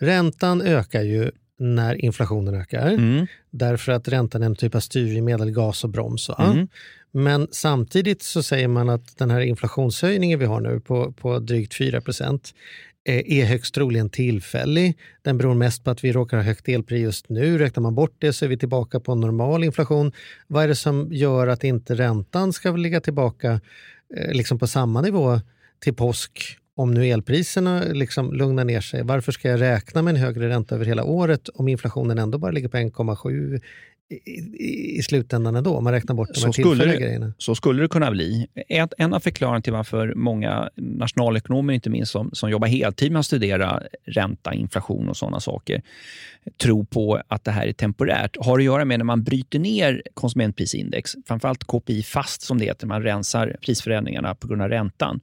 räntan 0.00 0.62
ökar 0.62 1.02
ju 1.02 1.30
när 1.58 1.94
inflationen 2.04 2.54
ökar. 2.54 2.90
Mm. 2.90 3.26
Därför 3.50 3.92
att 3.92 4.08
räntan 4.08 4.42
är 4.42 4.46
en 4.46 4.56
typ 4.56 4.74
av 4.74 4.80
styrmedel, 4.80 5.50
gas 5.50 5.84
och 5.84 5.90
broms. 5.90 6.30
Mm. 6.38 6.68
Men 7.12 7.48
samtidigt 7.50 8.22
så 8.22 8.42
säger 8.42 8.68
man 8.68 8.88
att 8.88 9.18
den 9.18 9.30
här 9.30 9.40
inflationshöjningen 9.40 10.38
vi 10.38 10.44
har 10.44 10.60
nu 10.60 10.80
på, 10.80 11.12
på 11.12 11.38
drygt 11.38 11.74
4 11.74 12.00
procent 12.00 12.54
eh, 13.04 13.40
är 13.40 13.44
högst 13.44 13.74
troligen 13.74 14.10
tillfällig. 14.10 14.98
Den 15.22 15.38
beror 15.38 15.54
mest 15.54 15.84
på 15.84 15.90
att 15.90 16.04
vi 16.04 16.12
råkar 16.12 16.36
ha 16.36 16.44
högt 16.44 16.68
elpris 16.68 17.02
just 17.02 17.28
nu. 17.28 17.58
Räknar 17.58 17.82
man 17.82 17.94
bort 17.94 18.14
det 18.18 18.32
så 18.32 18.44
är 18.44 18.48
vi 18.48 18.58
tillbaka 18.58 19.00
på 19.00 19.14
normal 19.14 19.64
inflation. 19.64 20.12
Vad 20.46 20.64
är 20.64 20.68
det 20.68 20.76
som 20.76 21.08
gör 21.12 21.46
att 21.46 21.64
inte 21.64 21.94
räntan 21.94 22.52
ska 22.52 22.70
ligga 22.70 23.00
tillbaka 23.00 23.60
eh, 24.16 24.32
liksom 24.32 24.58
på 24.58 24.66
samma 24.66 25.00
nivå 25.00 25.40
till 25.78 25.94
påsk 25.94 26.56
om 26.74 26.94
nu 26.94 27.06
elpriserna 27.06 27.82
liksom 27.92 28.32
lugnar 28.32 28.64
ner 28.64 28.80
sig? 28.80 29.02
Varför 29.02 29.32
ska 29.32 29.48
jag 29.48 29.60
räkna 29.60 30.02
med 30.02 30.14
en 30.14 30.20
högre 30.20 30.48
ränta 30.48 30.74
över 30.74 30.84
hela 30.84 31.04
året 31.04 31.48
om 31.48 31.68
inflationen 31.68 32.18
ändå 32.18 32.38
bara 32.38 32.50
ligger 32.50 32.68
på 32.68 32.76
1,7 32.76 33.60
i, 34.10 35.02
slutändan 35.02 35.56
ändå? 35.56 35.76
Om 35.76 35.84
man 35.84 35.92
räknar 35.92 36.14
bort 36.14 36.28
de 36.34 36.40
här 36.40 36.46
Så 36.46 36.52
skulle, 36.52 36.68
tillfälliga 36.68 36.98
det, 36.98 37.04
grejerna. 37.04 37.32
så 37.38 37.54
skulle 37.54 37.82
det 37.82 37.88
kunna 37.88 38.10
bli. 38.10 38.46
Ett, 38.68 38.92
en 38.98 39.14
av 39.14 39.20
förklaringarna 39.20 39.62
till 39.62 39.72
varför 39.72 40.14
många 40.16 40.70
nationalekonomer, 40.76 41.74
inte 41.74 41.90
minst 41.90 42.12
som, 42.12 42.30
som 42.32 42.50
jobbar 42.50 42.68
heltid 42.68 43.12
med 43.12 43.20
att 43.20 43.26
studera 43.26 43.82
ränta, 44.04 44.54
inflation 44.54 45.08
och 45.08 45.16
sådana 45.16 45.40
saker, 45.40 45.82
tror 46.62 46.84
på 46.84 47.22
att 47.28 47.44
det 47.44 47.50
här 47.50 47.66
är 47.66 47.72
temporärt, 47.72 48.36
har 48.40 48.58
att 48.58 48.64
göra 48.64 48.84
med 48.84 48.98
när 48.98 49.04
man 49.04 49.22
bryter 49.22 49.58
ner 49.58 50.02
konsumentprisindex, 50.14 51.14
framförallt 51.26 51.64
KPI 51.64 52.02
fast 52.02 52.42
som 52.42 52.58
det 52.58 52.64
heter, 52.64 52.86
man 52.86 53.02
rensar 53.02 53.56
prisförändringarna 53.60 54.34
på 54.34 54.48
grund 54.48 54.62
av 54.62 54.68
räntan. 54.68 55.20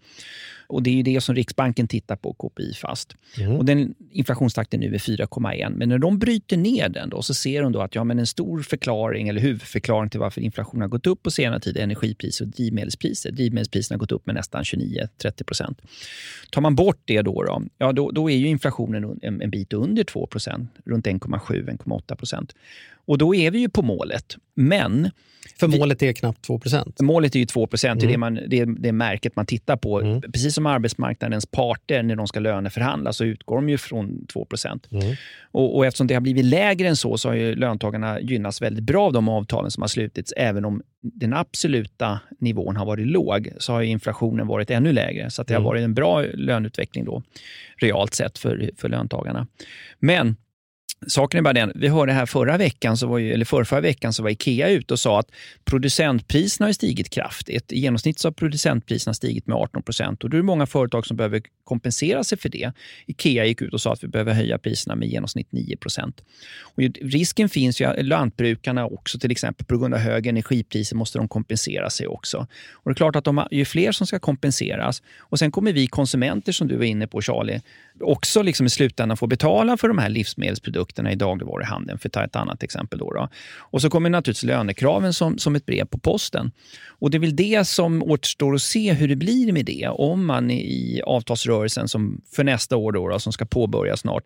Och 0.67 0.83
Det 0.83 0.89
är 0.89 0.93
ju 0.93 1.03
det 1.03 1.21
som 1.21 1.35
Riksbanken 1.35 1.87
tittar 1.87 2.15
på, 2.15 2.33
KPI 2.33 2.73
fast. 2.73 3.15
Och 3.57 3.65
den 3.65 3.95
Inflationstakten 4.11 4.79
nu 4.79 4.95
är 4.95 4.99
4,1. 4.99 5.73
Men 5.75 5.89
när 5.89 5.97
de 5.97 6.19
bryter 6.19 6.57
ner 6.57 6.89
den 6.89 7.09
då, 7.09 7.21
så 7.21 7.33
ser 7.33 7.61
de 7.61 7.71
då 7.71 7.81
att 7.81 7.95
ja, 7.95 8.03
men 8.03 8.19
en 8.19 8.27
stor 8.27 8.61
förklaring 8.61 9.27
eller 9.27 9.41
huvudförklaring 9.41 10.09
till 10.09 10.19
varför 10.19 10.41
inflationen 10.41 10.81
har 10.81 10.89
gått 10.89 11.07
upp 11.07 11.23
på 11.23 11.31
senare 11.31 11.59
tid 11.59 11.77
är 11.77 11.81
energipriser 11.81 12.45
och 12.45 12.51
drivmedelspriser. 12.51 13.31
Drivmedelspriserna 13.31 13.95
har 13.95 13.99
gått 13.99 14.11
upp 14.11 14.25
med 14.25 14.35
nästan 14.35 14.63
29-30 14.63 15.43
procent. 15.43 15.81
Tar 16.51 16.61
man 16.61 16.75
bort 16.75 17.01
det 17.05 17.21
då, 17.21 17.43
då, 17.43 17.63
ja, 17.77 17.91
då, 17.91 18.11
då 18.11 18.29
är 18.29 18.35
ju 18.35 18.47
inflationen 18.47 19.19
en, 19.21 19.41
en 19.41 19.49
bit 19.49 19.73
under 19.73 20.03
2 20.03 20.27
procent, 20.27 20.71
runt 20.85 21.05
1,7-1,8 21.05 22.15
procent. 22.15 22.53
Och 23.07 23.17
då 23.17 23.35
är 23.35 23.51
vi 23.51 23.59
ju 23.59 23.69
på 23.69 23.81
målet. 23.81 24.35
Men 24.55 25.09
För 25.59 25.67
målet 25.67 26.03
är 26.03 26.13
knappt 26.13 26.47
2% 26.47 27.01
Målet 27.03 27.35
är 27.35 27.39
ju 27.39 27.45
2 27.45 27.67
procent. 27.67 28.03
Mm. 28.03 28.07
Det, 28.07 28.13
är 28.13 28.17
man, 28.17 28.39
det 28.47 28.59
är 28.59 28.65
det 28.65 28.91
märket 28.91 29.35
man 29.35 29.45
tittar 29.45 29.77
på. 29.77 30.21
Precis 30.33 30.55
som 30.55 30.65
arbetsmarknadens 30.65 31.45
parter, 31.45 32.03
när 32.03 32.15
de 32.15 32.27
ska 32.27 32.39
löneförhandla, 32.39 33.13
så 33.13 33.25
utgår 33.25 33.55
de 33.55 33.69
ju 33.69 33.77
från 33.77 34.25
2 34.27 34.45
procent. 34.45 34.87
Och, 35.51 35.77
och 35.77 35.85
eftersom 35.85 36.07
det 36.07 36.13
har 36.13 36.21
blivit 36.21 36.45
lägre 36.45 36.87
än 36.87 36.95
så, 36.95 37.17
så 37.17 37.29
har 37.29 37.35
ju 37.35 37.55
löntagarna 37.55 38.19
gynnats 38.21 38.61
väldigt 38.61 38.83
bra 38.83 39.05
av 39.05 39.13
de 39.13 39.29
avtalen 39.29 39.71
som 39.71 39.81
har 39.81 39.87
slutits. 39.87 40.33
Även 40.37 40.65
om 40.65 40.81
den 41.01 41.33
absoluta 41.33 42.19
nivån 42.39 42.75
har 42.75 42.85
varit 42.85 43.07
låg, 43.07 43.49
så 43.57 43.73
har 43.73 43.81
inflationen 43.81 44.47
varit 44.47 44.71
ännu 44.71 44.93
lägre. 44.93 45.29
Så 45.29 45.43
det 45.43 45.53
har 45.53 45.59
Mm. 45.59 45.65
varit 45.65 45.83
en 45.83 45.93
bra 45.93 46.21
löneutveckling 46.21 47.05
då, 47.05 47.23
realt 47.77 48.13
sett 48.13 48.37
för, 48.37 48.69
för 48.77 48.89
löntagarna. 48.89 49.47
Men 49.99 50.35
Saken 51.07 51.37
är 51.37 51.41
bara 51.41 51.53
den, 51.53 51.71
vi 51.75 51.87
hörde 51.87 52.13
här 52.13 52.25
förra 52.25 52.57
veckan, 52.57 52.97
så 52.97 53.07
var 53.07 53.17
ju, 53.17 53.33
eller 53.33 53.45
förra, 53.45 53.81
veckan 53.81 54.13
så 54.13 54.23
var 54.23 54.29
Ikea 54.29 54.69
ute 54.69 54.93
och 54.93 54.99
sa 54.99 55.19
att 55.19 55.31
producentpriserna 55.65 56.67
har 56.67 56.73
stigit 56.73 57.09
kraftigt. 57.09 57.71
I 57.71 57.79
genomsnitt 57.79 58.19
så 58.19 58.27
har 58.27 58.33
producentpriserna 58.33 59.13
stigit 59.13 59.47
med 59.47 59.57
18 59.57 59.83
procent 59.83 60.23
och 60.23 60.29
då 60.29 60.37
är 60.37 60.39
det 60.39 60.45
många 60.45 60.65
företag 60.65 61.05
som 61.05 61.17
behöver 61.17 61.41
kompensera 61.63 62.23
sig 62.23 62.37
för 62.37 62.49
det. 62.49 62.71
Ikea 63.05 63.45
gick 63.45 63.61
ut 63.61 63.73
och 63.73 63.81
sa 63.81 63.93
att 63.93 64.03
vi 64.03 64.07
behöver 64.07 64.33
höja 64.33 64.57
priserna 64.57 64.95
med 64.95 65.07
i 65.07 65.11
genomsnitt 65.11 65.51
9 65.51 65.77
procent. 65.77 66.21
Risken 67.01 67.49
finns 67.49 67.81
ju 67.81 67.85
att 67.85 68.05
lantbrukarna 68.05 68.85
också 68.85 69.19
till 69.19 69.31
exempel 69.31 69.65
på 69.65 69.77
grund 69.77 69.93
av 69.93 69.99
höga 69.99 70.29
energipriser 70.29 70.95
måste 70.95 71.17
de 71.17 71.27
kompensera 71.27 71.89
sig 71.89 72.07
också. 72.07 72.47
Och 72.73 72.89
det 72.89 72.91
är 72.91 72.95
klart 72.95 73.15
att 73.15 73.23
de 73.23 73.47
ju 73.51 73.65
fler 73.65 73.91
som 73.91 74.07
ska 74.07 74.19
kompenseras 74.19 75.03
och 75.19 75.39
sen 75.39 75.51
kommer 75.51 75.73
vi 75.73 75.87
konsumenter 75.87 76.51
som 76.51 76.67
du 76.67 76.77
var 76.77 76.85
inne 76.85 77.07
på 77.07 77.21
Charlie, 77.21 77.61
också 77.99 78.41
liksom 78.41 78.65
i 78.65 78.69
slutändan 78.69 79.17
få 79.17 79.27
betala 79.27 79.77
för 79.77 79.87
de 79.87 79.97
här 79.97 80.09
livsmedelsprodukterna 80.09 80.86
i 81.11 81.15
dagligvaruhandeln, 81.15 81.99
för 81.99 82.09
att 82.09 82.13
ta 82.13 82.23
ett 82.23 82.35
annat 82.35 82.63
exempel. 82.63 82.99
Då, 82.99 83.13
då. 83.13 83.29
Och 83.57 83.81
så 83.81 83.89
kommer 83.89 84.09
naturligtvis 84.09 84.43
lönekraven 84.43 85.13
som, 85.13 85.37
som 85.37 85.55
ett 85.55 85.65
brev 85.65 85.85
på 85.85 85.99
posten. 85.99 86.51
Och 86.99 87.11
Det 87.11 87.17
är 87.17 87.19
väl 87.19 87.35
det 87.35 87.67
som 87.67 88.03
återstår 88.03 88.55
att 88.55 88.61
se 88.61 88.93
hur 88.93 89.07
det 89.07 89.15
blir 89.15 89.51
med 89.51 89.65
det. 89.65 89.87
Om 89.87 90.25
man 90.25 90.51
i 90.51 91.01
avtalsrörelsen 91.05 91.87
som 91.87 92.21
för 92.35 92.43
nästa 92.43 92.77
år, 92.77 92.91
då, 92.91 93.07
då, 93.07 93.19
som 93.19 93.33
ska 93.33 93.45
påbörjas 93.45 93.99
snart, 93.99 94.23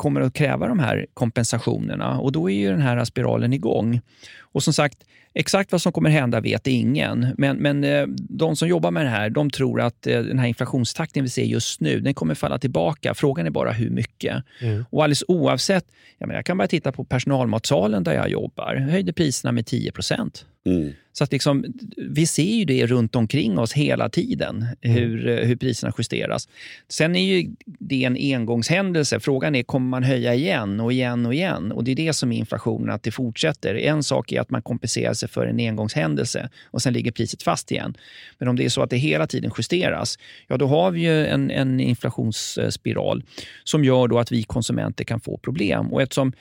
kommer 0.00 0.20
att 0.20 0.34
kräva 0.34 0.68
de 0.68 0.78
här 0.78 1.06
kompensationerna 1.14 2.18
och 2.18 2.32
då 2.32 2.50
är 2.50 2.54
ju 2.54 2.70
den 2.70 2.80
här 2.80 3.04
spiralen 3.04 3.52
igång. 3.52 4.00
Och 4.40 4.62
som 4.62 4.72
sagt, 4.72 4.98
exakt 5.34 5.72
vad 5.72 5.82
som 5.82 5.92
kommer 5.92 6.10
hända 6.10 6.40
vet 6.40 6.66
ingen. 6.66 7.34
Men, 7.38 7.56
men 7.56 7.84
eh, 7.84 8.06
de 8.16 8.56
som 8.56 8.68
jobbar 8.68 8.90
med 8.90 9.06
det 9.06 9.10
här, 9.10 9.30
de 9.30 9.50
tror 9.50 9.80
att 9.80 10.06
eh, 10.06 10.20
den 10.20 10.38
här 10.38 10.46
inflationstakten 10.46 11.22
vi 11.22 11.28
ser 11.28 11.44
just 11.44 11.80
nu, 11.80 12.00
den 12.00 12.14
kommer 12.14 12.34
falla 12.34 12.58
tillbaka. 12.58 13.14
Frågan 13.14 13.46
är 13.46 13.50
bara 13.50 13.72
hur 13.72 13.90
mycket. 13.90 14.44
Och 14.90 15.02
alldeles 15.02 15.24
oavsett, 15.28 15.84
jag, 16.18 16.26
menar, 16.26 16.38
jag 16.38 16.46
kan 16.46 16.58
bara 16.58 16.68
titta 16.68 16.92
på 16.92 17.04
personalmatsalen 17.04 18.04
där 18.04 18.12
jag 18.12 18.28
jobbar. 18.28 18.74
Jag 18.74 18.82
höjde 18.82 19.12
priserna 19.12 19.52
med 19.52 19.66
10 19.66 19.92
procent. 19.92 20.46
Mm. 20.66 20.92
Så 21.12 21.24
att 21.24 21.32
liksom, 21.32 21.64
vi 21.96 22.26
ser 22.26 22.42
ju 22.42 22.64
det 22.64 22.86
runt 22.86 23.16
omkring 23.16 23.58
oss 23.58 23.72
hela 23.72 24.08
tiden, 24.08 24.66
hur, 24.80 25.28
eh, 25.28 25.46
hur 25.46 25.56
priserna 25.56 25.92
justeras. 25.98 26.48
Sen 26.88 27.16
är 27.16 27.24
ju 27.24 27.50
det 27.64 28.04
en 28.04 28.16
engångshändelse. 28.16 29.20
Frågan 29.20 29.54
är, 29.54 29.62
kommer 29.62 29.88
man 29.88 30.02
höja 30.02 30.34
igen 30.34 30.80
och 30.80 30.92
igen 30.92 31.26
och 31.26 31.34
igen? 31.34 31.72
Och 31.72 31.84
Det 31.84 31.90
är 31.90 31.96
det 31.96 32.12
som 32.12 32.32
är 32.32 32.36
inflationen, 32.36 32.90
att 32.90 33.02
det 33.02 33.10
fortsätter. 33.10 33.74
En 33.74 34.02
sak 34.02 34.32
är 34.32 34.40
att 34.40 34.50
man 34.50 34.62
kompenserar 34.62 35.14
sig 35.14 35.28
för 35.28 35.46
en 35.46 35.60
engångshändelse 35.60 36.48
och 36.70 36.82
sen 36.82 36.92
ligger 36.92 37.12
priset 37.12 37.42
fast 37.42 37.72
igen. 37.72 37.94
Men 38.38 38.48
om 38.48 38.56
det 38.56 38.64
är 38.64 38.68
så 38.68 38.82
att 38.82 38.90
det 38.90 38.96
hela 38.96 39.26
tiden 39.26 39.50
justeras, 39.58 40.18
ja 40.46 40.56
då 40.56 40.66
har 40.66 40.90
vi 40.90 41.00
ju 41.00 41.26
en, 41.26 41.50
en 41.50 41.80
inflationsspiral 41.80 43.22
som 43.64 43.84
gör 43.84 44.08
då 44.08 44.18
att 44.18 44.32
vi 44.32 44.42
konsumenter 44.42 45.04
kan 45.04 45.20
få 45.20 45.36
problem. 45.36 45.92
Och 45.92 46.02
eftersom 46.02 46.32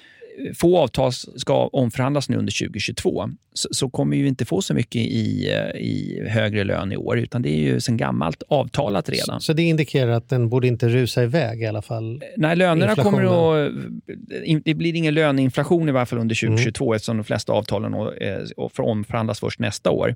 få 0.55 0.77
avtal 0.77 1.11
ska 1.13 1.67
omförhandlas 1.67 2.29
nu 2.29 2.37
under 2.37 2.65
2022 2.67 3.29
så, 3.53 3.69
så 3.71 3.89
kommer 3.89 4.17
vi 4.17 4.27
inte 4.27 4.45
få 4.45 4.61
så 4.61 4.73
mycket 4.73 5.01
i, 5.01 5.51
eh, 5.51 5.81
i 5.81 6.23
högre 6.29 6.63
lön 6.63 6.91
i 6.91 6.97
år 6.97 7.19
utan 7.19 7.41
det 7.41 7.49
är 7.49 7.59
ju 7.59 7.79
sen 7.79 7.97
gammalt 7.97 8.43
avtalat 8.49 9.09
redan. 9.09 9.41
Så 9.41 9.53
det 9.53 9.63
indikerar 9.63 10.11
att 10.11 10.29
den 10.29 10.49
borde 10.49 10.67
inte 10.67 10.87
rusa 10.89 11.23
iväg 11.23 11.61
i 11.61 11.65
alla 11.65 11.81
fall? 11.81 12.23
Nej, 12.37 12.55
lönerna 12.55 12.91
Inflationen. 12.91 13.27
kommer 13.27 13.65
att... 13.67 14.43
in- 14.43 14.61
Det 14.65 14.73
blir 14.73 14.95
ingen 14.95 15.13
löneinflation 15.13 15.89
i 15.89 15.91
varje 15.91 16.05
fall 16.05 16.19
under 16.19 16.35
2022 16.35 16.93
eftersom 16.93 17.17
de 17.17 17.23
flesta 17.23 17.53
avtalen 17.53 17.93
eh, 17.93 18.69
får 18.73 18.83
omförhandlas 18.83 19.39
först 19.39 19.59
nästa 19.59 19.91
år. 19.91 20.15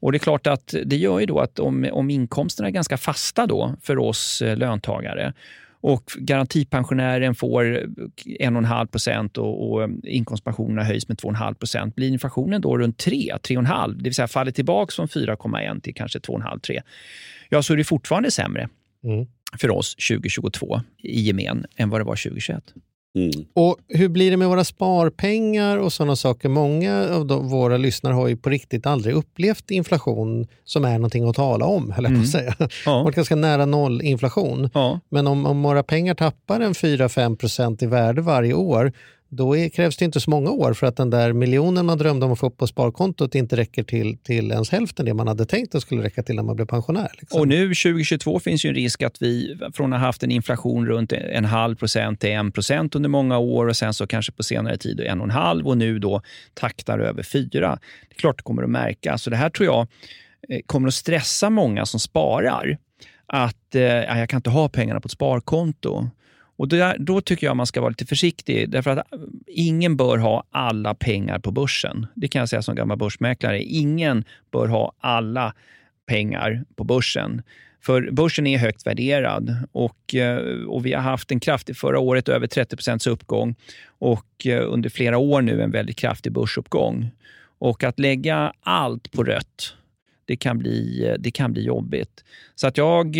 Och 0.00 0.12
Det 0.12 0.16
är 0.16 0.18
klart 0.20 0.46
att 0.46 0.74
det 0.84 0.96
gör 0.96 1.20
ju 1.20 1.26
då 1.26 1.38
att 1.38 1.58
om, 1.58 1.88
om 1.92 2.10
inkomsterna 2.10 2.68
är 2.68 2.72
ganska 2.72 2.96
fasta 2.96 3.46
då 3.46 3.74
för 3.82 3.98
oss 3.98 4.42
eh, 4.42 4.56
löntagare 4.56 5.32
och 5.80 6.12
garantipensionären 6.18 7.34
får 7.34 7.64
1,5 7.64 8.86
procent 8.86 9.38
och, 9.38 9.72
och 9.72 9.88
inkomstpensionerna 10.04 10.84
höjs 10.84 11.08
med 11.08 11.16
2,5 11.16 11.54
procent. 11.54 11.94
Blir 11.94 12.08
inflationen 12.08 12.60
då 12.60 12.78
runt 12.78 12.98
3, 12.98 13.12
3,5, 13.12 13.92
det 13.96 14.04
vill 14.04 14.14
säga 14.14 14.28
faller 14.28 14.52
tillbaka 14.52 14.92
från 14.92 15.06
4,1 15.06 15.80
till 15.80 15.94
kanske 15.94 16.18
2,5-3, 16.18 16.80
ja 17.48 17.62
så 17.62 17.72
är 17.72 17.76
det 17.76 17.84
fortfarande 17.84 18.30
sämre 18.30 18.68
Mm. 19.04 19.26
för 19.58 19.70
oss 19.70 19.94
2022 19.94 20.80
i 21.02 21.20
gemen 21.20 21.66
än 21.76 21.90
vad 21.90 22.00
det 22.00 22.04
var 22.04 22.16
2021. 22.16 22.74
Mm. 23.14 23.30
Och 23.54 23.76
hur 23.88 24.08
blir 24.08 24.30
det 24.30 24.36
med 24.36 24.48
våra 24.48 24.64
sparpengar 24.64 25.76
och 25.76 25.92
sådana 25.92 26.16
saker? 26.16 26.48
Många 26.48 27.08
av 27.08 27.26
de, 27.26 27.48
våra 27.48 27.76
lyssnare 27.76 28.14
har 28.14 28.28
ju 28.28 28.36
på 28.36 28.50
riktigt 28.50 28.86
aldrig 28.86 29.14
upplevt 29.14 29.70
inflation 29.70 30.46
som 30.64 30.84
är 30.84 30.92
någonting 30.92 31.28
att 31.28 31.36
tala 31.36 31.64
om, 31.66 31.90
höll 31.90 32.04
jag 32.04 32.14
på 32.14 32.20
att 32.20 32.28
säga. 32.28 32.54
Ja. 32.86 33.02
Varit 33.02 33.14
ganska 33.16 33.36
nära 33.36 33.66
noll 33.66 34.02
inflation. 34.02 34.70
Ja. 34.74 35.00
Men 35.08 35.26
om, 35.26 35.46
om 35.46 35.62
våra 35.62 35.82
pengar 35.82 36.14
tappar 36.14 36.60
en 36.60 36.72
4-5 36.72 37.36
procent 37.36 37.82
i 37.82 37.86
värde 37.86 38.22
varje 38.22 38.54
år, 38.54 38.92
då 39.32 39.56
är, 39.56 39.68
krävs 39.68 39.96
det 39.96 40.04
inte 40.04 40.20
så 40.20 40.30
många 40.30 40.50
år 40.50 40.74
för 40.74 40.86
att 40.86 40.96
den 40.96 41.10
där 41.10 41.32
miljonen 41.32 41.86
man 41.86 41.98
drömde 41.98 42.26
om 42.26 42.32
att 42.32 42.38
få 42.38 42.46
upp 42.46 42.56
på 42.56 42.66
sparkontot 42.66 43.34
inte 43.34 43.56
räcker 43.56 43.82
till, 43.82 44.18
till 44.18 44.50
ens 44.50 44.70
hälften 44.70 45.06
det 45.06 45.14
man 45.14 45.28
hade 45.28 45.46
tänkt 45.46 45.74
att 45.74 45.82
skulle 45.82 46.02
räcka 46.02 46.22
till 46.22 46.36
när 46.36 46.42
man 46.42 46.56
blev 46.56 46.66
pensionär. 46.66 47.10
Liksom. 47.18 47.40
Och 47.40 47.48
nu 47.48 47.62
2022 47.68 48.40
finns 48.40 48.64
ju 48.64 48.68
en 48.68 48.74
risk 48.74 49.02
att 49.02 49.22
vi 49.22 49.58
från 49.74 49.92
att 49.92 50.00
ha 50.00 50.06
haft 50.06 50.22
en 50.22 50.30
inflation 50.30 50.86
runt 50.86 51.12
en 51.12 51.44
halv 51.44 51.76
procent 51.76 52.20
till 52.20 52.30
en 52.30 52.52
procent 52.52 52.94
under 52.94 53.08
många 53.08 53.38
år 53.38 53.66
och 53.66 53.76
sen 53.76 53.94
så 53.94 54.06
kanske 54.06 54.32
på 54.32 54.42
senare 54.42 54.76
tid 54.76 55.00
en 55.00 55.20
och 55.20 55.24
en 55.24 55.30
halv 55.30 55.68
och 55.68 55.78
nu 55.78 55.98
då 55.98 56.22
taktar 56.54 56.98
över 56.98 57.22
fyra. 57.22 57.78
Det 58.08 58.14
är 58.14 58.18
klart 58.18 58.36
det 58.36 58.42
kommer 58.42 58.62
att 58.62 58.70
märkas. 58.70 59.22
Så 59.22 59.30
det 59.30 59.36
här 59.36 59.50
tror 59.50 59.66
jag 59.66 59.86
eh, 60.48 60.60
kommer 60.66 60.88
att 60.88 60.94
stressa 60.94 61.50
många 61.50 61.86
som 61.86 62.00
sparar. 62.00 62.78
Att 63.26 63.74
eh, 63.74 63.82
jag 63.82 64.28
kan 64.28 64.38
inte 64.38 64.50
ha 64.50 64.68
pengarna 64.68 65.00
på 65.00 65.06
ett 65.06 65.12
sparkonto. 65.12 66.10
Och 66.60 66.68
där, 66.68 66.96
Då 66.98 67.20
tycker 67.20 67.46
jag 67.46 67.56
man 67.56 67.66
ska 67.66 67.80
vara 67.80 67.88
lite 67.88 68.06
försiktig, 68.06 68.70
därför 68.70 68.90
att 68.90 69.12
eh, 69.12 69.18
ingen 69.46 69.96
bör 69.96 70.18
ha 70.18 70.44
alla 70.50 70.94
pengar 70.94 71.38
på 71.38 71.50
börsen. 71.50 72.06
Det 72.14 72.28
kan 72.28 72.40
jag 72.40 72.48
säga 72.48 72.62
som 72.62 72.74
gammal 72.74 72.98
börsmäklare. 72.98 73.62
Ingen 73.62 74.24
bör 74.50 74.66
ha 74.66 74.92
alla 74.98 75.54
pengar 76.06 76.64
på 76.76 76.84
börsen. 76.84 77.42
För 77.82 78.10
börsen 78.10 78.46
är 78.46 78.58
högt 78.58 78.86
värderad 78.86 79.56
och, 79.72 80.14
eh, 80.14 80.64
och 80.66 80.86
vi 80.86 80.92
har 80.92 81.02
haft 81.02 81.30
en 81.30 81.40
kraftig, 81.40 81.76
förra 81.76 81.98
året 81.98 82.28
över 82.28 82.46
30% 82.46 83.08
uppgång 83.08 83.54
och 83.86 84.46
eh, 84.46 84.72
under 84.72 84.90
flera 84.90 85.18
år 85.18 85.42
nu 85.42 85.62
en 85.62 85.70
väldigt 85.70 85.96
kraftig 85.96 86.32
börsuppgång. 86.32 87.10
Och 87.58 87.84
att 87.84 87.98
lägga 87.98 88.52
allt 88.60 89.10
på 89.10 89.24
rött, 89.24 89.74
det 90.24 90.36
kan 90.36 90.58
bli, 90.58 91.16
det 91.18 91.30
kan 91.30 91.52
bli 91.52 91.62
jobbigt. 91.62 92.24
Så 92.54 92.66
att 92.66 92.76
jag 92.76 93.16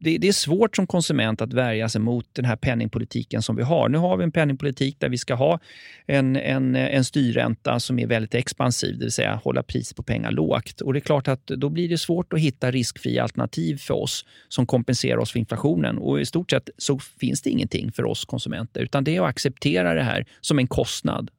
det, 0.00 0.18
det, 0.18 0.28
är 0.28 0.32
svårt 0.32 0.76
som 0.76 0.86
konsument 0.86 1.40
att 1.40 1.52
värja 1.52 1.88
sig 1.88 2.00
mot 2.00 2.26
den 2.32 2.44
här 2.44 2.56
penningpolitiken 2.56 3.42
som 3.42 3.56
vi 3.56 3.62
har. 3.62 3.88
Nu 3.88 3.98
har 3.98 4.16
vi 4.16 4.24
en 4.24 4.32
penningpolitik 4.32 5.00
där 5.00 5.08
vi 5.08 5.18
ska 5.18 5.34
ha 5.34 5.60
en, 6.06 6.36
en, 6.36 6.76
en 6.76 7.04
styrränta 7.04 7.80
som 7.80 7.98
är 7.98 8.06
väldigt 8.06 8.34
expansiv, 8.34 8.98
det 8.98 9.04
vill 9.04 9.12
säga 9.12 9.40
hålla 9.44 9.62
priset 9.62 9.96
på 9.96 10.02
pengar 10.02 10.30
lågt. 10.30 10.80
Och 10.80 10.92
det 10.92 10.98
är 10.98 11.00
klart 11.00 11.28
att 11.28 11.46
då 11.46 11.68
blir 11.68 11.88
det 11.88 11.98
svårt 11.98 12.32
att 12.32 12.40
hitta 12.40 12.70
riskfria 12.70 13.22
alternativ 13.22 13.76
för 13.76 13.94
oss 13.94 14.24
som 14.48 14.66
kompenserar 14.66 15.18
oss 15.18 15.32
för 15.32 15.38
inflationen. 15.38 15.98
Och 15.98 16.20
i 16.20 16.26
stort 16.26 16.50
sett 16.50 16.70
så 16.78 16.98
finns 16.98 17.42
det 17.42 17.50
ingenting 17.50 17.92
för 17.92 18.04
oss 18.04 18.24
konsumenter, 18.24 18.80
utan 18.80 19.04
det 19.04 19.16
är 19.16 19.20
att 19.20 19.28
acceptera 19.28 19.94
det 19.94 20.02
här 20.02 20.26
som 20.40 20.58
en 20.58 20.66
kostnad. 20.66 21.30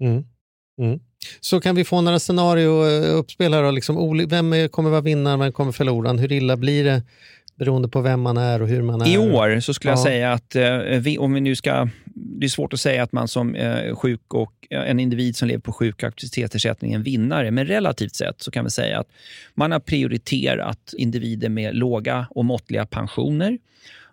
Mm. 0.00 0.24
Mm. 0.80 1.00
Så 1.40 1.60
kan 1.60 1.76
vi 1.76 1.84
få 1.84 2.00
några 2.00 2.18
scenarier 2.18 3.14
uppspelade? 3.14 3.72
Liksom, 3.72 4.26
vem 4.28 4.68
kommer 4.68 4.90
vara 4.90 5.00
vinnaren, 5.00 5.40
vem 5.40 5.52
kommer 5.52 5.72
förloraren? 5.72 6.18
Hur 6.18 6.32
illa 6.32 6.56
blir 6.56 6.84
det 6.84 7.02
beroende 7.58 7.88
på 7.88 8.00
vem 8.00 8.20
man 8.20 8.36
är 8.36 8.62
och 8.62 8.68
hur 8.68 8.82
man 8.82 9.02
är? 9.02 9.14
I 9.14 9.18
år 9.18 9.60
så 9.60 9.74
skulle 9.74 9.90
ja. 9.90 9.98
jag 9.98 10.02
säga 10.02 10.32
att 10.32 10.56
eh, 10.56 10.78
vi, 10.78 11.18
om 11.18 11.32
vi 11.32 11.40
nu 11.40 11.56
ska... 11.56 11.88
Det 12.14 12.46
är 12.46 12.48
svårt 12.48 12.72
att 12.72 12.80
säga 12.80 13.02
att 13.02 13.12
man 13.12 13.28
som 13.28 13.54
eh, 13.54 13.96
sjuk 13.96 14.34
och 14.34 14.52
eh, 14.70 14.90
en 14.90 15.00
individ 15.00 15.36
som 15.36 15.48
lever 15.48 15.60
på 15.60 15.72
sjuk 15.72 16.02
och 16.02 16.08
aktivitetsersättning 16.08 16.92
är 16.92 16.96
en 16.96 17.02
vinnare, 17.02 17.50
men 17.50 17.66
relativt 17.66 18.14
sett 18.14 18.42
så 18.42 18.50
kan 18.50 18.64
vi 18.64 18.70
säga 18.70 19.00
att 19.00 19.08
man 19.54 19.72
har 19.72 19.80
prioriterat 19.80 20.94
individer 20.96 21.48
med 21.48 21.76
låga 21.76 22.26
och 22.30 22.44
måttliga 22.44 22.86
pensioner 22.86 23.58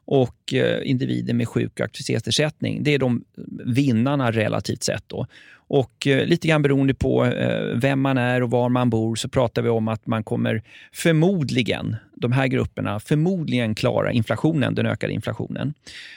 och 0.06 0.54
eh, 0.54 0.89
individer 0.89 1.34
med 1.34 1.48
sjuk 1.48 1.72
och 1.74 1.86
aktivitetsersättning. 1.86 2.84
Det 2.84 2.94
är 2.94 3.00
de 3.00 3.24
vinnarna 3.66 4.32
relativt 4.32 4.84
sett. 4.84 5.04
Då. 5.08 5.28
Och 5.74 6.08
eh, 6.08 6.26
lite 6.26 6.48
grann 6.48 6.62
beroende 6.62 6.94
på 6.94 7.26
eh, 7.26 7.64
vem 7.76 8.02
man 8.02 8.18
är 8.18 8.44
och 8.44 8.50
var 8.50 8.70
man 8.70 8.90
bor 8.90 9.16
så 9.16 9.30
pratar 9.30 9.62
vi 9.62 9.70
om 9.70 9.88
att 9.88 10.08
man 10.08 10.24
kommer 10.24 10.62
förmodligen, 10.94 11.96
de 12.16 12.32
här 12.32 12.48
grupperna, 12.48 13.00
förmodligen 13.00 13.76
klara 13.76 14.12
inflationen, 14.12 14.76
den 14.76 14.86
ökade 14.86 15.14
inflationen. 15.14 15.74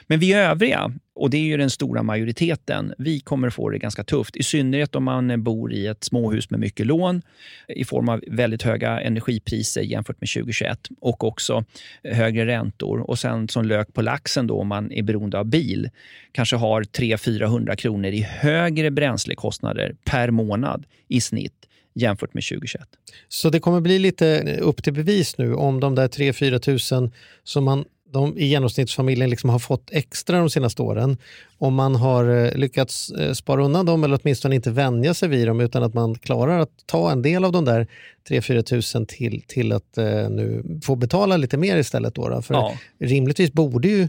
Men 0.07 0.19
vi 0.19 0.33
övriga, 0.33 0.91
och 1.15 1.29
det 1.29 1.37
är 1.37 1.41
ju 1.41 1.57
den 1.57 1.69
stora 1.69 2.03
majoriteten, 2.03 2.93
vi 2.97 3.19
kommer 3.19 3.49
få 3.49 3.69
det 3.69 3.77
ganska 3.77 4.03
tufft. 4.03 4.35
I 4.35 4.43
synnerhet 4.43 4.95
om 4.95 5.03
man 5.03 5.43
bor 5.43 5.73
i 5.73 5.87
ett 5.87 6.03
småhus 6.03 6.49
med 6.49 6.59
mycket 6.59 6.85
lån 6.85 7.21
i 7.67 7.85
form 7.85 8.09
av 8.09 8.23
väldigt 8.27 8.61
höga 8.61 8.99
energipriser 8.99 9.81
jämfört 9.81 10.21
med 10.21 10.29
2021 10.29 10.79
och 11.01 11.23
också 11.23 11.63
högre 12.03 12.45
räntor. 12.45 13.09
Och 13.09 13.19
sen 13.19 13.47
som 13.47 13.65
lök 13.65 13.93
på 13.93 14.01
laxen 14.01 14.47
då 14.47 14.59
om 14.59 14.67
man 14.67 14.91
är 14.91 15.03
beroende 15.03 15.39
av 15.39 15.45
bil, 15.45 15.89
kanske 16.31 16.55
har 16.55 16.81
300-400 16.81 17.75
kronor 17.75 18.11
i 18.11 18.21
högre 18.21 18.91
bränslekostnader 18.91 19.44
per 20.05 20.31
månad 20.31 20.85
i 21.07 21.21
snitt 21.21 21.65
jämfört 21.93 22.33
med 22.33 22.43
2021. 22.43 22.83
Så 23.27 23.49
det 23.49 23.59
kommer 23.59 23.81
bli 23.81 23.99
lite 23.99 24.57
upp 24.61 24.83
till 24.83 24.93
bevis 24.93 25.37
nu 25.37 25.53
om 25.53 25.79
de 25.79 25.95
där 25.95 26.07
3-4 26.07 26.59
tusen 26.59 27.11
som 27.43 27.63
man 27.63 27.85
de 28.15 28.37
i 28.37 28.45
genomsnittsfamiljen 28.45 29.29
liksom 29.29 29.49
har 29.49 29.59
fått 29.59 29.89
extra 29.91 30.39
de 30.39 30.49
senaste 30.49 30.81
åren. 30.81 31.17
Om 31.57 31.75
man 31.75 31.95
har 31.95 32.45
eh, 32.45 32.55
lyckats 32.55 33.11
eh, 33.11 33.33
spara 33.33 33.65
undan 33.65 33.85
dem 33.85 34.03
eller 34.03 34.19
åtminstone 34.23 34.55
inte 34.55 34.71
vänja 34.71 35.13
sig 35.13 35.29
vid 35.29 35.47
dem 35.47 35.59
utan 35.59 35.83
att 35.83 35.93
man 35.93 36.15
klarar 36.15 36.59
att 36.59 36.71
ta 36.85 37.11
en 37.11 37.21
del 37.21 37.45
av 37.45 37.51
de 37.51 37.65
där 37.65 37.87
3-4 38.29 38.61
tusen 38.61 39.05
till, 39.05 39.43
till 39.47 39.71
att 39.71 39.97
eh, 39.97 40.29
nu 40.29 40.63
få 40.83 40.95
betala 40.95 41.37
lite 41.37 41.57
mer 41.57 41.77
istället. 41.77 42.15
Då, 42.15 42.29
då. 42.29 42.41
För 42.41 42.53
ja. 42.53 42.73
rimligtvis 42.99 43.53
borde 43.53 43.87
ju 43.87 44.07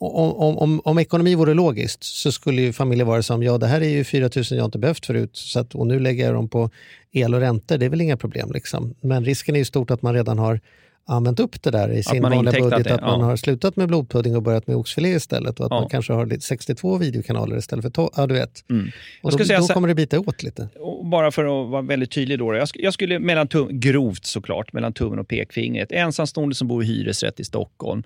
om, 0.00 0.32
om, 0.36 0.58
om, 0.58 0.80
om 0.84 0.98
ekonomi 0.98 1.34
vore 1.34 1.54
logiskt 1.54 2.04
så 2.04 2.32
skulle 2.32 2.62
ju 2.62 2.72
familjer 2.72 3.04
vara 3.04 3.22
som, 3.22 3.42
ja 3.42 3.58
det 3.58 3.66
här 3.66 3.80
är 3.80 3.88
ju 3.88 4.04
4 4.04 4.30
000 4.36 4.44
jag 4.50 4.64
inte 4.64 4.78
behövt 4.78 5.06
förut 5.06 5.30
så 5.36 5.60
att, 5.60 5.74
och 5.74 5.86
nu 5.86 6.00
lägger 6.00 6.24
jag 6.24 6.34
dem 6.34 6.48
på 6.48 6.70
el 7.12 7.34
och 7.34 7.40
räntor, 7.40 7.78
det 7.78 7.86
är 7.86 7.90
väl 7.90 8.00
inga 8.00 8.16
problem. 8.16 8.52
Liksom. 8.52 8.94
Men 9.00 9.24
risken 9.24 9.54
är 9.54 9.58
ju 9.58 9.64
stort 9.64 9.90
att 9.90 10.02
man 10.02 10.14
redan 10.14 10.38
har 10.38 10.60
använt 11.08 11.40
upp 11.40 11.62
det 11.62 11.70
där 11.70 11.92
i 11.92 12.02
sin 12.02 12.22
vanliga 12.22 12.60
budget. 12.62 12.84
Det, 12.84 12.94
att 12.94 13.00
man 13.00 13.20
har 13.20 13.36
slutat 13.36 13.76
med 13.76 13.88
blodpudding 13.88 14.36
och 14.36 14.42
börjat 14.42 14.66
med 14.66 14.76
oxfilé 14.76 15.08
istället 15.08 15.60
och 15.60 15.66
att 15.66 15.72
ja. 15.72 15.80
man 15.80 15.88
kanske 15.88 16.12
har 16.12 16.40
62 16.40 16.98
videokanaler 16.98 17.56
istället 17.56 17.82
för 17.82 17.90
12. 17.90 18.10
Ja, 18.16 18.26
du 18.26 18.34
vet. 18.34 18.64
Mm. 18.70 18.90
Och 19.22 19.30
då, 19.30 19.44
då 19.44 19.66
kommer 19.66 19.88
det 19.88 19.94
bita 19.94 20.20
åt 20.20 20.42
lite. 20.42 20.68
Bara 21.04 21.30
för 21.30 21.44
att 21.44 21.70
vara 21.70 21.82
väldigt 21.82 22.10
tydlig 22.10 22.38
då. 22.38 22.54
Jag, 22.54 22.68
jag 22.74 22.94
skulle, 22.94 23.18
mellan 23.18 23.48
tum, 23.48 23.80
grovt 23.80 24.24
såklart, 24.24 24.72
mellan 24.72 24.92
tummen 24.92 25.18
och 25.18 25.28
pekfingret. 25.28 25.92
Ensamstående 25.92 26.54
som 26.54 26.68
bor 26.68 26.82
i 26.82 26.86
hyresrätt 26.86 27.40
i 27.40 27.44
Stockholm. 27.44 28.02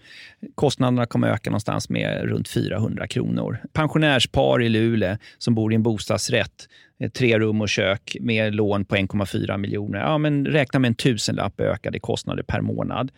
Kostnaderna 0.54 1.06
kommer 1.06 1.28
öka 1.28 1.50
någonstans 1.50 1.88
med 1.88 2.24
runt 2.24 2.48
400 2.48 3.06
kronor. 3.06 3.58
Pensionärspar 3.72 4.62
i 4.62 4.68
Luleå 4.68 5.16
som 5.38 5.54
bor 5.54 5.72
i 5.72 5.74
en 5.74 5.82
bostadsrätt 5.82 6.68
tre 7.08 7.38
rum 7.38 7.60
och 7.60 7.68
kök 7.68 8.16
med 8.20 8.54
lån 8.54 8.84
på 8.84 8.96
1,4 8.96 9.58
miljoner. 9.58 9.98
Ja, 9.98 10.18
men 10.18 10.46
räkna 10.46 10.78
med 10.78 10.88
en 10.88 10.94
tusenlapp 10.94 11.60
ökade 11.60 12.00
kostnader 12.00 12.42
per 12.42 12.60
månad. 12.60 13.12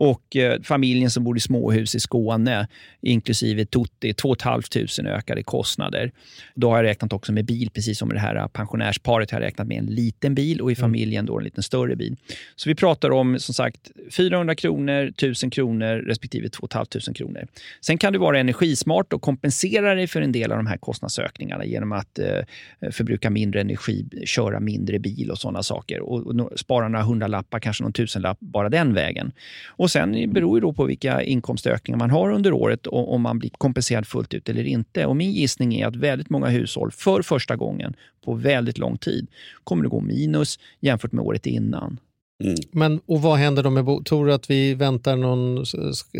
Och 0.00 0.36
eh, 0.36 0.60
familjen 0.62 1.10
som 1.10 1.24
bor 1.24 1.36
i 1.36 1.40
småhus 1.40 1.94
i 1.94 2.00
Skåne, 2.00 2.68
inklusive 3.00 3.64
Tutti, 3.64 4.14
2 4.14 4.36
500 4.42 5.16
ökade 5.16 5.42
kostnader. 5.42 6.12
Då 6.54 6.70
har 6.70 6.76
jag 6.76 6.84
räknat 6.84 7.12
också 7.12 7.32
med 7.32 7.44
bil, 7.44 7.70
precis 7.70 7.98
som 7.98 8.08
det 8.08 8.18
här 8.18 8.48
pensionärsparet. 8.48 9.30
Jag 9.30 9.36
har 9.36 9.42
räknat 9.42 9.68
med 9.68 9.78
en 9.78 9.86
liten 9.86 10.34
bil 10.34 10.60
och 10.60 10.70
i 10.70 10.74
mm. 10.74 10.80
familjen 10.80 11.26
då 11.26 11.38
en 11.38 11.44
lite 11.44 11.62
större 11.62 11.96
bil. 11.96 12.16
Så 12.56 12.68
vi 12.68 12.74
pratar 12.74 13.10
om 13.10 13.38
som 13.38 13.54
sagt 13.54 13.90
400 14.10 14.54
kronor, 14.54 15.02
1000 15.02 15.50
kronor 15.50 15.96
respektive 15.96 16.48
2 16.48 16.68
500 16.72 16.88
kronor. 17.14 17.46
Sen 17.80 17.98
kan 17.98 18.12
du 18.12 18.18
vara 18.18 18.38
energismart 18.38 19.12
och 19.12 19.22
kompensera 19.22 19.94
dig 19.94 20.06
för 20.06 20.22
en 20.22 20.32
del 20.32 20.52
av 20.52 20.56
de 20.58 20.66
här 20.66 20.76
kostnadsökningarna 20.76 21.64
genom 21.64 21.92
att 21.92 22.18
eh, 22.18 22.90
förbruka 22.90 23.30
mindre 23.30 23.60
energi, 23.60 24.04
köra 24.24 24.60
mindre 24.60 24.98
bil 24.98 25.30
och 25.30 25.38
sådana 25.38 25.62
saker 25.62 26.00
och, 26.00 26.26
och 26.26 26.58
spara 26.58 26.88
några 26.88 27.04
hundralappar, 27.04 27.58
kanske 27.58 27.82
någon 27.82 27.92
tusenlapp 27.92 28.38
bara 28.40 28.68
den 28.68 28.94
vägen. 28.94 29.32
Och 29.66 29.87
och 29.88 29.92
Sen 29.92 30.32
beror 30.32 30.60
det 30.60 30.72
på 30.72 30.84
vilka 30.84 31.22
inkomstökningar 31.22 31.98
man 31.98 32.10
har 32.10 32.30
under 32.30 32.52
året 32.52 32.86
och 32.86 33.14
om 33.14 33.22
man 33.22 33.38
blir 33.38 33.50
kompenserad 33.58 34.06
fullt 34.06 34.34
ut 34.34 34.48
eller 34.48 34.64
inte. 34.64 35.06
Och 35.06 35.16
Min 35.16 35.32
gissning 35.32 35.74
är 35.74 35.86
att 35.86 35.96
väldigt 35.96 36.30
många 36.30 36.46
hushåll 36.46 36.92
för 36.92 37.22
första 37.22 37.56
gången 37.56 37.94
på 38.24 38.34
väldigt 38.34 38.78
lång 38.78 38.98
tid 38.98 39.26
kommer 39.64 39.84
att 39.84 39.90
gå 39.90 40.00
minus 40.00 40.58
jämfört 40.80 41.12
med 41.12 41.24
året 41.24 41.46
innan. 41.46 42.00
Mm. 42.44 42.56
Men 42.72 43.00
och 43.06 43.22
vad 43.22 43.38
händer 43.38 43.62
då 43.62 43.70
med 43.70 43.84
bo 43.84 44.02
Tror 44.02 44.26
du 44.26 44.32
att 44.32 44.50
vi 44.50 44.74
väntar 44.74 45.16
någon 45.16 45.66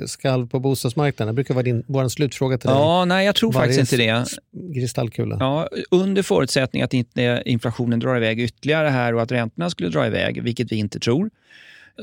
skalv 0.06 0.48
på 0.48 0.60
bostadsmarknaden? 0.60 1.34
Det 1.34 1.36
brukar 1.36 1.54
vara 1.54 1.62
din, 1.62 1.84
vår 1.86 2.08
slutfråga 2.08 2.58
till 2.58 2.68
dig. 2.68 2.78
Ja, 2.78 3.04
nej, 3.04 3.26
jag 3.26 3.34
tror 3.34 3.52
faktiskt 3.52 3.80
inte 3.80 3.96
det. 3.96 4.24
Kristallkula. 4.74 5.36
Ja, 5.40 5.68
under 5.90 6.22
förutsättning 6.22 6.82
att 6.82 6.94
inte 6.94 7.42
inflationen 7.46 8.00
drar 8.00 8.16
iväg 8.16 8.40
ytterligare 8.40 8.88
här 8.88 9.14
och 9.14 9.22
att 9.22 9.32
räntorna 9.32 9.70
skulle 9.70 9.88
dra 9.88 10.06
iväg, 10.06 10.42
vilket 10.42 10.72
vi 10.72 10.76
inte 10.76 11.00
tror, 11.00 11.30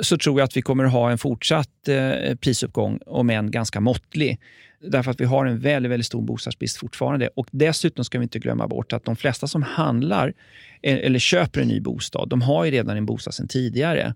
så 0.01 0.17
tror 0.17 0.39
jag 0.39 0.45
att 0.45 0.57
vi 0.57 0.61
kommer 0.61 0.83
ha 0.83 1.11
en 1.11 1.17
fortsatt 1.17 1.87
eh, 1.87 2.35
prisuppgång, 2.35 2.99
om 3.05 3.29
än 3.29 3.51
ganska 3.51 3.79
måttlig. 3.79 4.39
Därför 4.79 5.11
att 5.11 5.21
vi 5.21 5.25
har 5.25 5.45
en 5.45 5.59
väldigt, 5.59 5.91
väldigt 5.91 6.05
stor 6.05 6.21
bostadsbrist 6.21 6.77
fortfarande. 6.77 7.29
Och 7.35 7.47
Dessutom 7.51 8.05
ska 8.05 8.19
vi 8.19 8.23
inte 8.23 8.39
glömma 8.39 8.67
bort 8.67 8.93
att 8.93 9.05
de 9.05 9.15
flesta 9.15 9.47
som 9.47 9.63
handlar 9.63 10.33
eh, 10.81 10.97
eller 10.97 11.19
köper 11.19 11.61
en 11.61 11.67
ny 11.67 11.79
bostad, 11.79 12.29
de 12.29 12.41
har 12.41 12.65
ju 12.65 12.71
redan 12.71 12.97
en 12.97 13.05
bostad 13.05 13.33
sedan 13.33 13.47
tidigare. 13.47 14.15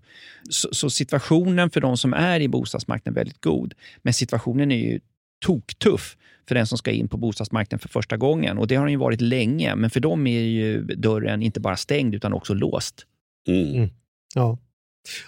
Så, 0.50 0.68
så 0.72 0.90
situationen 0.90 1.70
för 1.70 1.80
de 1.80 1.96
som 1.96 2.14
är 2.14 2.40
i 2.40 2.48
bostadsmarknaden 2.48 3.16
är 3.16 3.20
väldigt 3.20 3.40
god. 3.40 3.74
Men 4.02 4.14
situationen 4.14 4.72
är 4.72 4.76
ju 4.76 5.00
toktuff 5.44 6.16
för 6.48 6.54
den 6.54 6.66
som 6.66 6.78
ska 6.78 6.90
in 6.90 7.08
på 7.08 7.16
bostadsmarknaden 7.16 7.78
för 7.78 7.88
första 7.88 8.16
gången. 8.16 8.58
Och 8.58 8.66
Det 8.66 8.74
har 8.74 8.84
den 8.84 8.92
ju 8.92 8.98
varit 8.98 9.20
länge, 9.20 9.76
men 9.76 9.90
för 9.90 10.00
dem 10.00 10.26
är 10.26 10.40
ju 10.40 10.82
dörren 10.82 11.42
inte 11.42 11.60
bara 11.60 11.76
stängd 11.76 12.14
utan 12.14 12.32
också 12.32 12.54
låst. 12.54 13.06
Mm. 13.48 13.74
Mm. 13.74 13.90
Ja. 14.34 14.58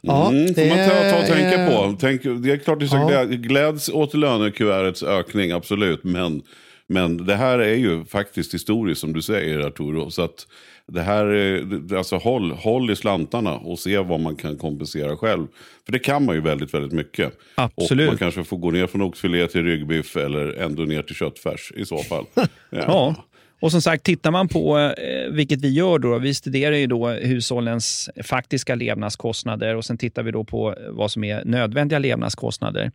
Ja, 0.01 0.29
mm, 0.31 0.55
får 0.55 0.69
man 0.69 0.89
ta, 0.89 1.11
ta 1.11 1.19
och 1.19 1.27
tänka 1.27 1.67
på. 1.67 1.97
Tänk, 2.01 2.23
det 2.23 2.53
är 2.53 2.57
klart 2.57 2.83
att 2.83 2.93
ja. 2.93 3.25
gläds 3.25 3.89
åt 3.89 4.15
lönekuvertets 4.15 5.03
ökning, 5.03 5.51
absolut. 5.51 6.05
Men 6.05 6.43
Men 6.87 7.27
det 7.27 7.35
här 7.35 7.59
är 7.59 7.75
ju 7.75 8.05
faktiskt 8.05 8.55
historiskt 8.55 9.01
som 9.01 9.13
du 9.13 9.23
säger 9.23 9.61
Arturo. 9.61 10.11
Så 10.11 10.23
att 10.23 10.47
det 10.87 11.01
här, 11.01 11.27
är- 11.27 11.97
alltså 11.97 12.17
håll, 12.17 12.53
håll 12.53 12.91
i 12.91 12.97
slantarna 12.97 13.55
och 13.57 13.79
se 13.79 13.99
vad 13.99 14.21
man 14.21 14.37
kan 14.37 14.57
kompensera 14.59 15.17
själv. 15.17 15.47
För 15.85 15.93
det 15.93 15.99
kan 15.99 16.25
man 16.25 16.35
ju 16.35 16.41
väldigt, 16.41 16.75
väldigt 16.75 16.93
mycket. 16.93 17.33
Absolut. 17.55 18.07
Och 18.09 18.13
man 18.13 18.19
kanske 18.19 18.45
får 18.45 18.57
gå 18.57 18.71
ner 18.71 18.87
från 18.87 19.03
oxfilé 19.03 19.47
till 19.47 19.63
ryggbiff 19.65 20.17
eller 20.17 20.53
ändå 20.53 20.83
ner 20.83 21.03
till 21.03 21.15
köttfärs 21.17 21.73
i 21.77 21.85
så 21.85 21.99
fall. 21.99 22.25
Ja. 22.71 23.15
Och 23.63 23.73
som 23.73 23.83
sagt, 23.83 24.05
tittar 24.05 24.31
man 24.31 24.49
på, 24.49 24.79
eh, 24.79 25.31
vilket 25.31 25.61
vi 25.61 25.69
gör 25.69 25.99
då, 25.99 26.19
vi 26.19 26.35
studerar 26.35 26.77
ju 26.77 26.87
då 26.87 27.09
hushållens 27.09 28.11
faktiska 28.23 28.75
levnadskostnader 28.75 29.77
och 29.77 29.85
sen 29.85 29.99
tittar 29.99 30.23
vi 30.23 30.31
då 30.31 30.45
på 30.45 30.75
vad 30.89 31.11
som 31.11 31.25
är 31.25 31.45
nödvändiga 31.45 31.99
levnadskostnader. 31.99 32.91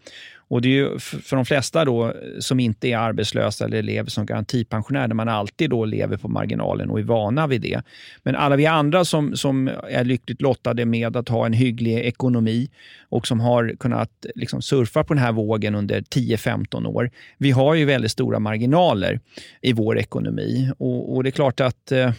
Och 0.49 0.61
det 0.61 0.67
är 0.67 0.71
ju 0.71 0.99
för 0.99 1.35
de 1.35 1.45
flesta 1.45 1.85
då 1.85 2.05
eh, 2.05 2.13
som 2.39 2.59
inte 2.59 2.87
är 2.87 2.97
arbetslösa 2.97 3.65
eller 3.65 3.81
lever 3.81 4.09
som 4.09 4.25
garantipensionär, 4.25 5.07
där 5.07 5.15
man 5.15 5.29
alltid 5.29 5.69
då 5.69 5.85
lever 5.85 6.17
på 6.17 6.27
marginalen 6.27 6.89
och 6.89 6.99
är 6.99 7.03
vana 7.03 7.47
vid 7.47 7.61
det. 7.61 7.81
Men 8.23 8.35
alla 8.35 8.55
vi 8.55 8.65
andra 8.65 9.05
som, 9.05 9.35
som 9.35 9.69
är 9.89 10.03
lyckligt 10.03 10.41
lottade 10.41 10.85
med 10.85 11.17
att 11.17 11.29
ha 11.29 11.45
en 11.45 11.53
hygglig 11.53 11.99
ekonomi 11.99 12.69
och 13.09 13.27
som 13.27 13.39
har 13.39 13.75
kunnat 13.79 14.25
liksom 14.35 14.61
surfa 14.61 15.03
på 15.03 15.13
den 15.13 15.23
här 15.23 15.31
vågen 15.31 15.75
under 15.75 16.01
10-15 16.01 16.87
år. 16.87 17.11
Vi 17.37 17.51
har 17.51 17.75
ju 17.75 17.85
väldigt 17.85 18.11
stora 18.11 18.39
marginaler 18.39 19.19
i 19.61 19.73
vår 19.73 19.99
ekonomi 19.99 20.71
och, 20.77 21.15
och 21.15 21.23
det 21.23 21.29
är 21.29 21.31
klart 21.31 21.59
att 21.59 21.91
eh, 21.91 22.11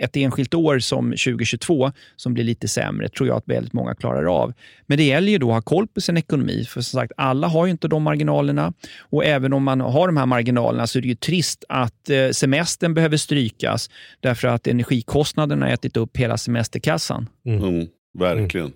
ett 0.00 0.16
enskilt 0.16 0.54
år 0.54 0.78
som 0.78 1.10
2022 1.10 1.92
som 2.16 2.34
blir 2.34 2.44
lite 2.44 2.68
sämre 2.68 3.08
tror 3.08 3.28
jag 3.28 3.36
att 3.36 3.48
väldigt 3.48 3.72
många 3.72 3.94
klarar 3.94 4.42
av. 4.42 4.52
Men 4.86 4.98
det 4.98 5.04
gäller 5.04 5.32
ju 5.32 5.38
då 5.38 5.48
att 5.48 5.54
ha 5.54 5.62
koll 5.62 5.86
på 5.86 6.00
sin 6.00 6.16
ekonomi. 6.16 6.64
För 6.68 6.80
som 6.80 7.00
sagt, 7.00 7.12
alla 7.16 7.48
har 7.48 7.66
ju 7.66 7.72
inte 7.72 7.88
de 7.88 8.02
marginalerna. 8.02 8.72
Och 9.00 9.24
även 9.24 9.52
om 9.52 9.64
man 9.64 9.80
har 9.80 10.06
de 10.06 10.16
här 10.16 10.26
marginalerna 10.26 10.86
så 10.86 10.98
är 10.98 11.02
det 11.02 11.08
ju 11.08 11.14
trist 11.14 11.64
att 11.68 12.10
eh, 12.10 12.30
semestern 12.30 12.94
behöver 12.94 13.16
strykas 13.16 13.90
därför 14.20 14.48
att 14.48 14.66
energikostnaderna 14.66 15.66
har 15.66 15.72
ätit 15.72 15.96
upp 15.96 16.16
hela 16.16 16.38
semesterkassan. 16.38 17.28
Mm, 17.46 17.86
verkligen. 18.18 18.72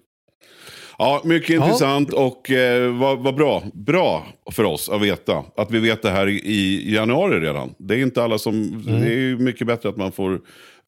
Ja, 0.99 1.21
mycket 1.25 1.51
intressant 1.51 2.13
och 2.13 2.51
eh, 2.51 2.95
vad, 2.95 3.19
vad 3.19 3.35
bra. 3.35 3.63
Bra 3.75 4.27
för 4.51 4.65
oss 4.65 4.89
att 4.89 5.03
veta. 5.03 5.45
Att 5.57 5.71
vi 5.71 5.79
vet 5.79 6.03
det 6.03 6.11
här 6.11 6.29
i, 6.29 6.95
januari 6.95 7.41
redan. 7.41 7.75
Det 7.79 7.95
är 7.95 7.99
inte 7.99 8.23
alla 8.23 8.39
som... 8.39 8.83
Det 8.87 9.15
är 9.15 9.37
mycket 9.37 9.67
bättre 9.67 9.89
att 9.89 9.97
man 9.97 10.13
får 10.13 10.41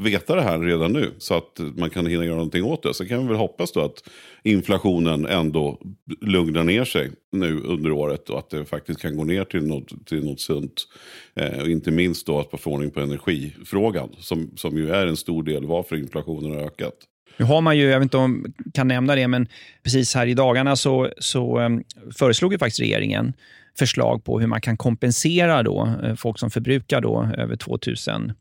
veta 0.03 0.35
det 0.35 0.43
här 0.43 0.59
redan 0.59 0.93
nu. 0.93 1.15
Så 1.19 1.35
att 1.35 1.61
man 1.77 1.91
kan 1.91 2.07
hinna 2.07 2.25
göra 2.25 2.35
någonting 2.35 2.65
åt 2.65 2.83
det. 2.83 2.95
Så 2.95 3.07
kan 3.07 3.23
vi 3.23 3.29
väl 3.29 3.37
hoppas 3.37 3.73
då 3.73 3.81
att 3.81 4.09
inflationen 4.43 5.27
ändå 5.27 5.81
lugnar 6.21 6.65
ner 6.65 6.85
sig 6.85 7.11
nu 7.33 7.61
under 7.61 7.93
året. 7.93 8.31
Och 8.31 8.39
att 8.39 8.51
det 8.51 8.65
faktiskt 8.65 9.01
kan 9.01 9.17
gå 9.17 9.25
ner 9.25 9.45
till 9.45 9.67
något, 9.67 10.07
till 10.07 10.25
något 10.25 10.41
sunt. 10.41 10.87
Eh, 11.35 11.61
och 11.61 11.69
inte 11.69 11.91
minst 11.91 12.27
då 12.27 12.41
att 12.41 12.61
få 12.61 12.71
ordning 12.71 12.91
på 12.91 13.01
energifrågan. 13.01 14.09
Som, 14.19 14.51
som 14.57 14.77
ju 14.77 14.91
är 14.91 15.07
en 15.07 15.17
stor 15.17 15.43
del 15.43 15.67
varför 15.67 15.97
inflationen 15.97 16.51
har 16.51 16.59
ökat. 16.59 16.95
Nu 17.37 17.45
har 17.45 17.61
man 17.61 17.79
ju, 17.79 17.85
jag 17.85 17.99
vet 17.99 18.05
inte 18.05 18.17
om 18.17 18.55
jag 18.65 18.75
kan 18.75 18.89
nämna 18.89 19.15
det, 19.15 19.29
men 19.29 19.49
precis 19.83 20.15
här 20.15 20.27
i 20.27 20.35
dagarna 20.35 20.77
så, 20.77 21.11
så 21.19 21.61
um, 21.61 21.85
föreslog 22.19 22.53
ju 22.53 22.59
faktiskt 22.59 22.81
regeringen 22.81 23.33
förslag 23.79 24.25
på 24.25 24.41
hur 24.41 24.47
man 24.47 24.61
kan 24.61 24.77
kompensera 24.77 25.63
då, 25.63 25.99
eh, 26.03 26.15
folk 26.15 26.39
som 26.39 26.51
förbrukar 26.51 27.01
då 27.01 27.29
över 27.39 27.57
2000, 27.57 28.33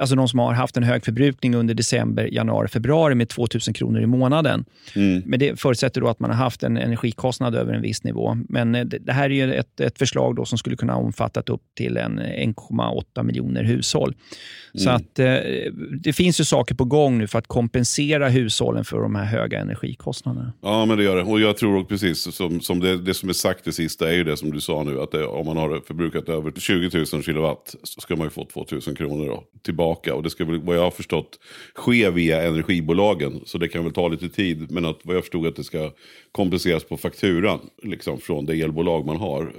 alltså 0.00 0.16
de 0.16 0.28
som 0.28 0.38
har 0.38 0.52
haft 0.52 0.76
en 0.76 0.82
hög 0.82 1.04
förbrukning 1.04 1.54
under 1.54 1.74
december, 1.74 2.28
januari, 2.32 2.68
februari 2.68 3.14
med 3.14 3.28
2000 3.28 3.74
kronor 3.74 4.00
i 4.00 4.06
månaden. 4.06 4.64
Men 5.24 5.38
det 5.40 5.60
förutsätter 5.60 6.00
då 6.00 6.08
att 6.08 6.20
man 6.20 6.30
har 6.30 6.36
haft 6.36 6.62
en 6.62 6.76
energikostnad 6.76 7.54
över 7.54 7.72
en 7.74 7.82
viss 7.82 8.04
nivå. 8.04 8.36
Men 8.48 8.74
eh, 8.74 8.84
det 8.84 9.12
här 9.12 9.24
är 9.30 9.34
ju 9.34 9.54
ett, 9.54 9.80
ett 9.80 9.98
förslag 9.98 10.36
då 10.36 10.44
som 10.44 10.58
skulle 10.58 10.76
kunna 10.76 10.96
omfattat 10.96 11.48
upp 11.48 11.62
till 11.76 11.96
en 11.96 12.20
1,8 12.20 13.22
miljoner 13.22 13.64
hushåll. 13.64 14.14
Så 14.74 14.88
Mm. 14.88 14.96
att 14.96 15.18
eh, 15.18 15.26
det 16.00 16.12
finns 16.12 16.40
ju 16.40 16.44
saker 16.44 16.74
på 16.74 16.84
gång 16.84 17.18
nu 17.18 17.26
för 17.26 17.38
att 17.38 17.46
kompensera 17.46 18.28
hushållen 18.28 18.84
för 18.84 19.00
de 19.00 19.14
här 19.14 19.24
höga 19.24 19.60
energikostnaderna. 19.60 20.52
Ja, 20.62 20.84
men 20.84 20.96
det 20.98 21.04
gör 21.04 21.16
det. 21.16 21.22
Och 21.22 21.40
jag 21.40 21.56
tror 21.56 21.76
också 21.76 21.88
precis 21.88 22.34
som, 22.34 22.60
som 22.60 22.80
det, 22.80 22.98
det 22.98 23.14
som 23.14 23.28
är 23.28 23.32
sagt 23.32 23.64
det 23.64 23.72
sista 23.72 24.08
är 24.08 24.12
ju 24.16 24.24
det 24.24 24.36
som 24.36 24.50
du 24.50 24.60
sa 24.60 24.82
nu. 24.82 25.00
Att 25.00 25.10
det, 25.10 25.24
om 25.24 25.46
man 25.46 25.56
har 25.56 25.80
förbrukat 25.86 26.28
över 26.28 26.52
20 26.56 26.98
000 27.12 27.22
kilowatt 27.22 27.74
så 27.82 28.00
ska 28.00 28.16
man 28.16 28.26
ju 28.26 28.30
få 28.30 28.44
2 28.44 28.66
000 28.70 28.80
kronor 28.96 29.26
då, 29.26 29.44
tillbaka. 29.78 30.14
Och 30.14 30.22
det 30.22 30.30
ska 30.30 30.44
väl, 30.44 30.60
vad 30.60 30.76
jag 30.76 30.82
har 30.82 30.90
förstått, 30.90 31.38
ske 31.74 32.10
via 32.10 32.42
energibolagen. 32.42 33.40
Så 33.46 33.58
det 33.58 33.68
kan 33.68 33.84
väl 33.84 33.92
ta 33.92 34.08
lite 34.08 34.28
tid. 34.28 34.70
Men 34.70 34.84
att, 34.84 35.00
vad 35.02 35.16
jag 35.16 35.22
förstod 35.22 35.46
att 35.46 35.56
det 35.56 35.64
ska 35.64 35.92
kompenseras 36.32 36.84
på 36.84 36.96
fakturan. 36.96 37.60
Liksom 37.82 38.20
från 38.20 38.46
det 38.46 38.54
elbolag 38.54 39.06
man 39.06 39.16
har. 39.16 39.52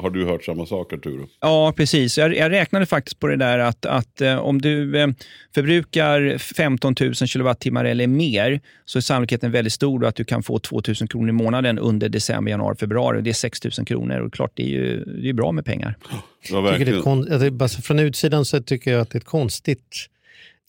Har 0.00 0.10
du 0.10 0.24
hört 0.24 0.44
samma 0.44 0.66
sak 0.66 0.92
Arturo? 0.92 1.28
Ja, 1.40 1.72
precis. 1.76 2.18
Jag, 2.18 2.36
jag 2.36 2.50
räknade 2.50 2.86
faktiskt 2.86 3.20
på 3.20 3.26
det 3.26 3.36
där 3.36 3.58
att, 3.58 3.86
att 3.86 4.20
eh, 4.20 4.38
om 4.38 4.60
du 4.60 4.98
eh, 4.98 5.08
förbrukar 5.54 6.38
15 6.38 6.94
000 7.00 7.14
kilowattimmar 7.14 7.84
eller 7.84 8.06
mer 8.06 8.60
så 8.84 8.98
är 8.98 9.00
sannolikheten 9.00 9.52
väldigt 9.52 9.72
stor 9.72 10.06
att 10.06 10.16
du 10.16 10.24
kan 10.24 10.42
få 10.42 10.58
2 10.58 10.82
000 11.00 11.08
kronor 11.08 11.28
i 11.28 11.32
månaden 11.32 11.78
under 11.78 12.08
december, 12.08 12.50
januari, 12.50 12.76
februari. 12.76 13.22
Det 13.22 13.30
är 13.30 13.34
6 13.34 13.64
000 13.64 13.86
kronor 13.86 14.20
och 14.20 14.32
klart 14.32 14.52
det 14.54 14.62
är 14.62 14.68
ju 14.68 15.04
det 15.04 15.28
är 15.28 15.32
bra 15.32 15.52
med 15.52 15.64
pengar. 15.64 15.96
Ja, 16.50 16.72
tycker 16.72 16.92
det 16.92 16.98
är 16.98 17.02
kon- 17.02 17.32
alltså, 17.32 17.50
bara 17.50 17.68
från 17.68 17.98
utsidan 17.98 18.44
så 18.44 18.62
tycker 18.62 18.92
jag 18.92 19.00
att 19.00 19.10
det 19.10 19.16
är 19.16 19.20
ett 19.20 19.26
konstigt 19.26 20.08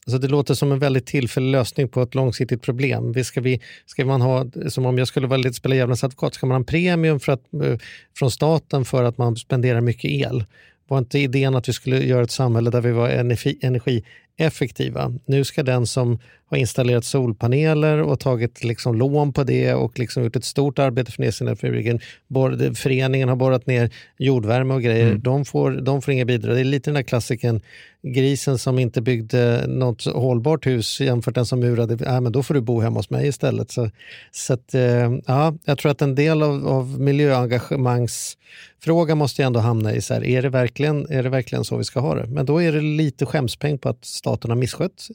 Alltså 0.06 0.18
det 0.18 0.28
låter 0.28 0.54
som 0.54 0.72
en 0.72 0.80
väldigt 0.80 1.06
tillfällig 1.06 1.52
lösning 1.52 1.88
på 1.88 2.02
ett 2.02 2.16
långsiktigt 2.16 2.62
problem. 2.62 3.12
Vi 3.12 3.24
ska, 3.24 3.42
vi, 3.42 3.62
ska 3.86 4.06
man 4.06 4.22
ha, 4.22 4.46
som 4.68 4.86
om 4.86 4.98
jag 4.98 5.08
skulle 5.08 5.28
vara 5.28 5.38
lite 5.38 5.54
spela 5.54 5.76
djävulens 5.76 6.04
advokat, 6.04 6.34
ska 6.34 6.46
man 6.46 6.56
ha 6.56 6.60
en 6.60 6.66
premium 6.66 7.20
för 7.20 7.32
att, 7.32 7.54
eh, 7.54 7.78
från 8.18 8.32
staten 8.32 8.86
för 8.86 9.04
att 9.04 9.18
man 9.18 9.36
spenderar 9.36 9.82
mycket 9.82 10.12
el? 10.12 10.46
Var 10.88 10.98
inte 10.98 11.20
idén 11.20 11.56
att 11.56 11.70
vi 11.70 11.74
skulle 11.74 12.06
göra 12.06 12.24
ett 12.24 12.32
samhälle 12.32 12.70
där 12.70 12.82
vi 12.82 12.92
var 12.92 13.10
energi, 13.10 14.04
energieffektiva? 14.38 15.14
Nu 15.26 15.44
ska 15.44 15.64
den 15.64 15.88
som 15.88 16.20
har 16.54 16.58
installerat 16.58 17.06
solpaneler 17.06 18.02
och 18.02 18.20
tagit 18.20 18.64
liksom 18.64 18.96
lån 18.96 19.34
på 19.34 19.44
det 19.44 19.74
och 19.74 20.00
liksom 20.00 20.24
gjort 20.24 20.36
ett 20.36 20.46
stort 20.46 20.80
arbete 20.80 21.12
för 21.12 21.22
ner 21.22 21.32
sina 21.32 21.56
fabriken, 21.56 22.00
föreningen 22.76 23.30
har 23.30 23.36
borrat 23.36 23.68
ner 23.68 23.90
jordvärme 24.18 24.74
och 24.74 24.82
grejer, 24.82 25.16
de, 25.16 25.46
får, 25.46 25.72
de 25.72 26.02
får 26.02 26.14
inga 26.14 26.26
bidrag. 26.26 26.56
Det 26.56 26.60
är 26.60 26.66
lite 26.66 26.90
den 26.90 26.96
där 26.96 27.04
klassiken, 27.04 27.62
grisen 28.04 28.58
som 28.58 28.80
inte 28.80 29.02
byggde 29.02 29.66
något 29.68 30.06
hållbart 30.06 30.66
hus 30.66 31.02
jämfört 31.02 31.36
med 31.36 31.40
den 31.40 31.46
som 31.46 31.60
murade, 31.60 32.06
äh, 32.06 32.22
men 32.22 32.32
då 32.32 32.44
får 32.44 32.54
du 32.54 32.62
bo 32.62 32.82
hemma 32.82 33.00
hos 33.00 33.10
mig 33.10 33.28
istället. 33.28 33.72
Så, 33.72 33.90
så 34.32 34.54
att, 34.54 34.74
eh, 34.74 35.12
ja, 35.26 35.54
jag 35.66 35.78
tror 35.78 35.92
att 35.92 36.02
en 36.02 36.16
del 36.16 36.44
av, 36.44 36.68
av 36.68 37.02
miljöengagemangsfrågan 37.02 39.18
måste 39.18 39.42
ju 39.42 39.46
ändå 39.46 39.60
hamna 39.60 39.94
i 39.94 40.02
så 40.02 40.14
här, 40.14 40.24
är 40.24 40.42
det, 40.42 40.50
verkligen, 40.50 41.08
är 41.10 41.24
det 41.24 41.30
verkligen 41.30 41.64
så 41.64 41.78
vi 41.78 41.84
ska 41.84 42.00
ha 42.00 42.16
det? 42.16 42.28
Men 42.28 42.46
då 42.46 42.62
är 42.62 42.72
det 42.72 42.82
lite 42.82 43.26
skämspeng 43.26 43.78
på 43.78 43.90
att 43.90 44.06
staten 44.24 44.52
har 44.52 44.58
misskött 44.58 45.08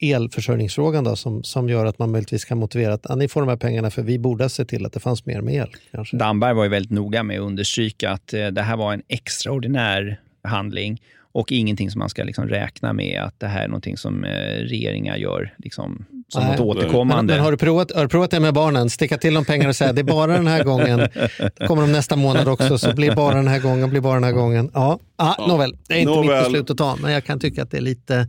elförsörjningsfrågan 0.00 1.04
då, 1.04 1.16
som, 1.16 1.44
som 1.44 1.68
gör 1.68 1.86
att 1.86 1.98
man 1.98 2.10
möjligtvis 2.10 2.44
kan 2.44 2.58
motivera 2.58 2.94
att 2.94 3.10
ah, 3.10 3.14
ni 3.14 3.28
får 3.28 3.40
de 3.40 3.48
här 3.48 3.56
pengarna 3.56 3.90
för 3.90 4.02
vi 4.02 4.18
borde 4.18 4.48
se 4.48 4.64
till 4.64 4.86
att 4.86 4.92
det 4.92 5.00
fanns 5.00 5.26
mer 5.26 5.40
med 5.40 5.54
el. 5.54 5.68
Kanske. 5.90 6.16
Damberg 6.16 6.54
var 6.54 6.64
ju 6.64 6.70
väldigt 6.70 6.90
noga 6.92 7.22
med 7.22 7.40
att 7.40 7.46
understryka 7.46 8.10
att 8.10 8.34
eh, 8.34 8.46
det 8.46 8.62
här 8.62 8.76
var 8.76 8.92
en 8.92 9.02
extraordinär 9.08 10.20
handling 10.44 11.02
och 11.32 11.52
ingenting 11.52 11.90
som 11.90 11.98
man 11.98 12.08
ska 12.08 12.24
liksom 12.24 12.48
räkna 12.48 12.92
med 12.92 13.22
att 13.22 13.40
det 13.40 13.46
här 13.46 13.64
är 13.64 13.68
någonting 13.68 13.96
som 13.96 14.24
eh, 14.24 14.30
regeringar 14.58 15.16
gör 15.16 15.54
liksom, 15.58 16.04
som 16.28 16.42
Nej. 16.42 16.50
något 16.56 16.60
återkommande. 16.76 17.22
Men, 17.32 17.36
men 17.36 17.44
har, 17.44 17.50
du 17.50 17.56
provat, 17.56 17.92
har 17.94 18.02
du 18.02 18.08
provat 18.08 18.30
det 18.30 18.40
med 18.40 18.54
barnen? 18.54 18.90
Sticka 18.90 19.18
till 19.18 19.34
dem 19.34 19.44
pengar 19.44 19.68
och 19.68 19.76
säga 19.76 19.92
det 19.92 20.00
är 20.00 20.04
bara 20.04 20.32
den 20.32 20.46
här 20.46 20.64
gången. 20.64 21.08
Kommer 21.66 21.82
de 21.82 21.92
nästa 21.92 22.16
månad 22.16 22.48
också, 22.48 22.78
så 22.78 22.94
blir 22.94 23.14
bara 23.14 23.34
den 23.34 23.48
här 23.48 23.58
gången, 23.60 23.90
blir 23.90 24.00
bara 24.00 24.14
den 24.14 24.24
här 24.24 24.32
gången. 24.32 24.70
Ja, 24.74 24.98
ja, 25.18 25.44
nåväl. 25.48 25.76
Det 25.88 25.94
är 25.94 25.98
inte 25.98 26.10
mitt 26.10 26.24
Nåväl. 26.26 26.42
beslut 26.44 26.70
att 26.70 26.78
ta, 26.78 26.96
men 27.02 27.12
jag 27.12 27.24
kan 27.24 27.40
tycka 27.40 27.62
att 27.62 27.70
det 27.70 27.76
är 27.76 27.80
lite... 27.82 28.28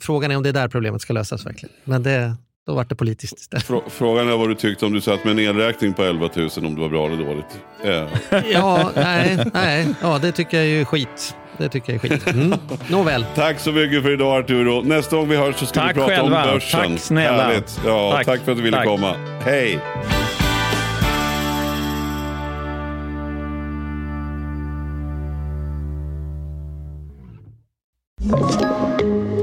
Frågan 0.00 0.30
är 0.30 0.36
om 0.36 0.42
det 0.42 0.48
är 0.48 0.52
där 0.52 0.68
problemet 0.68 1.00
ska 1.02 1.12
lösas 1.12 1.46
verkligen. 1.46 1.74
Men 1.84 2.02
det, 2.02 2.36
då 2.66 2.74
vart 2.74 2.88
det 2.88 2.94
politiskt 2.94 3.38
istället. 3.38 3.64
Frå- 3.66 3.88
Frågan 3.88 4.28
är 4.28 4.36
vad 4.36 4.48
du 4.48 4.54
tyckte 4.54 4.86
om 4.86 4.92
du 4.92 5.00
satt 5.00 5.24
med 5.24 5.30
en 5.32 5.38
elräkning 5.38 5.92
på 5.92 6.02
11 6.02 6.28
000 6.36 6.48
om 6.56 6.74
det 6.74 6.80
var 6.80 6.88
bra 6.88 7.06
eller 7.06 7.24
dåligt. 7.24 7.58
Eh, 7.84 8.42
Ja, 8.52 8.90
nej, 8.96 9.38
nej, 9.54 9.86
ja, 10.02 10.18
det 10.18 10.32
tycker 10.32 10.56
jag 10.62 10.80
är 10.80 10.84
skit. 10.84 11.34
Det 11.58 11.68
tycker 11.68 11.92
jag 11.92 12.04
är 12.04 12.08
skit. 12.08 12.26
Mm. 12.34 12.58
Nåväl. 12.88 13.26
Tack 13.34 13.58
så 13.60 13.72
mycket 13.72 14.02
för 14.02 14.10
idag 14.10 14.38
Arturo. 14.44 14.82
Nästa 14.82 15.16
gång 15.16 15.28
vi 15.28 15.36
hörs 15.36 15.56
så 15.56 15.66
ska 15.66 15.80
Tack 15.80 15.90
vi 15.90 15.94
prata 15.94 16.08
själva. 16.16 16.44
om 16.44 16.52
börsen. 16.52 16.80
Tack 16.90 17.00
snälla. 17.00 17.42
Härligt. 17.42 17.80
Ja, 17.86 18.12
tack. 18.12 18.26
Tack. 18.26 18.40
för 18.40 18.52
att 18.52 18.58
du 18.58 18.62
ville 18.64 18.76
Tack. 18.76 18.86
komma. 18.86 19.14
Hej! 19.44 19.78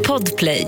Podplay. 0.08 0.68